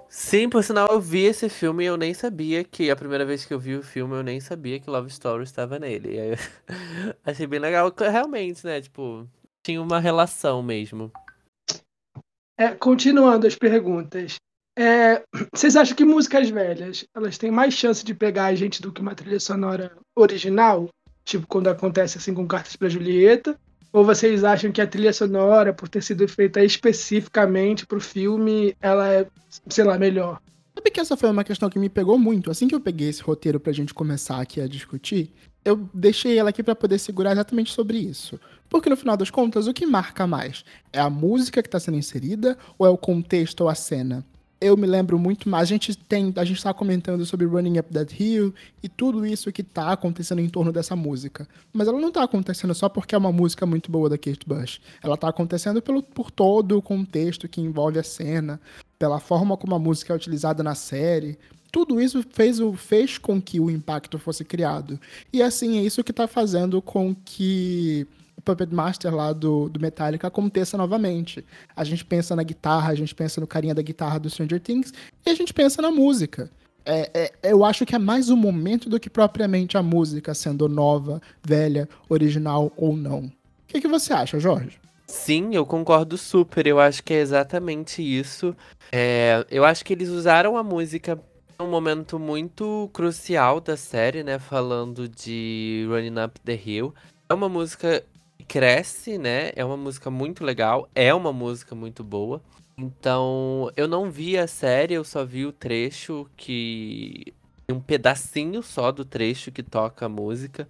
Sim, 0.09 0.47
por 0.47 0.63
sinal, 0.63 0.87
eu 0.91 1.01
vi 1.01 1.23
esse 1.23 1.49
filme 1.49 1.83
e 1.83 1.87
eu 1.87 1.97
nem 1.97 2.13
sabia 2.13 2.63
que. 2.63 2.89
A 2.89 2.95
primeira 2.95 3.25
vez 3.25 3.45
que 3.45 3.53
eu 3.53 3.59
vi 3.59 3.75
o 3.75 3.83
filme, 3.83 4.15
eu 4.15 4.23
nem 4.23 4.39
sabia 4.39 4.79
que 4.79 4.89
Love 4.89 5.09
Story 5.09 5.43
estava 5.43 5.77
nele. 5.77 6.19
Aí 6.19 6.37
achei 7.25 7.45
bem 7.45 7.59
legal, 7.59 7.93
realmente, 7.99 8.65
né? 8.65 8.79
Tipo, 8.79 9.27
tinha 9.63 9.81
uma 9.81 9.99
relação 9.99 10.61
mesmo. 10.61 11.11
É, 12.63 12.69
continuando 12.75 13.45
as 13.45 13.55
perguntas. 13.55 14.35
É, 14.79 15.21
vocês 15.53 15.75
acham 15.75 15.95
que 15.95 16.05
músicas 16.05 16.49
velhas 16.49 17.05
elas 17.13 17.37
têm 17.37 17.51
mais 17.51 17.73
chance 17.73 18.05
de 18.05 18.13
pegar 18.13 18.45
a 18.45 18.55
gente 18.55 18.81
do 18.81 18.89
que 18.89 19.01
uma 19.01 19.13
trilha 19.13 19.39
sonora 19.39 19.91
original? 20.15 20.87
Tipo 21.25 21.45
quando 21.45 21.67
acontece 21.67 22.17
assim 22.17 22.33
com 22.33 22.47
Cartas 22.47 22.77
para 22.77 22.87
Julieta? 22.87 23.59
Ou 23.91 24.05
vocês 24.05 24.45
acham 24.45 24.71
que 24.71 24.81
a 24.81 24.87
trilha 24.87 25.11
sonora, 25.11 25.73
por 25.73 25.89
ter 25.89 26.01
sido 26.01 26.25
feita 26.25 26.63
especificamente 26.63 27.85
para 27.85 27.97
o 27.97 28.01
filme, 28.01 28.75
ela 28.81 29.11
é, 29.13 29.27
sei 29.67 29.83
lá, 29.83 29.99
melhor? 29.99 30.39
Sabe 30.73 30.89
que 30.89 30.99
essa 30.99 31.17
foi 31.17 31.29
uma 31.29 31.43
questão 31.43 31.69
que 31.69 31.77
me 31.77 31.89
pegou 31.89 32.17
muito. 32.17 32.49
Assim 32.49 32.67
que 32.67 32.73
eu 32.73 32.79
peguei 32.79 33.09
esse 33.09 33.21
roteiro 33.21 33.59
pra 33.59 33.73
gente 33.73 33.93
começar 33.93 34.41
aqui 34.41 34.61
a 34.61 34.67
discutir, 34.67 35.31
eu 35.65 35.87
deixei 35.93 36.37
ela 36.37 36.49
aqui 36.49 36.63
pra 36.63 36.75
poder 36.75 36.97
segurar 36.97 37.33
exatamente 37.33 37.71
sobre 37.71 37.97
isso. 37.99 38.39
Porque 38.73 38.89
no 38.89 38.97
final 38.97 39.15
das 39.15 39.29
contas, 39.29 39.67
o 39.67 39.73
que 39.73 39.85
marca 39.85 40.25
mais? 40.25 40.65
É 40.91 40.99
a 40.99 41.07
música 41.07 41.61
que 41.61 41.69
tá 41.69 41.79
sendo 41.79 41.95
inserida 41.95 42.57
ou 42.75 42.87
é 42.87 42.89
o 42.89 42.97
contexto 42.97 43.61
ou 43.61 43.69
a 43.69 43.75
cena? 43.75 44.25
Eu 44.59 44.75
me 44.75 44.87
lembro 44.87 45.19
muito 45.19 45.47
mais. 45.47 45.69
A 45.69 45.73
gente 45.73 45.95
tem, 45.95 46.33
a 46.35 46.43
gente 46.43 46.63
tá 46.63 46.73
comentando 46.73 47.23
sobre 47.23 47.45
Running 47.45 47.77
Up 47.77 47.93
That 47.93 48.15
Hill 48.19 48.51
e 48.81 48.89
tudo 48.89 49.27
isso 49.27 49.51
que 49.51 49.61
tá 49.61 49.91
acontecendo 49.91 50.39
em 50.39 50.49
torno 50.49 50.73
dessa 50.73 50.95
música. 50.95 51.47
Mas 51.71 51.87
ela 51.87 52.01
não 52.01 52.11
tá 52.11 52.23
acontecendo 52.23 52.73
só 52.73 52.89
porque 52.89 53.13
é 53.13 53.17
uma 53.17 53.31
música 53.31 53.63
muito 53.63 53.91
boa 53.91 54.09
da 54.09 54.17
Kate 54.17 54.47
Bush. 54.47 54.81
Ela 55.03 55.17
tá 55.17 55.27
acontecendo 55.27 55.79
pelo, 55.79 56.01
por 56.01 56.31
todo 56.31 56.75
o 56.75 56.81
contexto 56.81 57.47
que 57.47 57.61
envolve 57.61 57.99
a 57.99 58.03
cena, 58.03 58.59
pela 58.97 59.19
forma 59.19 59.55
como 59.55 59.75
a 59.75 59.79
música 59.79 60.13
é 60.13 60.15
utilizada 60.15 60.63
na 60.63 60.73
série. 60.73 61.37
Tudo 61.71 62.01
isso 62.01 62.25
fez, 62.31 62.57
fez 62.77 63.19
com 63.19 63.39
que 63.39 63.59
o 63.59 63.69
impacto 63.69 64.17
fosse 64.17 64.43
criado. 64.43 64.99
E 65.31 65.43
assim, 65.43 65.77
é 65.77 65.83
isso 65.83 66.03
que 66.03 66.11
tá 66.11 66.27
fazendo 66.27 66.81
com 66.81 67.15
que 67.23 68.07
Puppet 68.43 68.73
Master 68.73 69.13
lá 69.13 69.33
do, 69.33 69.69
do 69.69 69.79
Metallica 69.79 70.27
aconteça 70.27 70.77
novamente. 70.77 71.43
A 71.75 71.83
gente 71.83 72.03
pensa 72.03 72.35
na 72.35 72.43
guitarra, 72.43 72.91
a 72.91 72.95
gente 72.95 73.13
pensa 73.13 73.39
no 73.39 73.47
carinha 73.47 73.75
da 73.75 73.81
guitarra 73.81 74.19
do 74.19 74.29
Stranger 74.29 74.59
Things 74.59 74.93
e 75.25 75.29
a 75.29 75.35
gente 75.35 75.53
pensa 75.53 75.81
na 75.81 75.91
música. 75.91 76.49
É, 76.85 77.09
é, 77.13 77.51
eu 77.51 77.63
acho 77.63 77.85
que 77.85 77.95
é 77.95 77.99
mais 77.99 78.29
o 78.29 78.35
momento 78.35 78.89
do 78.89 78.99
que 78.99 79.09
propriamente 79.09 79.77
a 79.77 79.83
música 79.83 80.33
sendo 80.33 80.67
nova, 80.67 81.21
velha, 81.45 81.87
original 82.09 82.71
ou 82.75 82.95
não. 82.95 83.19
O 83.19 83.31
que, 83.67 83.81
que 83.81 83.87
você 83.87 84.13
acha, 84.13 84.39
Jorge? 84.39 84.79
Sim, 85.07 85.55
eu 85.55 85.65
concordo 85.65 86.17
super. 86.17 86.65
Eu 86.67 86.79
acho 86.79 87.03
que 87.03 87.13
é 87.13 87.19
exatamente 87.19 88.01
isso. 88.01 88.55
É, 88.91 89.45
eu 89.49 89.63
acho 89.63 89.83
que 89.85 89.93
eles 89.93 90.09
usaram 90.09 90.57
a 90.57 90.63
música 90.63 91.19
num 91.59 91.69
momento 91.69 92.19
muito 92.19 92.89
crucial 92.93 93.61
da 93.61 93.77
série, 93.77 94.23
né? 94.23 94.39
Falando 94.39 95.07
de 95.07 95.85
Running 95.87 96.23
Up 96.23 96.39
the 96.41 96.59
Hill. 96.65 96.93
É 97.29 97.33
uma 97.33 97.47
música 97.47 98.03
cresce, 98.47 99.17
né? 99.17 99.51
É 99.55 99.63
uma 99.63 99.77
música 99.77 100.09
muito 100.09 100.43
legal. 100.43 100.89
É 100.93 101.13
uma 101.13 101.33
música 101.33 101.75
muito 101.75 102.03
boa. 102.03 102.41
Então, 102.77 103.71
eu 103.77 103.87
não 103.87 104.09
vi 104.09 104.37
a 104.37 104.47
série, 104.47 104.95
eu 104.95 105.03
só 105.03 105.23
vi 105.23 105.45
o 105.45 105.51
trecho 105.51 106.27
que 106.35 107.33
um 107.69 107.79
pedacinho 107.79 108.61
só 108.63 108.91
do 108.91 109.05
trecho 109.05 109.51
que 109.51 109.63
toca 109.63 110.05
a 110.05 110.09
música. 110.09 110.67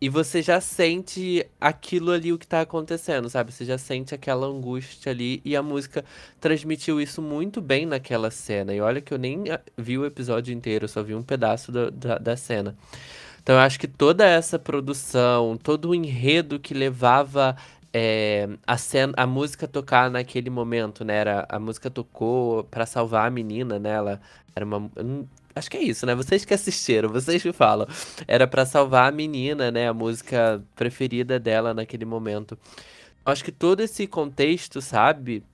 E 0.00 0.08
você 0.08 0.42
já 0.42 0.60
sente 0.60 1.46
aquilo 1.60 2.10
ali, 2.12 2.32
o 2.32 2.38
que 2.38 2.46
tá 2.46 2.60
acontecendo, 2.60 3.30
sabe? 3.30 3.52
Você 3.52 3.64
já 3.64 3.78
sente 3.78 4.14
aquela 4.14 4.46
angústia 4.46 5.10
ali. 5.10 5.40
E 5.44 5.56
a 5.56 5.62
música 5.62 6.04
transmitiu 6.40 7.00
isso 7.00 7.22
muito 7.22 7.60
bem 7.60 7.86
naquela 7.86 8.30
cena. 8.30 8.74
E 8.74 8.80
olha 8.80 9.00
que 9.00 9.14
eu 9.14 9.18
nem 9.18 9.50
ah, 9.50 9.60
vi 9.78 9.96
o 9.96 10.04
episódio 10.04 10.52
inteiro, 10.54 10.84
eu 10.84 10.88
só 10.88 11.02
vi 11.02 11.14
um 11.14 11.22
pedaço 11.22 11.72
da, 11.72 11.90
da, 11.90 12.18
da 12.18 12.36
cena. 12.36 12.76
Então 13.44 13.56
eu 13.56 13.60
acho 13.60 13.78
que 13.78 13.86
toda 13.86 14.24
essa 14.24 14.58
produção, 14.58 15.54
todo 15.62 15.90
o 15.90 15.94
enredo 15.94 16.58
que 16.58 16.72
levava 16.72 17.54
é, 17.92 18.48
a, 18.66 18.78
cena, 18.78 19.12
a 19.18 19.26
música 19.26 19.68
tocar 19.68 20.10
naquele 20.10 20.48
momento, 20.48 21.04
né? 21.04 21.16
Era, 21.18 21.46
a 21.46 21.58
música 21.58 21.90
tocou 21.90 22.64
para 22.64 22.86
salvar 22.86 23.28
a 23.28 23.30
menina, 23.30 23.78
né? 23.78 23.90
Ela 23.90 24.20
era 24.56 24.64
uma. 24.64 24.90
Acho 25.54 25.70
que 25.70 25.76
é 25.76 25.82
isso, 25.82 26.06
né? 26.06 26.14
Vocês 26.14 26.46
que 26.46 26.54
assistiram, 26.54 27.10
vocês 27.10 27.42
que 27.42 27.52
falam. 27.52 27.86
Era 28.26 28.46
para 28.46 28.64
salvar 28.64 29.12
a 29.12 29.14
menina, 29.14 29.70
né? 29.70 29.88
A 29.88 29.94
música 29.94 30.64
preferida 30.74 31.38
dela 31.38 31.74
naquele 31.74 32.06
momento. 32.06 32.58
Acho 33.26 33.44
que 33.44 33.52
todo 33.52 33.80
esse 33.80 34.06
contexto, 34.06 34.80
sabe? 34.80 35.44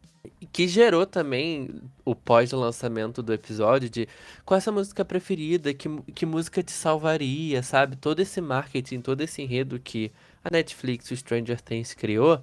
Que 0.52 0.68
gerou 0.68 1.06
também 1.06 1.70
o 2.04 2.14
pós-lançamento 2.14 3.22
do 3.22 3.32
episódio 3.32 3.88
de 3.88 4.08
qual 4.44 4.56
é 4.56 4.58
essa 4.58 4.72
música 4.72 5.04
preferida, 5.04 5.72
que, 5.72 5.88
que 6.14 6.26
música 6.26 6.62
te 6.62 6.72
salvaria, 6.72 7.62
sabe? 7.62 7.96
Todo 7.96 8.20
esse 8.20 8.40
marketing, 8.40 9.00
todo 9.00 9.20
esse 9.22 9.42
enredo 9.42 9.78
que 9.78 10.12
a 10.44 10.50
Netflix, 10.50 11.10
o 11.10 11.16
Stranger 11.16 11.60
Things 11.60 11.94
criou, 11.94 12.42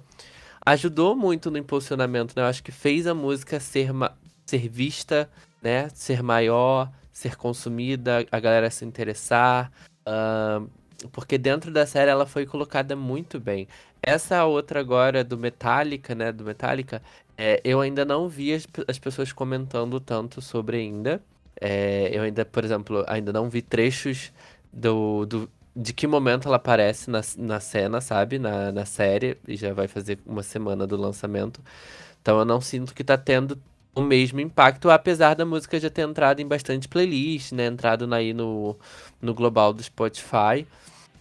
ajudou 0.64 1.16
muito 1.16 1.50
no 1.50 1.58
impulsionamento, 1.58 2.34
né? 2.36 2.42
Eu 2.42 2.46
acho 2.46 2.62
que 2.62 2.72
fez 2.72 3.06
a 3.06 3.14
música 3.14 3.60
ser, 3.60 3.90
ser 4.44 4.68
vista, 4.68 5.30
né? 5.62 5.88
Ser 5.90 6.22
maior, 6.22 6.90
ser 7.12 7.36
consumida, 7.36 8.26
a 8.30 8.40
galera 8.40 8.70
se 8.70 8.84
interessar. 8.84 9.70
Uh, 10.06 10.68
porque 11.12 11.38
dentro 11.38 11.70
da 11.70 11.86
série 11.86 12.10
ela 12.10 12.26
foi 12.26 12.44
colocada 12.46 12.96
muito 12.96 13.38
bem. 13.38 13.68
Essa 14.02 14.44
outra 14.44 14.80
agora 14.80 15.22
do 15.24 15.38
Metallica, 15.38 16.14
né? 16.14 16.32
Do 16.32 16.44
Metallica, 16.44 17.02
é, 17.38 17.60
eu 17.62 17.80
ainda 17.80 18.04
não 18.04 18.28
vi 18.28 18.52
as, 18.52 18.66
as, 18.88 18.98
pessoas 18.98 19.32
comentando 19.32 20.00
tanto 20.00 20.42
sobre 20.42 20.78
ainda. 20.78 21.22
É, 21.60 22.10
eu 22.12 22.22
ainda, 22.22 22.44
por 22.44 22.64
exemplo, 22.64 23.04
ainda 23.06 23.32
não 23.32 23.48
vi 23.48 23.62
trechos 23.62 24.32
do, 24.72 25.24
do, 25.24 25.50
de 25.74 25.92
que 25.92 26.04
momento 26.08 26.48
ela 26.48 26.56
aparece 26.56 27.08
na, 27.08 27.20
na 27.36 27.60
cena, 27.60 28.00
sabe? 28.00 28.40
Na, 28.40 28.72
na 28.72 28.84
série. 28.84 29.38
E 29.46 29.56
já 29.56 29.72
vai 29.72 29.86
fazer 29.86 30.18
uma 30.26 30.42
semana 30.42 30.84
do 30.84 30.96
lançamento. 30.96 31.60
Então 32.20 32.40
eu 32.40 32.44
não 32.44 32.60
sinto 32.60 32.92
que 32.92 33.04
tá 33.04 33.16
tendo 33.16 33.56
o 33.94 34.02
mesmo 34.02 34.40
impacto, 34.40 34.90
apesar 34.90 35.34
da 35.34 35.44
música 35.46 35.78
já 35.78 35.90
ter 35.90 36.02
entrado 36.02 36.40
em 36.40 36.46
bastante 36.46 36.88
playlist, 36.88 37.52
né? 37.52 37.66
Entrado 37.66 38.12
aí 38.14 38.34
no, 38.34 38.76
no 39.22 39.32
global 39.32 39.72
do 39.72 39.82
Spotify. 39.82 40.66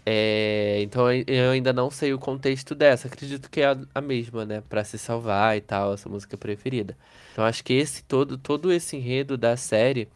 É, 0.09 0.79
então 0.83 1.11
eu 1.11 1.51
ainda 1.51 1.73
não 1.73 1.91
sei 1.91 2.13
o 2.13 2.19
contexto 2.19 2.73
dessa. 2.73 3.09
Acredito 3.09 3.49
que 3.49 3.59
é 3.59 3.65
a, 3.65 3.77
a 3.93 3.99
mesma, 3.99 4.45
né? 4.45 4.61
Pra 4.69 4.81
se 4.85 4.97
salvar 4.97 5.57
e 5.57 5.61
tal, 5.61 5.93
essa 5.93 6.07
música 6.07 6.37
preferida. 6.37 6.97
Então 7.33 7.43
acho 7.43 7.61
que 7.61 7.73
esse 7.73 8.03
todo, 8.05 8.37
todo 8.37 8.71
esse 8.71 8.95
enredo 8.95 9.37
da 9.37 9.57
série 9.57 10.07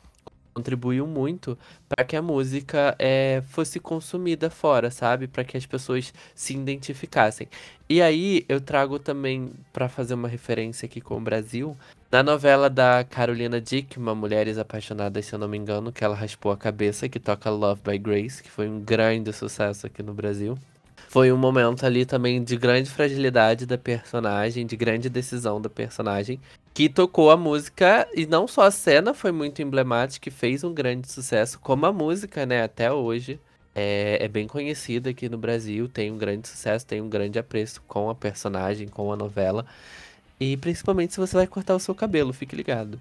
contribuiu 0.54 1.06
muito 1.06 1.58
para 1.90 2.06
que 2.06 2.16
a 2.16 2.22
música 2.22 2.96
é, 2.98 3.44
fosse 3.48 3.82
consumida 3.82 4.50
fora, 4.50 4.90
sabe? 4.92 5.28
Para 5.28 5.44
que 5.44 5.58
as 5.58 5.66
pessoas 5.66 6.14
se 6.34 6.54
identificassem. 6.54 7.50
E 7.90 8.02
aí 8.02 8.46
eu 8.48 8.62
trago 8.62 8.98
também 8.98 9.52
para 9.74 9.90
fazer 9.90 10.14
uma 10.14 10.30
referência 10.30 10.86
aqui 10.86 11.02
com 11.02 11.18
o 11.18 11.22
Brasil, 11.22 11.78
na 12.12 12.22
novela 12.22 12.70
da 12.70 13.06
Carolina 13.06 13.62
Dickman, 13.62 14.16
Mulheres 14.16 14.58
Apaixonadas, 14.58 15.26
se 15.26 15.34
eu 15.34 15.40
não 15.40 15.48
me 15.48 15.58
engano, 15.58 15.94
que 15.94 16.04
ela 16.04 16.14
raspou 16.14 16.52
a 16.52 16.58
cabeça, 16.58 17.08
que 17.08 17.20
toca 17.20 17.50
Love 17.50 17.82
by 17.86 17.98
Grace, 17.98 18.44
que 18.44 18.52
foi 18.52 18.68
um 18.68 18.82
grande 18.82 19.32
sucesso 19.32 19.88
aqui 19.88 20.04
no 20.04 20.14
Brasil. 20.14 20.58
Foi 21.08 21.32
um 21.32 21.38
momento 21.38 21.86
ali 21.86 22.06
também 22.06 22.44
de 22.44 22.58
grande 22.58 22.90
fragilidade 22.90 23.66
da 23.66 23.78
personagem, 23.78 24.66
de 24.66 24.76
grande 24.76 25.10
decisão 25.10 25.62
da 25.62 25.70
personagem, 25.70 26.38
que 26.74 26.90
tocou 26.90 27.32
a 27.32 27.38
música, 27.38 28.06
e 28.14 28.26
não 28.26 28.46
só 28.46 28.64
a 28.64 28.72
cena 28.72 29.14
foi 29.14 29.32
muito 29.32 29.62
emblemática 29.62 30.28
e 30.28 30.32
fez 30.32 30.66
um 30.66 30.74
grande 30.74 31.10
sucesso, 31.10 31.60
como 31.60 31.86
a 31.86 31.94
música, 31.94 32.46
né, 32.46 32.62
até 32.62 32.92
hoje. 32.92 33.40
É, 33.74 34.18
é 34.20 34.28
bem 34.28 34.48
conhecida 34.48 35.12
aqui 35.12 35.30
no 35.30 35.38
Brasil, 35.38 35.88
tem 35.88 36.12
um 36.12 36.18
grande 36.18 36.46
sucesso, 36.46 36.86
tem 36.86 37.00
um 37.00 37.08
grande 37.08 37.40
apreço 37.40 37.82
com 37.88 38.10
a 38.10 38.16
personagem, 38.16 38.86
com 38.90 39.14
a 39.14 39.16
novela. 39.16 39.66
E 40.42 40.58
principalmente 40.58 41.14
se 41.14 41.20
você 41.20 41.36
vai 41.36 41.46
cortar 41.46 41.76
o 41.76 41.80
seu 41.80 41.94
cabelo, 41.94 42.34
fique 42.34 42.56
ligado. 42.56 43.00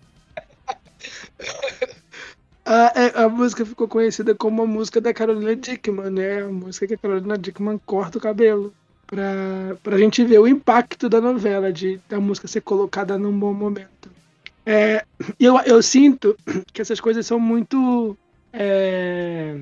a, 2.67 2.93
é, 2.95 3.23
a, 3.23 3.31
música 3.31 3.65
ficou 3.65 3.89
conhecida 3.89 4.35
como 4.35 4.61
a 4.61 4.67
música 4.67 5.01
da 5.01 5.15
Carolina 5.15 5.57
Dickman, 5.57 6.11
né? 6.11 6.43
A 6.43 6.49
música 6.49 6.87
que 6.87 6.93
a 6.93 6.99
Carolina 6.99 7.39
Dickman 7.39 7.81
corta 7.87 8.19
o 8.19 8.21
cabelo. 8.21 8.75
Pra, 9.07 9.75
pra 9.83 9.97
gente 9.97 10.23
ver 10.23 10.39
o 10.39 10.47
impacto 10.47 11.09
da 11.09 11.19
novela, 11.19 11.73
de 11.73 11.99
da 12.11 12.21
música 12.21 12.47
ser 12.47 12.61
colocada 12.61 13.17
num 13.17 13.37
bom 13.37 13.55
momento. 13.55 14.11
É, 14.67 15.07
eu, 15.39 15.59
eu 15.61 15.83
sinto 15.83 16.37
que 16.75 16.83
essas 16.83 17.01
coisas 17.01 17.27
são 17.27 17.41
muito. 17.41 18.19
É, 18.53 19.57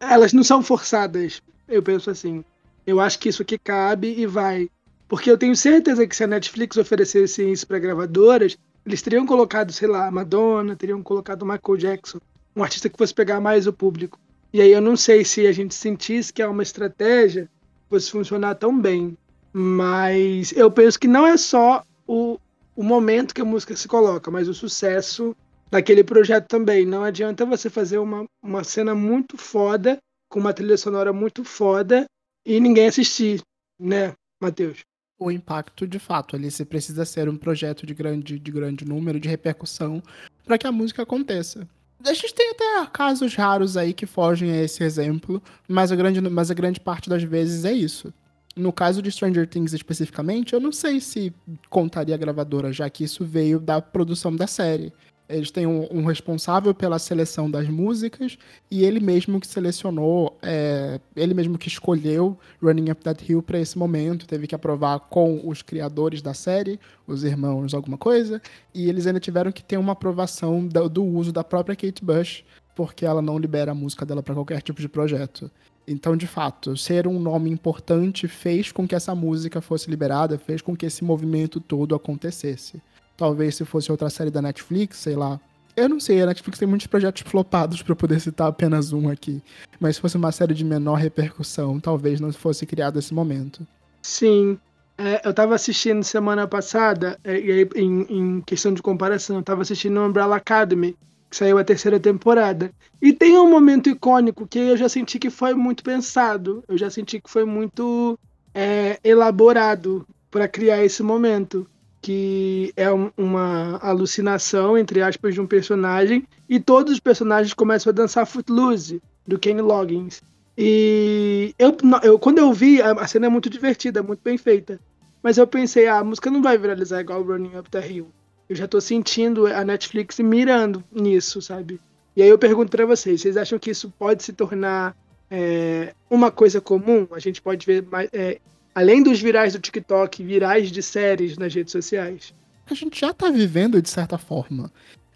elas 0.00 0.32
não 0.32 0.42
são 0.42 0.62
forçadas, 0.62 1.42
eu 1.68 1.82
penso 1.82 2.08
assim. 2.08 2.42
Eu 2.86 3.00
acho 3.00 3.18
que 3.18 3.28
isso 3.28 3.42
aqui 3.42 3.58
cabe 3.58 4.18
e 4.18 4.26
vai. 4.26 4.70
Porque 5.08 5.30
eu 5.30 5.38
tenho 5.38 5.56
certeza 5.56 6.06
que 6.06 6.14
se 6.14 6.24
a 6.24 6.26
Netflix 6.26 6.76
oferecesse 6.76 7.50
isso 7.50 7.66
para 7.66 7.78
gravadoras, 7.78 8.58
eles 8.84 9.02
teriam 9.02 9.26
colocado, 9.26 9.72
sei 9.72 9.88
lá, 9.88 10.10
Madonna, 10.10 10.76
teriam 10.76 11.02
colocado 11.02 11.46
Michael 11.46 11.76
Jackson, 11.78 12.20
um 12.54 12.62
artista 12.62 12.88
que 12.88 12.98
fosse 12.98 13.14
pegar 13.14 13.40
mais 13.40 13.66
o 13.66 13.72
público. 13.72 14.20
E 14.52 14.60
aí 14.60 14.70
eu 14.70 14.80
não 14.80 14.96
sei 14.96 15.24
se 15.24 15.46
a 15.46 15.52
gente 15.52 15.74
sentisse 15.74 16.32
que 16.32 16.42
é 16.42 16.46
uma 16.46 16.62
estratégia 16.62 17.48
fosse 17.88 18.10
funcionar 18.10 18.54
tão 18.54 18.78
bem. 18.78 19.16
Mas 19.52 20.52
eu 20.52 20.70
penso 20.70 20.98
que 20.98 21.08
não 21.08 21.26
é 21.26 21.36
só 21.36 21.82
o, 22.06 22.38
o 22.76 22.82
momento 22.82 23.34
que 23.34 23.40
a 23.40 23.46
música 23.46 23.74
se 23.74 23.88
coloca, 23.88 24.30
mas 24.30 24.48
o 24.48 24.54
sucesso 24.54 25.34
daquele 25.70 26.04
projeto 26.04 26.46
também. 26.46 26.84
Não 26.84 27.02
adianta 27.02 27.46
você 27.46 27.70
fazer 27.70 27.98
uma, 27.98 28.26
uma 28.42 28.62
cena 28.62 28.94
muito 28.94 29.36
foda, 29.36 29.98
com 30.28 30.38
uma 30.38 30.52
trilha 30.52 30.76
sonora 30.76 31.12
muito 31.12 31.44
foda, 31.44 32.06
e 32.44 32.60
ninguém 32.60 32.86
assistir, 32.86 33.42
né, 33.78 34.12
Matheus? 34.40 34.87
O 35.18 35.30
impacto 35.30 35.86
de 35.86 35.98
fato. 35.98 36.36
Ali 36.36 36.50
você 36.50 36.64
precisa 36.64 37.04
ser 37.04 37.28
um 37.28 37.36
projeto 37.36 37.84
de 37.86 37.94
grande, 37.94 38.38
de 38.38 38.50
grande 38.50 38.84
número, 38.84 39.18
de 39.18 39.28
repercussão, 39.28 40.02
para 40.44 40.56
que 40.56 40.66
a 40.66 40.72
música 40.72 41.02
aconteça. 41.02 41.66
A 42.04 42.12
gente 42.12 42.32
tem 42.32 42.50
até 42.50 42.86
casos 42.92 43.34
raros 43.34 43.76
aí 43.76 43.92
que 43.92 44.06
fogem 44.06 44.52
a 44.52 44.62
esse 44.62 44.84
exemplo, 44.84 45.42
mas 45.66 45.90
a 45.90 45.96
grande, 45.96 46.20
mas 46.20 46.50
a 46.50 46.54
grande 46.54 46.78
parte 46.78 47.10
das 47.10 47.22
vezes 47.24 47.64
é 47.64 47.72
isso. 47.72 48.14
No 48.54 48.72
caso 48.72 49.02
de 49.02 49.10
Stranger 49.10 49.48
Things 49.48 49.72
especificamente, 49.72 50.52
eu 50.52 50.60
não 50.60 50.72
sei 50.72 51.00
se 51.00 51.32
contaria 51.68 52.14
a 52.14 52.18
gravadora, 52.18 52.72
já 52.72 52.88
que 52.88 53.04
isso 53.04 53.24
veio 53.24 53.58
da 53.58 53.80
produção 53.80 54.34
da 54.34 54.46
série. 54.46 54.92
Eles 55.28 55.50
têm 55.50 55.66
um, 55.66 55.86
um, 55.90 56.04
responsável 56.06 56.74
pela 56.74 56.98
seleção 56.98 57.50
das 57.50 57.68
músicas 57.68 58.38
e 58.70 58.82
ele 58.82 58.98
mesmo 58.98 59.38
que 59.38 59.46
selecionou, 59.46 60.38
é, 60.40 60.98
ele 61.14 61.34
mesmo 61.34 61.58
que 61.58 61.68
escolheu 61.68 62.38
Running 62.62 62.90
Up 62.90 63.02
That 63.02 63.30
Hill 63.30 63.42
para 63.42 63.58
esse 63.58 63.76
momento. 63.76 64.26
Teve 64.26 64.46
que 64.46 64.54
aprovar 64.54 65.00
com 65.00 65.46
os 65.46 65.60
criadores 65.60 66.22
da 66.22 66.32
série, 66.32 66.80
os 67.06 67.24
irmãos, 67.24 67.74
alguma 67.74 67.98
coisa. 67.98 68.40
E 68.74 68.88
eles 68.88 69.06
ainda 69.06 69.20
tiveram 69.20 69.52
que 69.52 69.62
ter 69.62 69.76
uma 69.76 69.92
aprovação 69.92 70.66
do, 70.66 70.88
do 70.88 71.04
uso 71.04 71.30
da 71.30 71.44
própria 71.44 71.76
Kate 71.76 72.02
Bush, 72.02 72.42
porque 72.74 73.04
ela 73.04 73.20
não 73.20 73.38
libera 73.38 73.72
a 73.72 73.74
música 73.74 74.06
dela 74.06 74.22
para 74.22 74.34
qualquer 74.34 74.62
tipo 74.62 74.80
de 74.80 74.88
projeto. 74.88 75.50
Então, 75.90 76.16
de 76.16 76.26
fato, 76.26 76.76
ser 76.76 77.06
um 77.06 77.18
nome 77.18 77.50
importante 77.50 78.28
fez 78.28 78.70
com 78.70 78.86
que 78.86 78.94
essa 78.94 79.14
música 79.14 79.62
fosse 79.62 79.88
liberada, 79.88 80.38
fez 80.38 80.60
com 80.60 80.76
que 80.76 80.84
esse 80.84 81.02
movimento 81.02 81.60
todo 81.60 81.94
acontecesse. 81.94 82.82
Talvez 83.18 83.56
se 83.56 83.64
fosse 83.64 83.90
outra 83.90 84.08
série 84.08 84.30
da 84.30 84.40
Netflix, 84.40 84.98
sei 84.98 85.16
lá. 85.16 85.40
Eu 85.76 85.88
não 85.88 85.98
sei, 85.98 86.22
a 86.22 86.26
Netflix 86.26 86.56
tem 86.56 86.68
muitos 86.68 86.86
projetos 86.86 87.22
flopados 87.22 87.82
para 87.82 87.96
poder 87.96 88.20
citar 88.20 88.46
apenas 88.46 88.92
um 88.92 89.08
aqui. 89.08 89.42
Mas 89.80 89.96
se 89.96 90.02
fosse 90.02 90.16
uma 90.16 90.30
série 90.30 90.54
de 90.54 90.64
menor 90.64 90.94
repercussão, 90.94 91.80
talvez 91.80 92.20
não 92.20 92.32
fosse 92.32 92.64
criado 92.64 92.96
esse 92.96 93.12
momento. 93.12 93.66
Sim. 94.00 94.56
É, 94.96 95.20
eu 95.24 95.30
estava 95.30 95.56
assistindo 95.56 96.02
semana 96.04 96.46
passada, 96.46 97.18
é, 97.24 97.40
e 97.40 97.50
aí, 97.50 97.68
em, 97.74 98.02
em, 98.08 98.40
questão 98.40 98.72
de 98.72 98.82
comparação, 98.82 99.36
eu 99.36 99.42
tava 99.42 99.62
assistindo 99.62 100.00
Umbrella 100.00 100.36
Academy, 100.36 100.96
que 101.28 101.36
saiu 101.36 101.58
a 101.58 101.64
terceira 101.64 101.98
temporada. 101.98 102.72
E 103.02 103.12
tem 103.12 103.36
um 103.36 103.50
momento 103.50 103.90
icônico 103.90 104.46
que 104.46 104.60
eu 104.60 104.76
já 104.76 104.88
senti 104.88 105.18
que 105.18 105.30
foi 105.30 105.54
muito 105.54 105.82
pensado, 105.82 106.62
eu 106.68 106.78
já 106.78 106.88
senti 106.88 107.20
que 107.20 107.30
foi 107.30 107.44
muito 107.44 108.16
é, 108.54 108.98
elaborado 109.02 110.06
para 110.30 110.46
criar 110.46 110.84
esse 110.84 111.02
momento 111.02 111.66
que 112.00 112.72
é 112.76 112.88
uma 112.90 113.78
alucinação, 113.82 114.78
entre 114.78 115.02
aspas, 115.02 115.34
de 115.34 115.40
um 115.40 115.46
personagem, 115.46 116.26
e 116.48 116.60
todos 116.60 116.92
os 116.92 117.00
personagens 117.00 117.52
começam 117.54 117.90
a 117.90 117.94
dançar 117.94 118.26
Footloose, 118.26 119.02
do 119.26 119.38
Kenny 119.38 119.60
Loggins. 119.60 120.22
E 120.56 121.54
eu, 121.58 121.76
eu, 122.02 122.18
quando 122.18 122.38
eu 122.38 122.52
vi, 122.52 122.80
a 122.82 123.06
cena 123.06 123.26
é 123.26 123.28
muito 123.28 123.50
divertida, 123.50 124.02
muito 124.02 124.20
bem 124.24 124.38
feita. 124.38 124.80
Mas 125.22 125.36
eu 125.36 125.46
pensei, 125.46 125.86
ah, 125.86 125.98
a 125.98 126.04
música 126.04 126.30
não 126.30 126.42
vai 126.42 126.56
viralizar 126.56 127.00
igual 127.00 127.22
Running 127.22 127.56
Up 127.56 127.70
the 127.70 127.86
Hill. 127.86 128.08
Eu 128.48 128.56
já 128.56 128.66
tô 128.66 128.80
sentindo 128.80 129.46
a 129.46 129.64
Netflix 129.64 130.18
mirando 130.18 130.82
nisso, 130.90 131.42
sabe? 131.42 131.80
E 132.16 132.22
aí 132.22 132.28
eu 132.28 132.38
pergunto 132.38 132.70
para 132.70 132.86
vocês, 132.86 133.20
vocês 133.20 133.36
acham 133.36 133.58
que 133.58 133.70
isso 133.70 133.92
pode 133.98 134.22
se 134.22 134.32
tornar 134.32 134.96
é, 135.30 135.94
uma 136.08 136.30
coisa 136.30 136.60
comum? 136.60 137.06
A 137.12 137.18
gente 137.18 137.42
pode 137.42 137.64
ver, 137.66 137.84
mais, 137.84 138.08
é, 138.12 138.40
além 138.78 139.02
dos 139.02 139.20
virais 139.20 139.54
do 139.54 139.58
TikTok, 139.58 140.22
virais 140.22 140.70
de 140.70 140.82
séries 140.82 141.36
nas 141.36 141.52
redes 141.52 141.72
sociais? 141.72 142.32
A 142.70 142.74
gente 142.74 143.00
já 143.00 143.12
tá 143.12 143.28
vivendo 143.28 143.82
de 143.82 143.90
certa 143.90 144.16
forma. 144.16 144.70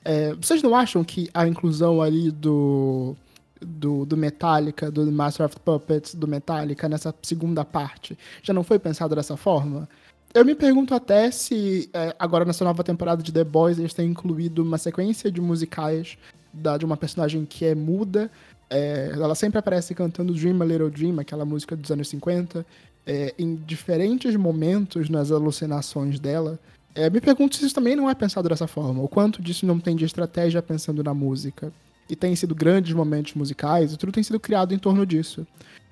É, 0.05 0.35
vocês 0.35 0.61
não 0.63 0.75
acham 0.75 1.05
que 1.05 1.29
a 1.33 1.47
inclusão 1.47 2.03
ali 2.03 2.33
do, 2.33 3.15
do, 3.61 4.05
do 4.05 4.17
Metallica, 4.17 4.91
do 4.91 5.11
Master 5.13 5.47
of 5.47 5.61
Puppets, 5.61 6.13
do 6.13 6.27
Metallica, 6.27 6.89
nessa 6.89 7.15
segunda 7.23 7.65
parte, 7.65 8.19
já 8.43 8.53
não 8.53 8.65
foi 8.65 8.81
pensado 8.81 9.15
dessa 9.15 9.37
forma? 9.37 9.89
Eu 10.35 10.45
me 10.45 10.57
pergunto 10.57 10.93
até 10.93 11.31
se 11.31 11.89
é, 11.93 12.17
agora 12.19 12.45
nessa 12.45 12.65
nova 12.65 12.83
temporada 12.83 13.23
de 13.23 13.31
The 13.31 13.45
Boys 13.45 13.79
eles 13.79 13.95
têm 13.95 14.11
incluído 14.11 14.65
uma 14.65 14.79
sequência 14.79 15.31
de 15.31 15.41
musicais 15.41 16.19
da, 16.53 16.77
de 16.77 16.85
uma 16.85 16.97
personagem 16.97 17.45
que 17.45 17.65
é 17.65 17.77
muda. 17.77 18.29
É, 18.69 19.11
ela 19.13 19.37
sempre 19.37 19.59
aparece 19.59 19.95
cantando 19.95 20.33
Dream 20.33 20.61
a 20.63 20.65
Little 20.65 20.91
Dream, 20.91 21.21
aquela 21.21 21.45
música 21.45 21.77
dos 21.77 21.93
anos 21.93 22.09
50, 22.09 22.67
é, 23.07 23.35
em 23.39 23.55
diferentes 23.55 24.37
momentos 24.37 25.09
nas 25.09 25.31
alucinações 25.31 26.19
dela. 26.19 26.59
É, 26.95 27.09
me 27.09 27.21
pergunto 27.21 27.57
se 27.57 27.65
isso 27.65 27.75
também 27.75 27.97
não 27.97 28.09
é 28.09 28.15
pensado 28.15 28.49
dessa 28.49 28.67
forma. 28.67 29.03
O 29.03 29.09
quanto 29.09 29.43
disso 29.43 29.67
não 29.67 29.79
tem 29.79 29.97
de 29.97 30.05
estratégia 30.05 30.63
pensando 30.63 31.03
na 31.03 31.15
música. 31.15 31.73
E 32.09 32.17
tem 32.17 32.37
sido 32.37 32.55
grandes 32.55 32.93
momentos 32.93 33.35
musicais, 33.35 33.93
e 33.93 33.97
tudo 33.97 34.13
tem 34.13 34.23
sido 34.23 34.39
criado 34.39 34.75
em 34.75 34.79
torno 34.79 35.07
disso. 35.07 35.47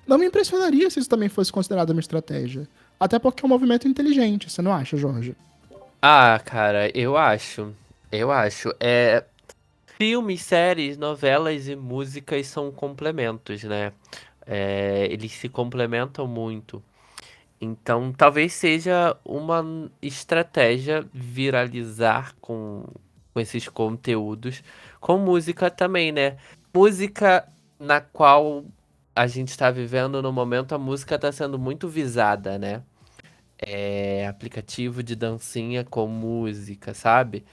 Não 0.05 0.17
me 0.17 0.25
impressionaria 0.25 0.89
se 0.89 0.99
isso 0.99 1.09
também 1.09 1.29
fosse 1.29 1.51
considerado 1.51 1.91
uma 1.91 1.99
estratégia. 1.99 2.67
Até 2.99 3.17
porque 3.17 3.43
é 3.43 3.45
um 3.45 3.49
movimento 3.49 3.87
inteligente, 3.87 4.49
você 4.49 4.61
não 4.61 4.73
acha, 4.73 4.97
Jorge? 4.97 5.35
Ah, 6.01 6.39
cara, 6.43 6.89
eu 6.95 7.17
acho. 7.17 7.73
Eu 8.11 8.31
acho. 8.31 8.73
É. 8.79 9.23
Filmes, 9.97 10.41
séries, 10.41 10.97
novelas 10.97 11.67
e 11.67 11.75
músicas 11.75 12.47
são 12.47 12.71
complementos, 12.71 13.63
né? 13.63 13.93
É, 14.45 15.07
eles 15.09 15.31
se 15.31 15.47
complementam 15.47 16.27
muito. 16.27 16.83
Então, 17.61 18.11
talvez 18.11 18.53
seja 18.53 19.15
uma 19.23 19.63
estratégia 20.01 21.05
viralizar 21.13 22.35
com, 22.41 22.85
com 23.33 23.39
esses 23.39 23.67
conteúdos, 23.69 24.63
com 24.99 25.17
música 25.19 25.69
também, 25.69 26.11
né? 26.11 26.37
Música 26.73 27.47
na 27.79 28.01
qual 28.01 28.65
a 29.15 29.27
gente 29.27 29.49
está 29.49 29.69
vivendo 29.69 30.21
no 30.21 30.33
momento, 30.33 30.73
a 30.73 30.77
música 30.79 31.15
está 31.15 31.31
sendo 31.31 31.59
muito 31.59 31.87
visada, 31.87 32.57
né? 32.57 32.81
é, 33.61 34.27
aplicativo 34.27 35.03
de 35.03 35.15
dancinha 35.15 35.83
com 35.83 36.07
música, 36.07 36.93
sabe? 36.93 37.45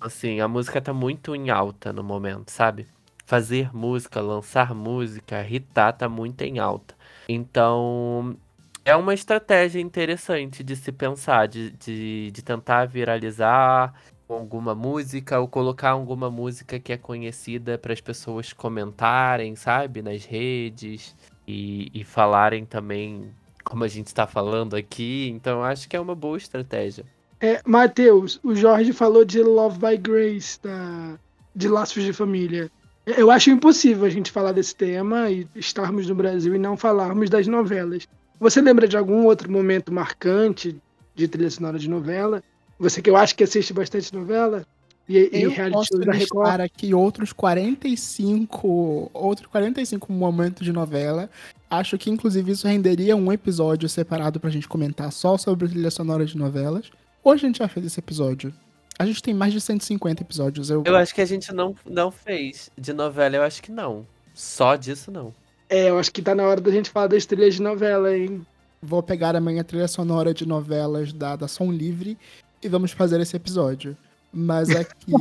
Assim, 0.00 0.40
a 0.40 0.48
música 0.48 0.80
tá 0.80 0.92
muito 0.92 1.36
em 1.36 1.50
alta 1.50 1.92
no 1.92 2.02
momento, 2.02 2.50
sabe? 2.50 2.88
Fazer 3.26 3.74
música, 3.74 4.20
lançar 4.20 4.74
música, 4.74 5.46
hitar 5.48 5.92
tá 5.96 6.08
muito 6.08 6.42
em 6.42 6.58
alta. 6.58 6.94
Então, 7.28 8.36
é 8.84 8.96
uma 8.96 9.14
estratégia 9.14 9.80
interessante 9.80 10.62
de 10.62 10.74
se 10.76 10.90
pensar, 10.90 11.46
de, 11.46 11.70
de, 11.70 12.30
de 12.30 12.42
tentar 12.42 12.86
viralizar 12.86 13.94
alguma 14.28 14.74
música 14.74 15.38
ou 15.38 15.46
colocar 15.46 15.90
alguma 15.90 16.30
música 16.30 16.78
que 16.78 16.92
é 16.92 16.96
conhecida 16.96 17.78
para 17.78 17.92
as 17.92 18.00
pessoas 18.00 18.52
comentarem, 18.52 19.54
sabe? 19.54 20.02
Nas 20.02 20.24
redes 20.24 21.14
e, 21.46 21.90
e 21.92 22.02
falarem 22.04 22.64
também 22.64 23.30
como 23.62 23.84
a 23.84 23.88
gente 23.88 24.08
está 24.08 24.26
falando 24.26 24.74
aqui, 24.74 25.28
então 25.32 25.62
acho 25.62 25.88
que 25.88 25.96
é 25.96 26.00
uma 26.00 26.14
boa 26.14 26.36
estratégia. 26.36 27.04
É, 27.40 27.60
Matheus, 27.64 28.40
o 28.42 28.54
Jorge 28.54 28.92
falou 28.92 29.24
de 29.24 29.42
Love 29.42 29.78
by 29.78 29.96
Grace, 29.96 30.58
da, 30.62 31.18
de 31.54 31.68
Laços 31.68 32.02
de 32.02 32.12
Família. 32.12 32.70
Eu 33.06 33.30
acho 33.30 33.50
impossível 33.50 34.04
a 34.04 34.10
gente 34.10 34.30
falar 34.30 34.52
desse 34.52 34.74
tema 34.74 35.30
e 35.30 35.46
estarmos 35.54 36.08
no 36.08 36.14
Brasil 36.14 36.54
e 36.54 36.58
não 36.58 36.76
falarmos 36.76 37.28
das 37.28 37.46
novelas. 37.46 38.06
Você 38.42 38.60
lembra 38.60 38.88
de 38.88 38.96
algum 38.96 39.24
outro 39.24 39.48
momento 39.48 39.92
marcante 39.92 40.76
de 41.14 41.28
trilha 41.28 41.48
sonora 41.48 41.78
de 41.78 41.88
novela? 41.88 42.42
Você 42.76 43.00
que 43.00 43.08
eu 43.08 43.16
acho 43.16 43.36
que 43.36 43.44
assiste 43.44 43.72
bastante 43.72 44.12
novela? 44.12 44.66
E, 45.08 45.16
eu 45.16 45.50
e 45.50 45.54
reality 45.54 45.72
posso 45.72 45.98
da 46.00 46.12
Record? 46.12 46.60
aqui 46.60 46.92
outros 46.92 47.32
45, 47.32 49.10
outros 49.14 49.46
45 49.46 50.12
momentos 50.12 50.64
de 50.64 50.72
novela 50.72 51.30
Acho 51.70 51.96
que, 51.96 52.10
inclusive, 52.10 52.50
isso 52.50 52.66
renderia 52.66 53.14
um 53.14 53.32
episódio 53.32 53.88
separado 53.88 54.40
pra 54.40 54.50
gente 54.50 54.66
comentar 54.66 55.12
só 55.12 55.38
sobre 55.38 55.68
trilha 55.68 55.90
sonora 55.92 56.26
de 56.26 56.36
novelas. 56.36 56.90
Ou 57.22 57.32
a 57.32 57.36
gente 57.36 57.60
já 57.60 57.68
fez 57.68 57.86
esse 57.86 58.00
episódio? 58.00 58.52
A 58.98 59.06
gente 59.06 59.22
tem 59.22 59.32
mais 59.32 59.52
de 59.52 59.60
150 59.60 60.20
episódios. 60.20 60.68
Eu, 60.68 60.82
eu 60.84 60.96
acho 60.96 61.14
que 61.14 61.20
a 61.20 61.24
gente 61.24 61.54
não, 61.54 61.76
não 61.88 62.10
fez. 62.10 62.70
De 62.76 62.92
novela, 62.92 63.36
eu 63.36 63.42
acho 63.42 63.62
que 63.62 63.70
não. 63.70 64.04
Só 64.34 64.74
disso, 64.74 65.12
não. 65.12 65.32
É, 65.72 65.88
eu 65.88 65.98
acho 65.98 66.12
que 66.12 66.20
tá 66.20 66.34
na 66.34 66.42
hora 66.42 66.60
da 66.60 66.70
gente 66.70 66.90
falar 66.90 67.06
das 67.06 67.24
trilhas 67.24 67.54
de 67.54 67.62
novela, 67.62 68.14
hein? 68.14 68.46
Vou 68.82 69.02
pegar 69.02 69.34
a 69.34 69.40
trilha 69.64 69.88
sonora 69.88 70.34
de 70.34 70.46
novelas 70.46 71.14
da, 71.14 71.34
da 71.34 71.48
Som 71.48 71.72
Livre 71.72 72.18
e 72.62 72.68
vamos 72.68 72.92
fazer 72.92 73.18
esse 73.22 73.34
episódio. 73.34 73.96
Mas 74.32 74.70
aqui, 74.70 75.12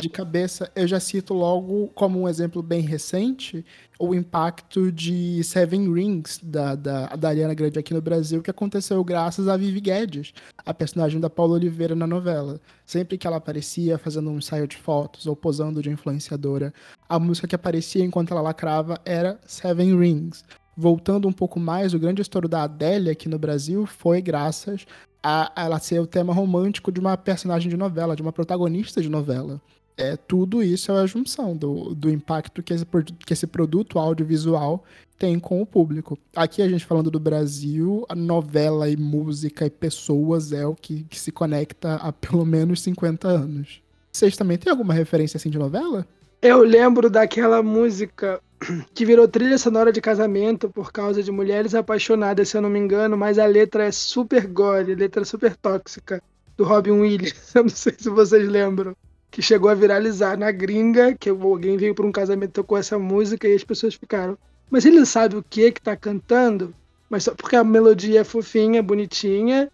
de 0.00 0.08
cabeça, 0.08 0.70
eu 0.76 0.86
já 0.86 1.00
cito 1.00 1.34
logo 1.34 1.88
como 1.88 2.20
um 2.20 2.28
exemplo 2.28 2.62
bem 2.62 2.82
recente 2.82 3.64
o 4.00 4.14
impacto 4.14 4.90
de 4.90 5.44
Seven 5.44 5.92
Rings, 5.92 6.40
da, 6.42 6.74
da, 6.74 7.06
da 7.08 7.28
Ariana 7.28 7.52
Grande 7.52 7.78
aqui 7.78 7.92
no 7.92 8.00
Brasil, 8.00 8.40
que 8.40 8.50
aconteceu 8.50 9.04
graças 9.04 9.46
a 9.46 9.58
Vivi 9.58 9.78
Guedes, 9.78 10.32
a 10.64 10.72
personagem 10.72 11.20
da 11.20 11.28
Paula 11.28 11.56
Oliveira 11.56 11.94
na 11.94 12.06
novela. 12.06 12.58
Sempre 12.86 13.18
que 13.18 13.26
ela 13.26 13.36
aparecia 13.36 13.98
fazendo 13.98 14.30
um 14.30 14.38
ensaio 14.38 14.66
de 14.66 14.78
fotos 14.78 15.26
ou 15.26 15.36
posando 15.36 15.82
de 15.82 15.90
influenciadora, 15.90 16.72
a 17.06 17.18
música 17.18 17.46
que 17.46 17.54
aparecia 17.54 18.02
enquanto 18.02 18.30
ela 18.30 18.40
lacrava 18.40 18.98
era 19.04 19.38
Seven 19.46 19.98
Rings. 19.98 20.44
Voltando 20.80 21.28
um 21.28 21.32
pouco 21.32 21.60
mais, 21.60 21.92
o 21.92 21.98
grande 21.98 22.22
estouro 22.22 22.48
da 22.48 22.62
Adélia 22.62 23.12
aqui 23.12 23.28
no 23.28 23.38
Brasil 23.38 23.84
foi 23.84 24.22
graças 24.22 24.86
a, 25.22 25.52
ela 25.54 25.78
ser 25.78 26.00
o 26.00 26.06
tema 26.06 26.32
romântico 26.32 26.90
de 26.90 26.98
uma 26.98 27.18
personagem 27.18 27.68
de 27.68 27.76
novela, 27.76 28.16
de 28.16 28.22
uma 28.22 28.32
protagonista 28.32 29.02
de 29.02 29.10
novela. 29.10 29.60
É, 29.94 30.16
tudo 30.16 30.62
isso 30.62 30.90
é 30.90 30.98
a 30.98 31.04
junção 31.04 31.54
do, 31.54 31.94
do 31.94 32.08
impacto 32.08 32.62
que 32.62 32.72
esse, 32.72 32.86
que 33.26 33.34
esse 33.34 33.46
produto 33.46 33.98
audiovisual 33.98 34.82
tem 35.18 35.38
com 35.38 35.60
o 35.60 35.66
público. 35.66 36.18
Aqui 36.34 36.62
a 36.62 36.68
gente 36.70 36.86
falando 36.86 37.10
do 37.10 37.20
Brasil, 37.20 38.06
a 38.08 38.14
novela 38.14 38.88
e 38.88 38.96
música 38.96 39.66
e 39.66 39.70
pessoas 39.70 40.50
é 40.50 40.66
o 40.66 40.74
que, 40.74 41.02
que 41.02 41.20
se 41.20 41.30
conecta 41.30 41.96
há 41.96 42.10
pelo 42.10 42.46
menos 42.46 42.80
50 42.80 43.28
anos. 43.28 43.82
Vocês 44.10 44.34
também 44.34 44.56
têm 44.56 44.70
alguma 44.70 44.94
referência 44.94 45.36
assim 45.36 45.50
de 45.50 45.58
novela? 45.58 46.06
Eu 46.40 46.62
lembro 46.62 47.10
daquela 47.10 47.62
música 47.62 48.40
que 48.94 49.04
virou 49.04 49.26
trilha 49.26 49.58
sonora 49.58 49.92
de 49.92 50.00
casamento 50.00 50.68
por 50.68 50.92
causa 50.92 51.22
de 51.22 51.32
mulheres 51.32 51.74
apaixonadas, 51.74 52.48
se 52.48 52.56
eu 52.56 52.62
não 52.62 52.70
me 52.70 52.78
engano, 52.78 53.16
mas 53.16 53.38
a 53.38 53.46
letra 53.46 53.84
é 53.84 53.92
super 53.92 54.46
gore, 54.46 54.94
letra 54.94 55.24
super 55.24 55.56
tóxica, 55.56 56.22
do 56.56 56.64
Robin 56.64 56.92
Williams. 56.92 57.34
Eu 57.54 57.62
não 57.62 57.70
sei 57.70 57.94
se 57.96 58.08
vocês 58.10 58.46
lembram. 58.48 58.94
Que 59.30 59.40
chegou 59.40 59.70
a 59.70 59.74
viralizar 59.74 60.36
na 60.36 60.50
gringa, 60.50 61.14
que 61.14 61.30
alguém 61.30 61.76
veio 61.76 61.94
para 61.94 62.04
um 62.04 62.10
casamento 62.10 62.50
tocou 62.50 62.76
essa 62.76 62.98
música 62.98 63.46
e 63.46 63.54
as 63.54 63.62
pessoas 63.62 63.94
ficaram. 63.94 64.36
Mas 64.68 64.84
ele 64.84 65.06
sabe 65.06 65.36
o 65.36 65.42
que 65.48 65.70
que 65.70 65.80
tá 65.80 65.96
cantando? 65.96 66.74
Mas 67.08 67.24
só 67.24 67.34
porque 67.34 67.54
a 67.54 67.62
melodia 67.62 68.20
é 68.20 68.24
fofinha, 68.24 68.82
bonitinha. 68.82 69.70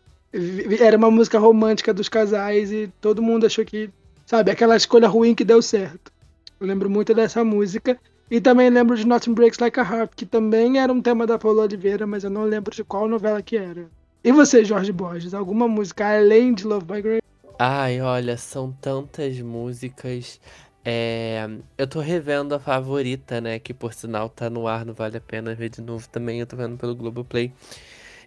Era 0.78 0.98
uma 0.98 1.10
música 1.10 1.38
romântica 1.38 1.92
dos 1.94 2.08
casais 2.08 2.70
e 2.70 2.92
todo 3.00 3.22
mundo 3.22 3.46
achou 3.46 3.64
que, 3.64 3.90
sabe, 4.26 4.50
aquela 4.50 4.76
escolha 4.76 5.08
ruim 5.08 5.34
que 5.34 5.44
deu 5.44 5.62
certo. 5.62 6.12
Eu 6.60 6.66
lembro 6.66 6.90
muito 6.90 7.14
dessa 7.14 7.42
música. 7.42 7.98
E 8.30 8.40
também 8.40 8.68
lembro 8.70 8.96
de 8.96 9.06
Nothing 9.06 9.34
Breaks 9.34 9.58
Like 9.60 9.78
a 9.78 9.84
Heart, 9.84 10.12
que 10.16 10.26
também 10.26 10.80
era 10.80 10.92
um 10.92 11.00
tema 11.00 11.26
da 11.26 11.38
Paula 11.38 11.62
Oliveira, 11.62 12.06
mas 12.06 12.24
eu 12.24 12.30
não 12.30 12.44
lembro 12.44 12.74
de 12.74 12.82
qual 12.82 13.06
novela 13.06 13.40
que 13.40 13.56
era. 13.56 13.86
E 14.24 14.32
você, 14.32 14.64
Jorge 14.64 14.90
Borges, 14.90 15.32
alguma 15.32 15.68
música 15.68 16.16
além 16.16 16.52
de 16.52 16.66
Love 16.66 16.84
by 16.84 17.00
Grace? 17.00 17.22
Ai, 17.56 18.00
olha, 18.00 18.36
são 18.36 18.72
tantas 18.80 19.40
músicas. 19.40 20.40
É... 20.84 21.48
Eu 21.78 21.86
tô 21.86 22.00
revendo 22.00 22.52
a 22.52 22.58
favorita, 22.58 23.40
né? 23.40 23.60
Que 23.60 23.72
por 23.72 23.94
sinal 23.94 24.28
tá 24.28 24.50
no 24.50 24.66
ar, 24.66 24.84
não 24.84 24.92
vale 24.92 25.16
a 25.16 25.20
pena 25.20 25.54
ver 25.54 25.68
de 25.68 25.80
novo 25.80 26.08
também. 26.08 26.40
Eu 26.40 26.46
tô 26.46 26.56
vendo 26.56 26.76
pelo 26.76 26.96
Globoplay. 26.96 27.52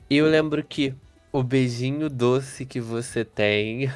E 0.10 0.18
eu 0.18 0.28
lembro 0.28 0.64
que 0.64 0.94
o 1.32 1.44
beijinho 1.44 2.10
doce 2.10 2.66
que 2.66 2.80
você 2.80 3.26
tem. 3.26 3.92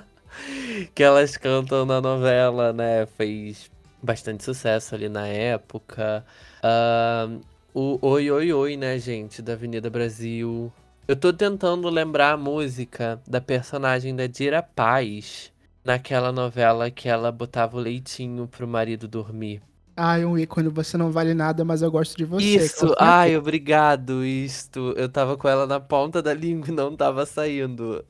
que 0.94 1.02
elas 1.02 1.36
cantam 1.36 1.84
na 1.84 2.00
novela, 2.00 2.72
né? 2.72 3.06
Fez 3.16 3.70
bastante 4.02 4.42
sucesso 4.44 4.94
ali 4.94 5.08
na 5.08 5.26
época. 5.26 6.24
Uh, 6.62 7.40
o 7.72 7.98
Oi 8.02 8.30
Oi 8.30 8.52
Oi, 8.52 8.76
né, 8.76 8.98
gente, 8.98 9.40
da 9.40 9.52
Avenida 9.52 9.88
Brasil. 9.88 10.72
Eu 11.06 11.16
tô 11.16 11.32
tentando 11.32 11.88
lembrar 11.88 12.32
a 12.32 12.36
música 12.36 13.20
da 13.26 13.40
personagem 13.40 14.14
da 14.14 14.26
Dira 14.26 14.62
Paz 14.62 15.52
naquela 15.84 16.32
novela 16.32 16.90
que 16.90 17.08
ela 17.08 17.30
botava 17.32 17.76
o 17.76 17.80
leitinho 17.80 18.46
pro 18.46 18.66
marido 18.66 19.08
dormir. 19.08 19.62
Ai, 19.96 20.24
um 20.24 20.38
ícone, 20.38 20.68
você 20.68 20.96
não 20.96 21.10
vale 21.10 21.34
nada, 21.34 21.64
mas 21.64 21.82
eu 21.82 21.90
gosto 21.90 22.16
de 22.16 22.24
você. 22.24 22.44
Isso, 22.44 22.94
ai, 22.98 23.36
obrigado, 23.36 24.24
isto. 24.24 24.94
Eu 24.96 25.08
tava 25.08 25.36
com 25.36 25.48
ela 25.48 25.66
na 25.66 25.78
ponta 25.78 26.22
da 26.22 26.32
língua 26.32 26.68
e 26.68 26.72
não 26.72 26.96
tava 26.96 27.26
saindo. 27.26 28.04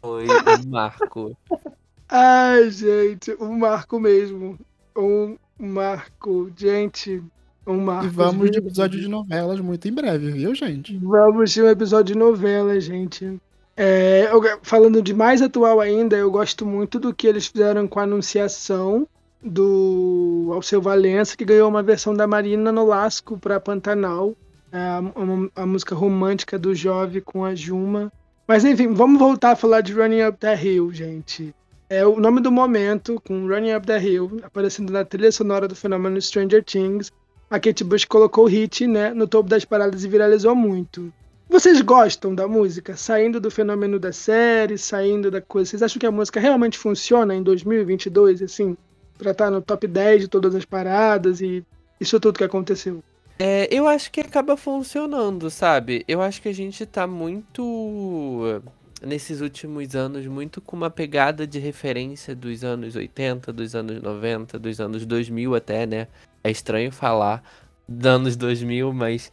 Foi 0.00 0.24
um 0.24 0.70
marco. 0.70 1.36
ai, 2.08 2.70
gente, 2.70 3.36
um 3.40 3.56
marco 3.56 4.00
mesmo 4.00 4.58
um, 4.98 5.36
marco, 5.58 6.50
gente, 6.56 7.22
um 7.66 7.78
marco. 7.80 8.06
E 8.06 8.08
vamos 8.08 8.50
de 8.50 8.58
episódio 8.58 9.00
de 9.00 9.08
novelas 9.08 9.60
muito 9.60 9.86
em 9.88 9.92
breve, 9.92 10.30
viu, 10.32 10.54
gente? 10.54 10.96
Vamos 10.98 11.52
de 11.52 11.62
um 11.62 11.68
episódio 11.68 12.14
de 12.14 12.18
novela, 12.18 12.78
gente. 12.80 13.38
É, 13.76 14.28
eu- 14.32 14.42
falando 14.62 15.00
de 15.00 15.14
mais 15.14 15.40
atual 15.40 15.80
ainda, 15.80 16.16
eu 16.16 16.30
gosto 16.30 16.66
muito 16.66 16.98
do 16.98 17.14
que 17.14 17.26
eles 17.26 17.46
fizeram 17.46 17.86
com 17.86 18.00
a 18.00 18.02
anunciação 18.02 19.06
do 19.40 20.50
Alceu 20.52 20.80
Valença, 20.80 21.36
que 21.36 21.44
ganhou 21.44 21.68
uma 21.68 21.82
versão 21.82 22.12
da 22.14 22.26
Marina 22.26 22.72
Nolasco 22.72 23.38
para 23.38 23.60
Pantanal, 23.60 24.34
É 24.70 24.76
a, 24.78 24.98
a- 24.98 25.62
a 25.62 25.66
música 25.66 25.94
romântica 25.94 26.58
do 26.58 26.74
Jove 26.74 27.22
com 27.22 27.42
a 27.42 27.54
Juma. 27.54 28.12
Mas 28.46 28.64
enfim, 28.66 28.92
vamos 28.92 29.18
voltar 29.18 29.52
a 29.52 29.56
falar 29.56 29.80
de 29.80 29.94
Running 29.94 30.24
Up 30.24 30.36
the 30.38 30.54
Hill, 30.62 30.92
gente. 30.92 31.54
É 31.90 32.06
o 32.06 32.20
nome 32.20 32.42
do 32.42 32.52
momento, 32.52 33.18
com 33.26 33.46
Running 33.46 33.72
Up 33.72 33.86
the 33.86 33.98
Hill, 33.98 34.40
aparecendo 34.42 34.92
na 34.92 35.06
trilha 35.06 35.32
sonora 35.32 35.66
do 35.66 35.74
fenômeno 35.74 36.20
Stranger 36.20 36.62
Things. 36.62 37.10
A 37.48 37.58
Kate 37.58 37.82
Bush 37.82 38.04
colocou 38.04 38.44
o 38.44 38.46
hit 38.46 38.86
né, 38.86 39.14
no 39.14 39.26
topo 39.26 39.48
das 39.48 39.64
paradas 39.64 40.04
e 40.04 40.08
viralizou 40.08 40.54
muito. 40.54 41.10
Vocês 41.48 41.80
gostam 41.80 42.34
da 42.34 42.46
música? 42.46 42.94
Saindo 42.94 43.40
do 43.40 43.50
fenômeno 43.50 43.98
da 43.98 44.12
série, 44.12 44.76
saindo 44.76 45.30
da 45.30 45.40
coisa. 45.40 45.70
Vocês 45.70 45.82
acham 45.82 45.98
que 45.98 46.04
a 46.04 46.10
música 46.10 46.38
realmente 46.38 46.76
funciona 46.76 47.34
em 47.34 47.42
2022, 47.42 48.42
assim? 48.42 48.76
Pra 49.16 49.30
estar 49.30 49.50
no 49.50 49.62
top 49.62 49.86
10 49.86 50.22
de 50.22 50.28
todas 50.28 50.54
as 50.54 50.66
paradas 50.66 51.40
e 51.40 51.64
isso 51.98 52.20
tudo 52.20 52.36
que 52.36 52.44
aconteceu? 52.44 53.02
É, 53.38 53.66
eu 53.70 53.88
acho 53.88 54.12
que 54.12 54.20
acaba 54.20 54.58
funcionando, 54.58 55.48
sabe? 55.48 56.04
Eu 56.06 56.20
acho 56.20 56.42
que 56.42 56.48
a 56.50 56.54
gente 56.54 56.84
tá 56.84 57.06
muito, 57.06 58.60
nesses 59.00 59.40
últimos 59.40 59.94
anos, 59.94 60.26
muito 60.26 60.60
com 60.60 60.76
uma 60.76 60.90
pegada 60.90 61.46
de 61.46 61.58
referência 61.58 62.34
dos 62.34 62.64
anos 62.64 62.96
80, 62.96 63.52
dos 63.52 63.74
anos 63.74 64.02
90, 64.02 64.58
dos 64.58 64.80
anos 64.80 65.06
2000 65.06 65.54
até, 65.54 65.86
né? 65.86 66.08
É 66.42 66.50
estranho 66.50 66.92
falar 66.92 67.42
dos 67.88 68.06
anos 68.06 68.36
2000, 68.36 68.92
mas 68.92 69.32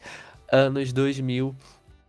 anos 0.52 0.94
2000. 0.94 1.56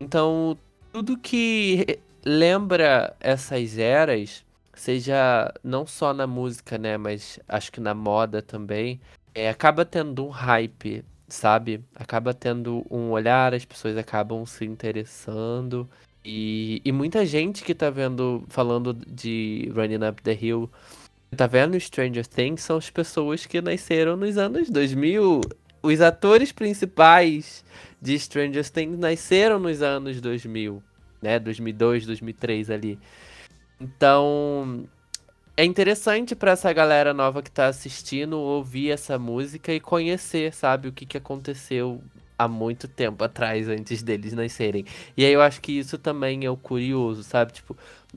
Então, 0.01 0.57
tudo 0.93 1.17
que 1.19 1.99
lembra 2.25 3.15
essas 3.21 3.79
eras, 3.79 4.45
seja 4.75 5.53
não 5.63 5.87
só 5.87 6.13
na 6.13 6.27
música, 6.27 6.79
né? 6.79 6.97
Mas 6.97 7.39
acho 7.49 7.73
que 7.73 7.81
na 7.81 7.95
moda 7.95 8.43
também, 8.43 9.01
é, 9.35 9.49
acaba 9.49 9.85
tendo 9.85 10.27
um 10.27 10.31
hype 10.31 11.05
sabe? 11.29 11.85
Acaba 11.95 12.33
tendo 12.33 12.87
um 12.91 13.11
olhar, 13.11 13.55
as 13.55 13.65
pessoas 13.65 13.97
acabam 13.97 14.45
se 14.47 14.65
interessando. 14.65 15.89
E, 16.29 16.83
e 16.85 16.91
muita 16.91 17.25
gente 17.25 17.63
que 17.63 17.73
tá 17.73 17.89
vendo, 17.89 18.43
falando 18.49 18.93
de 18.93 19.71
Running 19.73 20.09
Up 20.09 20.21
the 20.21 20.37
Hill, 20.43 20.69
tá 21.37 21.47
vendo 21.47 21.79
Stranger 21.79 22.27
Things, 22.27 22.63
são 22.63 22.79
as 22.79 22.91
pessoas 22.91 23.47
que 23.47 23.61
nasceram 23.61 24.17
nos 24.17 24.37
anos 24.37 24.69
2000. 24.69 25.41
Os 25.81 26.01
atores 26.01 26.51
principais 26.51 27.65
de 28.03 28.19
Stranger 28.19 28.69
Things 28.69 28.99
nasceram 28.99 29.61
nos 29.61 29.81
anos 29.83 30.21
2000, 30.21 30.83
né? 31.23 31.39
2002, 31.39 32.07
2003 32.07 32.71
ali. 32.71 32.99
Então, 33.81 34.85
é 35.57 35.65
interessante 35.65 36.35
pra 36.35 36.51
essa 36.51 36.73
galera 36.73 37.15
nova 37.15 37.41
que 37.41 37.53
tá 37.53 37.69
assistindo 37.69 38.37
ouvir 38.37 38.91
essa 38.91 39.17
música 39.17 39.73
e 39.73 39.79
conhecer, 39.79 40.53
sabe, 40.53 40.89
o 40.89 40.93
que, 40.93 41.07
que 41.07 41.19
aconteceu 41.19 42.03
há 42.39 42.47
muito 42.47 42.87
tempo 42.89 43.25
atrás, 43.25 43.69
antes 43.69 44.03
deles 44.03 44.33
nascerem. 44.33 44.85
E 45.17 45.25
aí 45.25 45.33
eu 45.33 45.41
acho 45.41 45.61
que 45.61 45.73
isso 45.73 45.99
também 45.99 46.45
é 46.45 46.51
o 46.51 46.57
curioso, 46.57 47.23
sabe? 47.23 47.53
Tipo, 47.53 47.77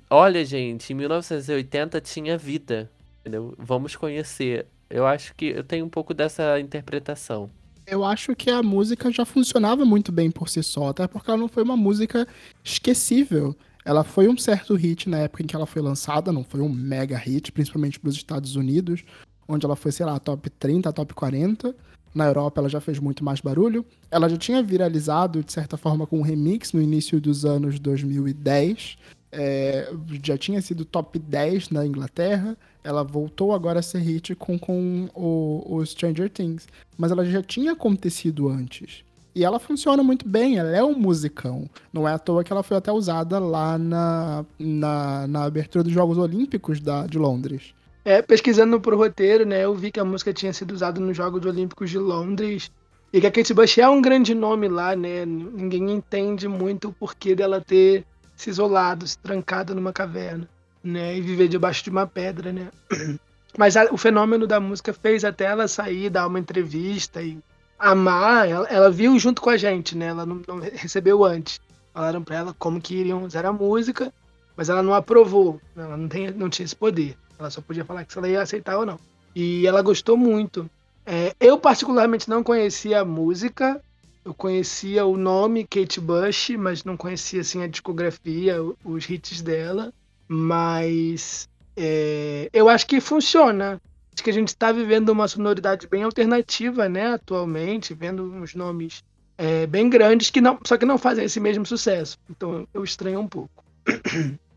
olha, 0.09 0.43
gente, 0.45 0.91
em 0.91 0.95
1980 0.95 2.01
tinha 2.01 2.37
vida, 2.37 2.89
entendeu? 3.21 3.53
Vamos 3.57 3.95
conhecer. 3.95 4.65
Eu 4.89 5.05
acho 5.05 5.33
que 5.35 5.45
eu 5.45 5.63
tenho 5.63 5.85
um 5.85 5.89
pouco 5.89 6.13
dessa 6.13 6.59
interpretação. 6.59 7.49
Eu 7.85 8.03
acho 8.03 8.35
que 8.35 8.51
a 8.51 8.61
música 8.61 9.11
já 9.11 9.25
funcionava 9.25 9.83
muito 9.83 10.11
bem 10.11 10.29
por 10.29 10.47
si 10.47 10.61
só, 10.61 10.89
até 10.89 11.07
porque 11.07 11.29
ela 11.29 11.39
não 11.39 11.47
foi 11.47 11.63
uma 11.63 11.77
música 11.77 12.27
esquecível. 12.63 13.55
Ela 13.83 14.03
foi 14.03 14.27
um 14.27 14.37
certo 14.37 14.75
hit 14.75 15.09
na 15.09 15.19
época 15.19 15.41
em 15.41 15.47
que 15.47 15.55
ela 15.55 15.65
foi 15.65 15.81
lançada, 15.81 16.31
não 16.31 16.43
foi 16.43 16.61
um 16.61 16.69
mega 16.69 17.17
hit, 17.17 17.51
principalmente 17.51 17.99
para 17.99 18.09
os 18.09 18.15
Estados 18.15 18.55
Unidos, 18.55 19.03
onde 19.47 19.65
ela 19.65 19.75
foi, 19.75 19.91
sei 19.91 20.05
lá, 20.05 20.19
top 20.19 20.49
30, 20.51 20.93
top 20.93 21.13
40. 21.15 21.75
Na 22.13 22.25
Europa 22.25 22.61
ela 22.61 22.69
já 22.69 22.81
fez 22.81 22.99
muito 22.99 23.23
mais 23.23 23.39
barulho. 23.39 23.85
Ela 24.09 24.27
já 24.29 24.37
tinha 24.37 24.63
viralizado, 24.63 25.43
de 25.43 25.51
certa 25.51 25.77
forma, 25.77 26.07
com 26.07 26.19
um 26.19 26.23
remix 26.23 26.73
no 26.73 26.81
início 26.81 27.19
dos 27.19 27.45
anos 27.45 27.79
2010. 27.79 28.97
É, 29.31 29.93
já 30.23 30.37
tinha 30.37 30.61
sido 30.61 30.85
top 30.85 31.19
10 31.19 31.69
na 31.69 31.85
Inglaterra. 31.85 32.57
Ela 32.83 33.03
voltou 33.03 33.53
agora 33.53 33.79
a 33.79 33.83
ser 33.83 33.99
hit 33.99 34.33
com, 34.35 34.57
com 34.57 35.09
o, 35.13 35.75
o 35.75 35.85
Stranger 35.85 36.29
Things. 36.29 36.67
Mas 36.97 37.11
ela 37.11 37.23
já 37.23 37.41
tinha 37.43 37.73
acontecido 37.73 38.49
antes. 38.49 39.03
E 39.35 39.43
ela 39.43 39.59
funciona 39.59 40.01
muito 40.01 40.27
bem, 40.27 40.57
ela 40.57 40.75
é 40.75 40.83
um 40.83 40.97
musicão. 40.97 41.69
Não 41.93 42.07
é 42.07 42.13
à 42.13 42.19
toa 42.19 42.43
que 42.43 42.51
ela 42.51 42.63
foi 42.63 42.77
até 42.77 42.91
usada 42.91 43.37
lá 43.37 43.77
na, 43.77 44.43
na, 44.57 45.27
na 45.27 45.43
abertura 45.43 45.83
dos 45.83 45.93
Jogos 45.93 46.17
Olímpicos 46.17 46.79
da, 46.79 47.05
de 47.05 47.17
Londres. 47.17 47.73
É, 48.09 48.23
pesquisando 48.23 48.81
pro 48.81 48.97
roteiro, 48.97 49.45
né, 49.45 49.63
eu 49.63 49.75
vi 49.75 49.91
que 49.91 49.99
a 49.99 50.03
música 50.03 50.33
tinha 50.33 50.51
sido 50.51 50.71
usada 50.71 50.99
nos 50.99 51.15
Jogos 51.15 51.45
Olímpicos 51.45 51.91
de 51.91 51.99
Londres 51.99 52.71
e 53.13 53.21
que 53.21 53.27
a 53.27 53.31
Kate 53.31 53.53
Bush 53.53 53.77
é 53.77 53.87
um 53.87 54.01
grande 54.01 54.33
nome 54.33 54.67
lá, 54.67 54.95
né? 54.95 55.23
Ninguém 55.27 55.91
entende 55.91 56.47
muito 56.47 56.87
o 56.87 56.91
porquê 56.93 57.35
dela 57.35 57.61
ter 57.61 58.03
se 58.35 58.49
isolado, 58.49 59.05
se 59.07 59.15
trancado 59.19 59.75
numa 59.75 59.93
caverna, 59.93 60.49
né, 60.83 61.15
e 61.15 61.21
viver 61.21 61.47
debaixo 61.47 61.83
de 61.83 61.91
uma 61.91 62.07
pedra, 62.07 62.51
né? 62.51 62.69
Mas 63.55 63.77
a- 63.77 63.89
o 63.91 63.97
fenômeno 63.97 64.47
da 64.47 64.59
música 64.59 64.91
fez 64.91 65.23
até 65.23 65.45
ela 65.45 65.67
sair, 65.67 66.09
dar 66.09 66.25
uma 66.25 66.39
entrevista 66.39 67.21
e 67.21 67.37
amar. 67.77 68.49
Ela, 68.49 68.67
ela 68.69 68.89
viu 68.89 69.19
junto 69.19 69.39
com 69.39 69.51
a 69.51 69.57
gente, 69.57 69.95
né? 69.95 70.07
Ela 70.07 70.25
não, 70.25 70.41
não 70.47 70.57
recebeu 70.59 71.23
antes. 71.23 71.61
Falaram 71.93 72.23
pra 72.23 72.37
ela 72.37 72.55
como 72.57 72.81
que 72.81 72.95
iriam 72.95 73.23
usar 73.23 73.45
a 73.45 73.53
música, 73.53 74.11
mas 74.57 74.67
ela 74.67 74.81
não 74.81 74.95
aprovou. 74.95 75.61
Ela 75.77 75.95
não, 75.95 76.07
tem, 76.07 76.31
não 76.31 76.49
tinha 76.49 76.65
esse 76.65 76.75
poder. 76.75 77.15
Ela 77.39 77.49
só 77.49 77.61
podia 77.61 77.85
falar 77.85 78.03
que 78.03 78.11
se 78.11 78.19
ela 78.19 78.27
ia 78.27 78.41
aceitar 78.41 78.77
ou 78.77 78.85
não. 78.85 78.99
E 79.33 79.65
ela 79.65 79.81
gostou 79.81 80.17
muito. 80.17 80.69
É, 81.05 81.33
eu, 81.39 81.57
particularmente, 81.57 82.29
não 82.29 82.43
conhecia 82.43 82.99
a 82.99 83.05
música. 83.05 83.81
Eu 84.25 84.33
conhecia 84.33 85.05
o 85.05 85.15
nome 85.15 85.65
Kate 85.65 86.01
Bush, 86.01 86.49
mas 86.59 86.83
não 86.83 86.97
conhecia 86.97 87.41
assim, 87.41 87.63
a 87.63 87.67
discografia, 87.67 88.57
os 88.83 89.09
hits 89.09 89.41
dela. 89.41 89.93
Mas 90.27 91.49
é, 91.77 92.49
eu 92.51 92.67
acho 92.67 92.85
que 92.85 92.99
funciona. 92.99 93.81
Acho 94.13 94.23
que 94.23 94.29
a 94.29 94.33
gente 94.33 94.49
está 94.49 94.69
vivendo 94.69 95.09
uma 95.09 95.29
sonoridade 95.29 95.87
bem 95.87 96.03
alternativa, 96.03 96.89
né, 96.89 97.13
atualmente, 97.13 97.93
vendo 97.93 98.23
uns 98.23 98.53
nomes 98.53 99.01
é, 99.37 99.65
bem 99.65 99.89
grandes 99.89 100.29
que 100.29 100.41
não, 100.41 100.59
só 100.65 100.77
que 100.77 100.85
não 100.85 100.97
fazem 100.97 101.23
esse 101.23 101.39
mesmo 101.39 101.65
sucesso. 101.65 102.17
Então 102.29 102.67
eu 102.73 102.83
estranho 102.83 103.21
um 103.21 103.27
pouco. 103.27 103.63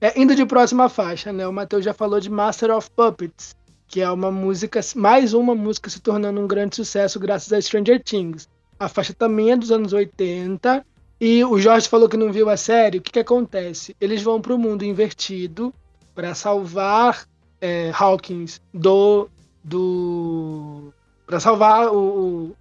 É, 0.00 0.20
indo 0.20 0.34
de 0.34 0.44
próxima 0.46 0.88
faixa, 0.88 1.32
né? 1.32 1.46
O 1.46 1.52
Matheus 1.52 1.84
já 1.84 1.94
falou 1.94 2.20
de 2.20 2.30
Master 2.30 2.70
of 2.70 2.90
Puppets, 2.90 3.56
que 3.88 4.00
é 4.00 4.10
uma 4.10 4.30
música, 4.30 4.80
mais 4.94 5.32
uma 5.34 5.54
música 5.54 5.88
se 5.90 6.00
tornando 6.00 6.40
um 6.40 6.46
grande 6.46 6.76
sucesso 6.76 7.18
graças 7.20 7.52
a 7.52 7.60
Stranger 7.60 8.02
Things. 8.02 8.48
A 8.78 8.88
faixa 8.88 9.14
também 9.14 9.52
é 9.52 9.56
dos 9.56 9.70
anos 9.72 9.92
80. 9.92 10.84
E 11.20 11.42
o 11.44 11.58
Jorge 11.58 11.88
falou 11.88 12.08
que 12.08 12.16
não 12.16 12.30
viu 12.32 12.50
a 12.50 12.56
série. 12.56 12.98
O 12.98 13.02
que, 13.02 13.12
que 13.12 13.18
acontece? 13.20 13.96
Eles 14.00 14.22
vão 14.22 14.40
para 14.40 14.54
o 14.54 14.58
mundo 14.58 14.84
invertido 14.84 15.72
para 16.14 16.34
salvar 16.34 17.26
é, 17.60 17.90
Hawkins 17.94 18.60
do. 18.72 19.30
do 19.64 20.92
para 21.26 21.40
salvar 21.40 21.88
o, 21.88 21.96
o 21.96 22.56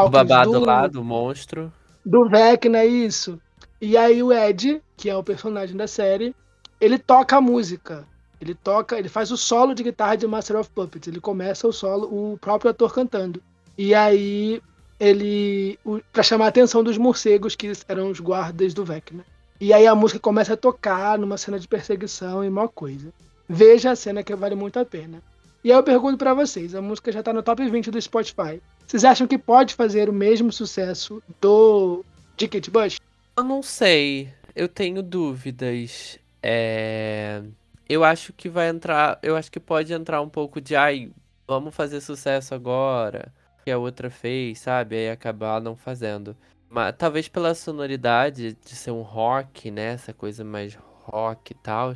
O 0.00 0.10
Hawkins 0.10 0.28
babado 0.28 0.60
do, 0.60 0.60
lá 0.60 0.86
do 0.86 1.02
monstro. 1.04 1.72
do 2.04 2.28
Vecna, 2.28 2.84
isso. 2.84 3.40
E 3.80 3.96
aí 3.96 4.22
o 4.22 4.32
Ed, 4.32 4.82
que 4.96 5.10
é 5.10 5.16
o 5.16 5.24
personagem 5.24 5.76
da 5.76 5.86
série, 5.86 6.34
ele 6.80 6.98
toca 6.98 7.36
a 7.36 7.40
música. 7.40 8.06
Ele 8.40 8.54
toca, 8.54 8.98
ele 8.98 9.08
faz 9.08 9.30
o 9.30 9.36
solo 9.36 9.74
de 9.74 9.82
guitarra 9.82 10.16
de 10.16 10.26
Master 10.26 10.56
of 10.56 10.70
Puppets. 10.70 11.08
Ele 11.08 11.20
começa 11.20 11.66
o 11.66 11.72
solo, 11.72 12.32
o 12.32 12.38
próprio 12.38 12.70
ator 12.70 12.92
cantando. 12.92 13.42
E 13.78 13.94
aí 13.94 14.60
ele, 15.00 15.78
pra 16.12 16.22
chamar 16.22 16.46
a 16.46 16.48
atenção 16.48 16.82
dos 16.82 16.98
morcegos 16.98 17.54
que 17.54 17.72
eram 17.88 18.10
os 18.10 18.20
guardas 18.20 18.74
do 18.74 18.84
Vecna. 18.84 19.24
E 19.60 19.72
aí 19.72 19.86
a 19.86 19.94
música 19.94 20.20
começa 20.20 20.52
a 20.52 20.56
tocar 20.56 21.18
numa 21.18 21.38
cena 21.38 21.58
de 21.58 21.66
perseguição 21.66 22.44
e 22.44 22.50
maior 22.50 22.68
coisa. 22.68 23.12
Veja 23.48 23.90
a 23.90 23.96
cena 23.96 24.22
que 24.22 24.34
vale 24.34 24.54
muito 24.54 24.78
a 24.78 24.84
pena. 24.84 25.22
E 25.64 25.72
aí 25.72 25.78
eu 25.78 25.82
pergunto 25.82 26.18
pra 26.18 26.34
vocês, 26.34 26.74
a 26.74 26.82
música 26.82 27.10
já 27.10 27.22
tá 27.22 27.32
no 27.32 27.42
top 27.42 27.68
20 27.68 27.90
do 27.90 28.00
Spotify. 28.00 28.60
Vocês 28.86 29.04
acham 29.04 29.26
que 29.26 29.38
pode 29.38 29.74
fazer 29.74 30.08
o 30.08 30.12
mesmo 30.12 30.52
sucesso 30.52 31.22
do 31.40 32.04
Kate 32.38 32.70
Bush? 32.70 33.00
Eu 33.36 33.44
não 33.44 33.62
sei, 33.62 34.28
eu 34.54 34.68
tenho 34.68 35.02
dúvidas. 35.02 36.18
É... 36.48 37.42
Eu 37.88 38.04
acho 38.04 38.32
que 38.32 38.48
vai 38.48 38.68
entrar, 38.68 39.18
eu 39.20 39.36
acho 39.36 39.50
que 39.50 39.58
pode 39.58 39.92
entrar 39.92 40.22
um 40.22 40.28
pouco 40.28 40.60
de, 40.60 40.76
ai, 40.76 41.10
vamos 41.46 41.74
fazer 41.74 42.00
sucesso 42.00 42.54
agora, 42.54 43.32
que 43.64 43.70
a 43.70 43.78
outra 43.78 44.10
fez, 44.10 44.60
sabe? 44.60 44.94
Aí 44.94 45.10
acabar 45.10 45.60
não 45.60 45.74
fazendo. 45.74 46.36
Mas 46.70 46.94
talvez 46.96 47.26
pela 47.26 47.52
sonoridade 47.52 48.56
de 48.64 48.76
ser 48.76 48.92
um 48.92 49.02
rock, 49.02 49.72
né? 49.72 49.94
Essa 49.94 50.12
coisa 50.12 50.44
mais 50.44 50.78
rock 51.02 51.52
e 51.52 51.54
tal, 51.56 51.94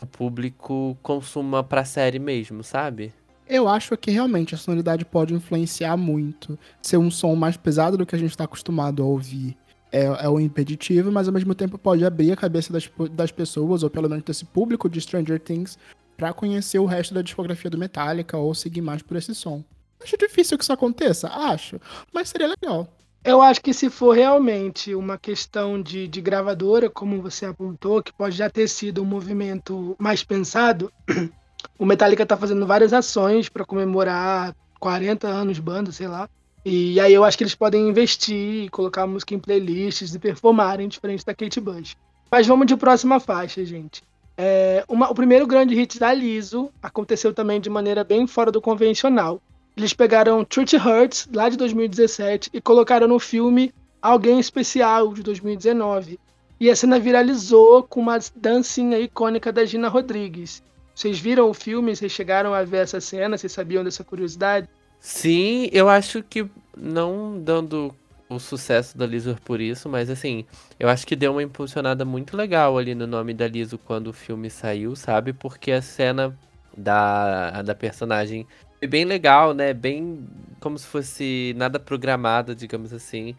o 0.00 0.06
público 0.06 0.96
consuma 1.00 1.62
pra 1.62 1.84
série 1.84 2.18
mesmo, 2.18 2.64
sabe? 2.64 3.12
Eu 3.48 3.68
acho 3.68 3.96
que 3.96 4.10
realmente 4.10 4.54
a 4.54 4.58
sonoridade 4.58 5.04
pode 5.04 5.32
influenciar 5.32 5.96
muito. 5.96 6.58
Ser 6.80 6.96
um 6.96 7.10
som 7.10 7.36
mais 7.36 7.56
pesado 7.56 7.96
do 7.96 8.06
que 8.06 8.16
a 8.16 8.18
gente 8.18 8.30
está 8.30 8.44
acostumado 8.44 9.02
a 9.02 9.06
ouvir 9.06 9.56
é, 9.92 10.04
é 10.24 10.28
o 10.28 10.40
impeditivo, 10.40 11.12
mas 11.12 11.28
ao 11.28 11.34
mesmo 11.34 11.54
tempo 11.54 11.76
pode 11.76 12.04
abrir 12.04 12.32
a 12.32 12.36
cabeça 12.36 12.72
das, 12.72 12.90
das 13.12 13.30
pessoas, 13.30 13.82
ou 13.82 13.90
pelo 13.90 14.08
menos 14.08 14.24
desse 14.24 14.44
público 14.44 14.88
de 14.88 15.00
Stranger 15.00 15.38
Things, 15.38 15.78
para 16.16 16.32
conhecer 16.32 16.78
o 16.78 16.86
resto 16.86 17.12
da 17.12 17.22
discografia 17.22 17.70
do 17.70 17.78
Metallica 17.78 18.36
ou 18.36 18.54
seguir 18.54 18.80
mais 18.80 19.02
por 19.02 19.16
esse 19.16 19.34
som. 19.34 19.62
Acho 20.02 20.16
difícil 20.16 20.56
que 20.56 20.64
isso 20.64 20.72
aconteça? 20.72 21.28
Acho, 21.28 21.80
mas 22.12 22.28
seria 22.28 22.48
legal. 22.48 22.88
Eu 23.24 23.40
acho 23.40 23.60
que 23.60 23.72
se 23.72 23.88
for 23.88 24.16
realmente 24.16 24.94
uma 24.96 25.16
questão 25.16 25.80
de, 25.80 26.08
de 26.08 26.20
gravadora, 26.20 26.90
como 26.90 27.22
você 27.22 27.46
apontou, 27.46 28.02
que 28.02 28.12
pode 28.12 28.36
já 28.36 28.50
ter 28.50 28.66
sido 28.66 29.00
um 29.00 29.04
movimento 29.04 29.94
mais 29.96 30.24
pensado, 30.24 30.92
o 31.78 31.86
Metallica 31.86 32.26
tá 32.26 32.36
fazendo 32.36 32.66
várias 32.66 32.92
ações 32.92 33.48
para 33.48 33.64
comemorar 33.64 34.56
40 34.80 35.28
anos 35.28 35.60
banda, 35.60 35.92
sei 35.92 36.08
lá. 36.08 36.28
E 36.64 37.00
aí 37.00 37.12
eu 37.12 37.24
acho 37.24 37.36
que 37.36 37.42
eles 37.42 37.54
podem 37.54 37.88
investir, 37.88 38.70
colocar 38.70 39.06
música 39.06 39.34
em 39.34 39.38
playlists 39.38 40.14
e 40.14 40.18
performarem 40.18 40.88
diferente 40.88 41.24
da 41.24 41.34
Kate 41.34 41.60
Bush. 41.60 41.96
Mas 42.30 42.46
vamos 42.46 42.66
de 42.66 42.76
próxima 42.76 43.18
faixa, 43.18 43.64
gente. 43.64 44.02
É, 44.36 44.84
uma, 44.88 45.10
o 45.10 45.14
primeiro 45.14 45.46
grande 45.46 45.74
hit 45.74 45.98
da 45.98 46.14
Liso 46.14 46.70
aconteceu 46.82 47.34
também 47.34 47.60
de 47.60 47.68
maneira 47.68 48.04
bem 48.04 48.26
fora 48.26 48.50
do 48.50 48.60
convencional. 48.60 49.40
Eles 49.76 49.92
pegaram 49.92 50.44
Truth 50.44 50.74
Hurts, 50.74 51.28
lá 51.32 51.48
de 51.48 51.56
2017, 51.56 52.50
e 52.52 52.60
colocaram 52.60 53.08
no 53.08 53.18
filme 53.18 53.74
Alguém 54.00 54.38
Especial, 54.38 55.12
de 55.12 55.22
2019. 55.22 56.18
E 56.60 56.70
a 56.70 56.76
cena 56.76 56.98
viralizou 56.98 57.82
com 57.82 58.00
uma 58.00 58.18
dancinha 58.36 58.98
icônica 58.98 59.50
da 59.50 59.64
Gina 59.64 59.88
Rodrigues. 59.88 60.62
Vocês 60.94 61.18
viram 61.18 61.50
o 61.50 61.54
filme? 61.54 61.94
Vocês 61.94 62.12
chegaram 62.12 62.54
a 62.54 62.62
ver 62.62 62.78
essa 62.78 63.00
cena? 63.00 63.36
Vocês 63.36 63.52
sabiam 63.52 63.82
dessa 63.82 64.04
curiosidade? 64.04 64.68
Sim, 65.02 65.68
eu 65.72 65.88
acho 65.88 66.22
que 66.22 66.48
não 66.76 67.36
dando 67.42 67.92
o 68.28 68.38
sucesso 68.38 68.96
da 68.96 69.04
Liso 69.04 69.36
por 69.44 69.60
isso, 69.60 69.88
mas 69.88 70.08
assim, 70.08 70.46
eu 70.78 70.88
acho 70.88 71.04
que 71.04 71.16
deu 71.16 71.32
uma 71.32 71.42
impulsionada 71.42 72.04
muito 72.04 72.36
legal 72.36 72.78
ali 72.78 72.94
no 72.94 73.04
nome 73.04 73.34
da 73.34 73.48
Liso 73.48 73.76
quando 73.78 74.08
o 74.08 74.12
filme 74.12 74.48
saiu, 74.48 74.94
sabe? 74.94 75.32
Porque 75.32 75.72
a 75.72 75.82
cena 75.82 76.38
da, 76.76 77.62
da 77.62 77.74
personagem 77.74 78.46
é 78.80 78.86
bem 78.86 79.04
legal, 79.04 79.52
né? 79.52 79.74
Bem 79.74 80.24
como 80.60 80.78
se 80.78 80.86
fosse 80.86 81.52
nada 81.56 81.80
programado, 81.80 82.54
digamos 82.54 82.92
assim. 82.92 83.34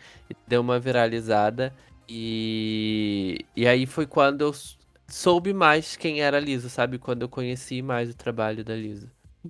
Deu 0.45 0.59
uma 0.59 0.79
viralizada. 0.81 1.73
E, 2.09 3.45
e 3.55 3.65
aí 3.65 3.85
foi 3.85 4.05
quando 4.05 4.41
eu 4.41 4.53
soube 5.07 5.53
mais 5.53 5.95
quem 5.95 6.21
era 6.21 6.37
a 6.37 6.41
Liso, 6.41 6.69
sabe? 6.69 6.97
Quando 6.99 7.21
eu 7.21 7.29
conheci 7.29 7.81
mais 7.81 8.09
o 8.09 8.15
trabalho 8.17 8.65
da 8.65 8.75
Liso. 8.75 9.09